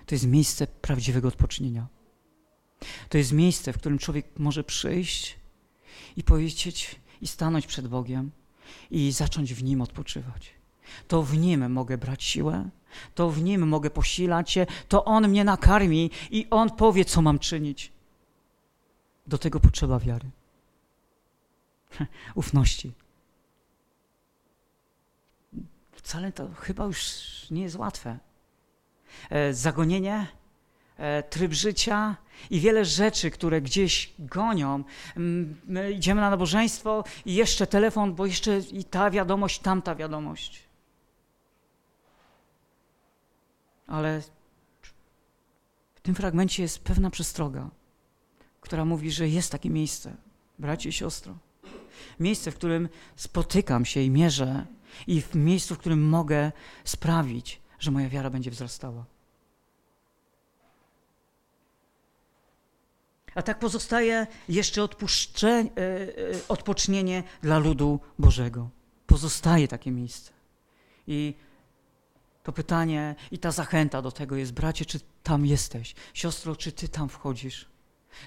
To 0.06 0.14
jest 0.14 0.26
miejsce 0.26 0.66
prawdziwego 0.66 1.28
odpocznienia. 1.28 1.86
To 3.08 3.18
jest 3.18 3.32
miejsce, 3.32 3.72
w 3.72 3.78
którym 3.78 3.98
człowiek 3.98 4.26
może 4.38 4.64
przyjść 4.64 5.36
i 6.16 6.22
powiedzieć, 6.22 7.00
i 7.20 7.26
stanąć 7.26 7.66
przed 7.66 7.88
Bogiem 7.88 8.30
i 8.90 9.12
zacząć 9.12 9.54
w 9.54 9.62
nim 9.62 9.80
odpoczywać. 9.80 10.50
To 11.08 11.22
w 11.22 11.38
nim 11.38 11.72
mogę 11.72 11.98
brać 11.98 12.24
siłę, 12.24 12.70
to 13.14 13.30
w 13.30 13.42
nim 13.42 13.68
mogę 13.68 13.90
posilać 13.90 14.50
się, 14.50 14.66
to 14.88 15.04
on 15.04 15.28
mnie 15.28 15.44
nakarmi 15.44 16.10
i 16.30 16.46
on 16.50 16.70
powie, 16.70 17.04
co 17.04 17.22
mam 17.22 17.38
czynić. 17.38 17.92
Do 19.26 19.38
tego 19.38 19.60
potrzeba 19.60 19.98
wiary, 19.98 20.30
ufności. 22.34 22.92
Wcale 25.92 26.32
to 26.32 26.54
chyba 26.54 26.84
już 26.84 27.00
nie 27.50 27.62
jest 27.62 27.76
łatwe. 27.76 28.18
E, 29.30 29.54
zagonienie, 29.54 30.26
tryb 31.30 31.52
życia 31.52 32.16
i 32.50 32.60
wiele 32.60 32.84
rzeczy, 32.84 33.30
które 33.30 33.62
gdzieś 33.62 34.14
gonią. 34.18 34.84
My 35.66 35.92
idziemy 35.92 36.20
na 36.20 36.30
nabożeństwo 36.30 37.04
i 37.24 37.34
jeszcze 37.34 37.66
telefon, 37.66 38.14
bo 38.14 38.26
jeszcze 38.26 38.58
i 38.58 38.84
ta 38.84 39.10
wiadomość, 39.10 39.58
tamta 39.58 39.94
wiadomość. 39.94 40.62
Ale 43.86 44.22
w 45.94 46.00
tym 46.00 46.14
fragmencie 46.14 46.62
jest 46.62 46.78
pewna 46.78 47.10
przestroga, 47.10 47.70
która 48.60 48.84
mówi, 48.84 49.10
że 49.10 49.28
jest 49.28 49.52
takie 49.52 49.70
miejsce, 49.70 50.16
bracie 50.58 50.88
i 50.88 50.92
siostro. 50.92 51.38
Miejsce, 52.20 52.50
w 52.50 52.54
którym 52.54 52.88
spotykam 53.16 53.84
się 53.84 54.00
i 54.00 54.10
mierzę, 54.10 54.66
i 55.06 55.22
w 55.22 55.34
miejscu, 55.34 55.74
w 55.74 55.78
którym 55.78 56.08
mogę 56.08 56.52
sprawić, 56.84 57.60
że 57.78 57.90
moja 57.90 58.08
wiara 58.08 58.30
będzie 58.30 58.50
wzrastała. 58.50 59.04
A 63.34 63.42
tak 63.42 63.58
pozostaje 63.58 64.26
jeszcze 64.48 64.82
e, 64.82 64.86
e, 64.86 65.68
odpocznienie 66.48 67.22
dla 67.42 67.58
ludu 67.58 68.00
Bożego. 68.18 68.70
Pozostaje 69.06 69.68
takie 69.68 69.90
miejsce. 69.90 70.32
I 71.06 71.34
to 72.42 72.52
pytanie 72.52 73.14
i 73.30 73.38
ta 73.38 73.50
zachęta 73.50 74.02
do 74.02 74.12
tego 74.12 74.36
jest, 74.36 74.52
bracie, 74.52 74.84
czy 74.84 75.00
tam 75.22 75.46
jesteś? 75.46 75.94
Siostro, 76.14 76.56
czy 76.56 76.72
ty 76.72 76.88
tam 76.88 77.08
wchodzisz? 77.08 77.68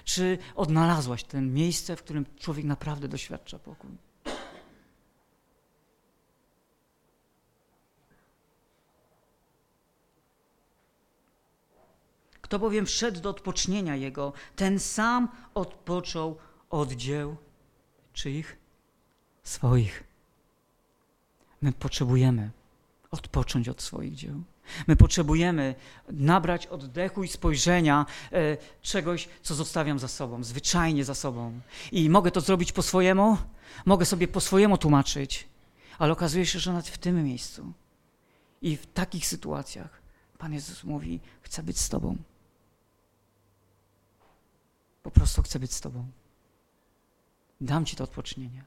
Czy 0.04 0.38
odnalazłaś 0.54 1.24
ten 1.24 1.54
miejsce, 1.54 1.96
w 1.96 2.02
którym 2.02 2.26
człowiek 2.38 2.64
naprawdę 2.64 3.08
doświadcza 3.08 3.58
pokój? 3.58 3.90
Kto 12.44 12.58
bowiem 12.58 12.86
wszedł 12.86 13.20
do 13.20 13.30
odpocznienia 13.30 13.96
Jego, 13.96 14.32
ten 14.56 14.78
sam 14.78 15.28
odpoczął 15.54 16.36
od 16.70 16.92
dzieł 16.92 17.36
czyich? 18.12 18.56
Swoich. 19.42 20.04
My 21.62 21.72
potrzebujemy 21.72 22.50
odpocząć 23.10 23.68
od 23.68 23.82
swoich 23.82 24.14
dzieł. 24.14 24.42
My 24.86 24.96
potrzebujemy 24.96 25.74
nabrać 26.10 26.66
oddechu 26.66 27.24
i 27.24 27.28
spojrzenia 27.28 28.06
e, 28.32 28.56
czegoś, 28.82 29.28
co 29.42 29.54
zostawiam 29.54 29.98
za 29.98 30.08
sobą, 30.08 30.44
zwyczajnie 30.44 31.04
za 31.04 31.14
sobą. 31.14 31.60
I 31.92 32.10
mogę 32.10 32.30
to 32.30 32.40
zrobić 32.40 32.72
po 32.72 32.82
swojemu, 32.82 33.38
mogę 33.84 34.04
sobie 34.06 34.28
po 34.28 34.40
swojemu 34.40 34.78
tłumaczyć, 34.78 35.48
ale 35.98 36.12
okazuje 36.12 36.46
się, 36.46 36.58
że 36.58 36.72
nawet 36.72 36.88
w 36.88 36.98
tym 36.98 37.24
miejscu 37.24 37.72
i 38.62 38.76
w 38.76 38.86
takich 38.86 39.26
sytuacjach 39.26 40.04
Pan 40.38 40.52
Jezus 40.52 40.84
mówi: 40.84 41.20
Chcę 41.42 41.62
być 41.62 41.78
z 41.78 41.88
Tobą. 41.88 42.16
Po 45.04 45.10
prostu 45.10 45.42
chcę 45.42 45.58
być 45.58 45.72
z 45.72 45.80
Tobą. 45.80 46.06
Dam 47.60 47.84
Ci 47.84 47.96
to 47.96 48.04
odpocznienie. 48.04 48.64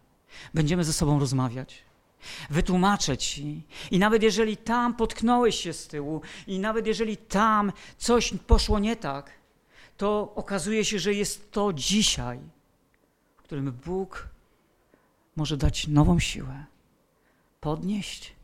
Będziemy 0.54 0.84
ze 0.84 0.94
sobą 0.94 1.20
rozmawiać 1.20 1.88
wytłumaczę 2.50 3.18
ci. 3.18 3.62
I 3.92 4.00
nawet 4.00 4.24
jeżeli 4.24 4.58
tam 4.58 4.94
potknąłeś 4.94 5.56
się 5.56 5.74
z 5.74 5.88
tyłu, 5.88 6.22
i 6.48 6.60
nawet 6.60 6.88
jeżeli 6.88 7.18
tam 7.18 7.72
coś 7.98 8.34
poszło 8.48 8.80
nie 8.80 8.96
tak, 8.96 9.32
to 9.98 10.34
okazuje 10.36 10.86
się, 10.86 11.00
że 11.00 11.14
jest 11.14 11.52
to 11.52 11.74
dzisiaj, 11.74 12.40
w 13.38 13.42
którym 13.42 13.72
Bóg 13.72 14.30
może 15.36 15.58
dać 15.58 15.88
nową 15.88 16.20
siłę, 16.20 16.66
podnieść, 17.62 18.36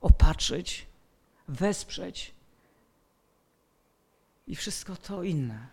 opatrzyć, 0.00 0.86
wesprzeć 1.48 2.34
i 4.46 4.56
wszystko 4.56 4.96
to 4.96 5.22
inne, 5.22 5.66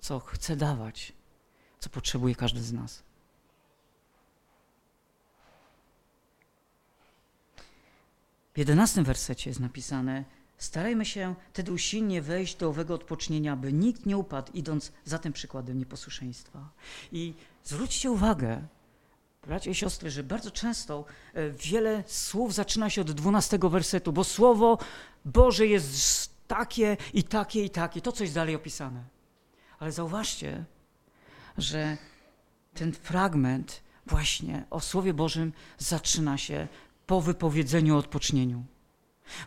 co 0.00 0.20
chce 0.20 0.56
dawać, 0.56 1.12
co 1.80 1.90
potrzebuje 1.90 2.34
każdy 2.34 2.62
z 2.62 2.72
nas. 2.72 3.02
W 8.54 8.58
jedenastym 8.58 9.04
wersecie 9.04 9.50
jest 9.50 9.60
napisane: 9.60 10.24
Starajmy 10.58 11.04
się 11.04 11.34
wtedy 11.52 11.72
usilnie 11.72 12.22
wejść 12.22 12.56
do 12.56 12.68
owego 12.68 12.94
odpocznienia, 12.94 13.56
by 13.56 13.72
nikt 13.72 14.06
nie 14.06 14.16
upadł, 14.16 14.52
idąc 14.52 14.92
za 15.04 15.18
tym 15.18 15.32
przykładem 15.32 15.78
nieposłuszeństwa. 15.78 16.70
I 17.12 17.34
zwróćcie 17.64 18.10
uwagę, 18.10 18.66
bracia 19.46 19.70
i 19.70 19.74
siostry, 19.74 20.10
że 20.10 20.22
bardzo 20.22 20.50
często 20.50 21.04
e, 21.34 21.50
wiele 21.50 22.04
słów 22.06 22.54
zaczyna 22.54 22.90
się 22.90 23.00
od 23.00 23.12
dwunastego 23.12 23.70
wersetu, 23.70 24.12
bo 24.12 24.24
słowo 24.24 24.78
Boże 25.24 25.66
jest 25.66 26.30
takie 26.48 26.96
i 27.14 27.22
takie 27.24 27.64
i 27.64 27.70
takie. 27.70 28.00
To, 28.00 28.12
co 28.12 28.24
jest 28.24 28.34
dalej 28.34 28.54
opisane. 28.54 29.17
Ale 29.78 29.92
zauważcie, 29.92 30.64
że 31.58 31.96
ten 32.74 32.92
fragment 32.92 33.82
właśnie 34.06 34.64
o 34.70 34.80
Słowie 34.80 35.14
Bożym 35.14 35.52
zaczyna 35.78 36.38
się 36.38 36.68
po 37.06 37.20
wypowiedzeniu 37.20 37.94
o 37.94 37.98
odpocznieniu. 37.98 38.64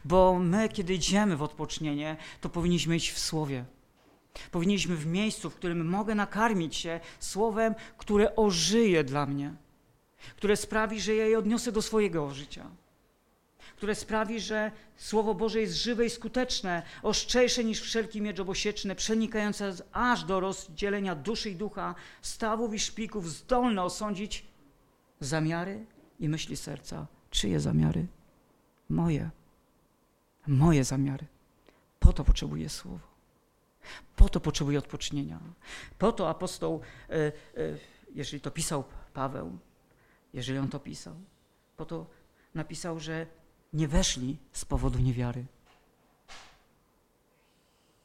Bo 0.05 0.39
my, 0.39 0.69
kiedy 0.69 0.93
idziemy 0.93 1.37
w 1.37 1.43
odpocznienie, 1.43 2.17
to 2.41 2.49
powinniśmy 2.49 2.95
iść 2.95 3.11
w 3.11 3.19
słowie. 3.19 3.65
Powinniśmy 4.51 4.95
w 4.95 5.05
miejscu, 5.05 5.49
w 5.49 5.55
którym 5.55 5.85
mogę 5.85 6.15
nakarmić 6.15 6.75
się 6.75 6.99
słowem, 7.19 7.75
które 7.97 8.35
ożyje 8.35 9.03
dla 9.03 9.25
mnie, 9.25 9.53
które 10.35 10.57
sprawi, 10.57 11.01
że 11.01 11.15
ja 11.15 11.25
je 11.25 11.37
odniosę 11.37 11.71
do 11.71 11.81
swojego 11.81 12.33
życia, 12.33 12.69
które 13.81 13.95
sprawi, 13.95 14.39
że 14.39 14.71
Słowo 14.95 15.33
Boże 15.33 15.61
jest 15.61 15.75
żywe 15.75 16.05
i 16.05 16.09
skuteczne, 16.09 16.83
ostrzejsze 17.03 17.63
niż 17.63 17.81
wszelki 17.81 18.21
miecz 18.21 18.39
obosieczny, 18.39 18.95
przenikające 18.95 19.73
aż 19.91 20.23
do 20.23 20.39
rozdzielenia 20.39 21.15
duszy 21.15 21.49
i 21.49 21.55
ducha, 21.55 21.95
stawów 22.21 22.73
i 22.73 22.79
szpików, 22.79 23.29
zdolne 23.29 23.83
osądzić 23.83 24.45
zamiary 25.19 25.85
i 26.19 26.29
myśli 26.29 26.57
serca. 26.57 27.07
Czyje 27.29 27.59
zamiary? 27.59 28.07
Moje. 28.89 29.29
Moje 30.47 30.83
zamiary. 30.83 31.25
Po 31.99 32.13
to 32.13 32.23
potrzebuję 32.23 32.69
słowo. 32.69 33.07
Po 34.15 34.29
to 34.29 34.39
potrzebuję 34.39 34.79
odpocznienia. 34.79 35.39
Po 35.97 36.11
to 36.11 36.29
apostoł, 36.29 36.81
e, 37.09 37.13
e, 37.13 37.31
jeżeli 38.15 38.41
to 38.41 38.51
pisał 38.51 38.83
Paweł, 39.13 39.57
jeżeli 40.33 40.59
on 40.59 40.69
to 40.69 40.79
pisał, 40.79 41.15
po 41.77 41.85
to 41.85 42.05
napisał, 42.55 42.99
że 42.99 43.40
nie 43.73 43.87
weszli 43.87 44.37
z 44.51 44.65
powodu 44.65 44.99
niewiary. 44.99 45.45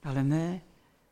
Ale 0.02 0.24
my 0.24 0.60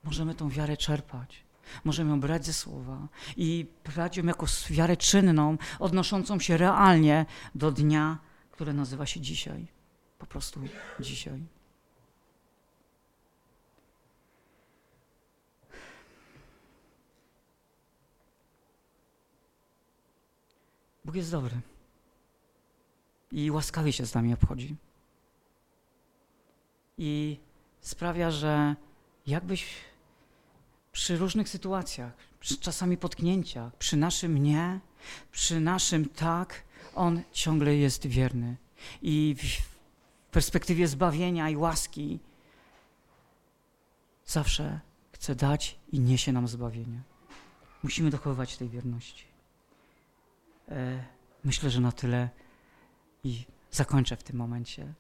możemy 0.05 0.35
tą 0.35 0.51
wiarę 0.51 0.77
czerpać. 0.77 1.45
Możemy 1.85 2.11
ją 2.11 2.21
brać 2.21 2.47
ze 2.47 2.53
słowa 2.53 3.09
i 3.37 3.67
brać 3.85 4.17
ją 4.17 4.25
jako 4.25 4.47
wiarę 4.71 4.97
czynną, 4.97 5.59
odnoszącą 5.79 6.41
się 6.41 6.57
realnie 6.57 7.27
do 7.55 7.73
dnia, 7.73 8.19
które 8.51 8.73
nazywa 8.73 9.07
się 9.07 9.21
dzisiaj. 9.21 9.67
Po 10.19 10.27
prostu 10.27 10.61
dzisiaj. 11.01 11.43
Bóg 21.05 21.15
jest 21.15 21.31
dobry 21.31 21.74
i 23.35 23.51
łaskawie 23.51 23.93
się 23.93 24.07
z 24.07 24.15
nami 24.15 24.35
obchodzi. 24.35 24.77
I 26.99 27.39
sprawia, 27.81 28.31
że 28.31 28.77
jakbyś 29.27 29.67
przy 30.93 31.17
różnych 31.17 31.49
sytuacjach, 31.49 32.13
przy 32.41 32.57
czasami 32.57 32.97
potknięciach, 32.97 33.77
przy 33.77 33.97
naszym 33.97 34.39
nie, 34.39 34.81
przy 35.33 35.61
naszym 35.61 36.09
tak, 36.09 36.65
On 36.95 37.23
ciągle 37.33 37.77
jest 37.77 38.07
wierny. 38.07 38.57
I 39.03 39.37
w 39.39 40.33
perspektywie 40.33 40.89
zbawienia 40.89 41.51
i 41.51 41.57
łaski 41.57 42.19
zawsze 44.27 44.81
chce 45.13 45.35
dać 45.35 45.79
i 45.93 46.01
niesie 46.01 46.33
nam 46.33 46.49
zbawienie. 46.49 47.03
Musimy 47.83 48.11
dochowywać 48.11 48.57
tej 48.57 48.69
wierności. 48.69 49.25
E, 50.69 51.05
Myślę, 51.45 51.71
że 51.71 51.81
na 51.81 51.93
tyle 51.93 52.29
i 53.25 53.45
zakończę 53.71 54.17
w 54.17 54.23
tym 54.23 54.37
momencie. 54.37 54.95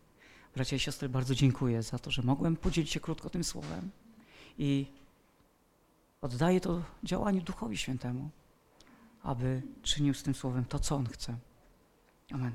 Bracia 0.54 0.76
i 0.76 0.78
siostry, 0.78 1.08
bardzo 1.08 1.34
dziękuję 1.34 1.82
za 1.82 1.98
to, 1.98 2.10
że 2.10 2.22
mogłem 2.22 2.56
podzielić 2.56 2.90
się 2.90 3.00
krótko 3.00 3.30
tym 3.30 3.44
słowem 3.44 3.90
i 4.58 4.86
oddaję 6.20 6.60
to 6.60 6.82
działaniu 7.04 7.42
Duchowi 7.42 7.76
Świętemu, 7.76 8.30
aby 9.22 9.62
czynił 9.82 10.14
z 10.14 10.22
tym 10.22 10.34
słowem 10.34 10.64
to, 10.64 10.78
co 10.78 10.96
On 10.96 11.06
chce. 11.06 11.36
Amen. 12.32 12.52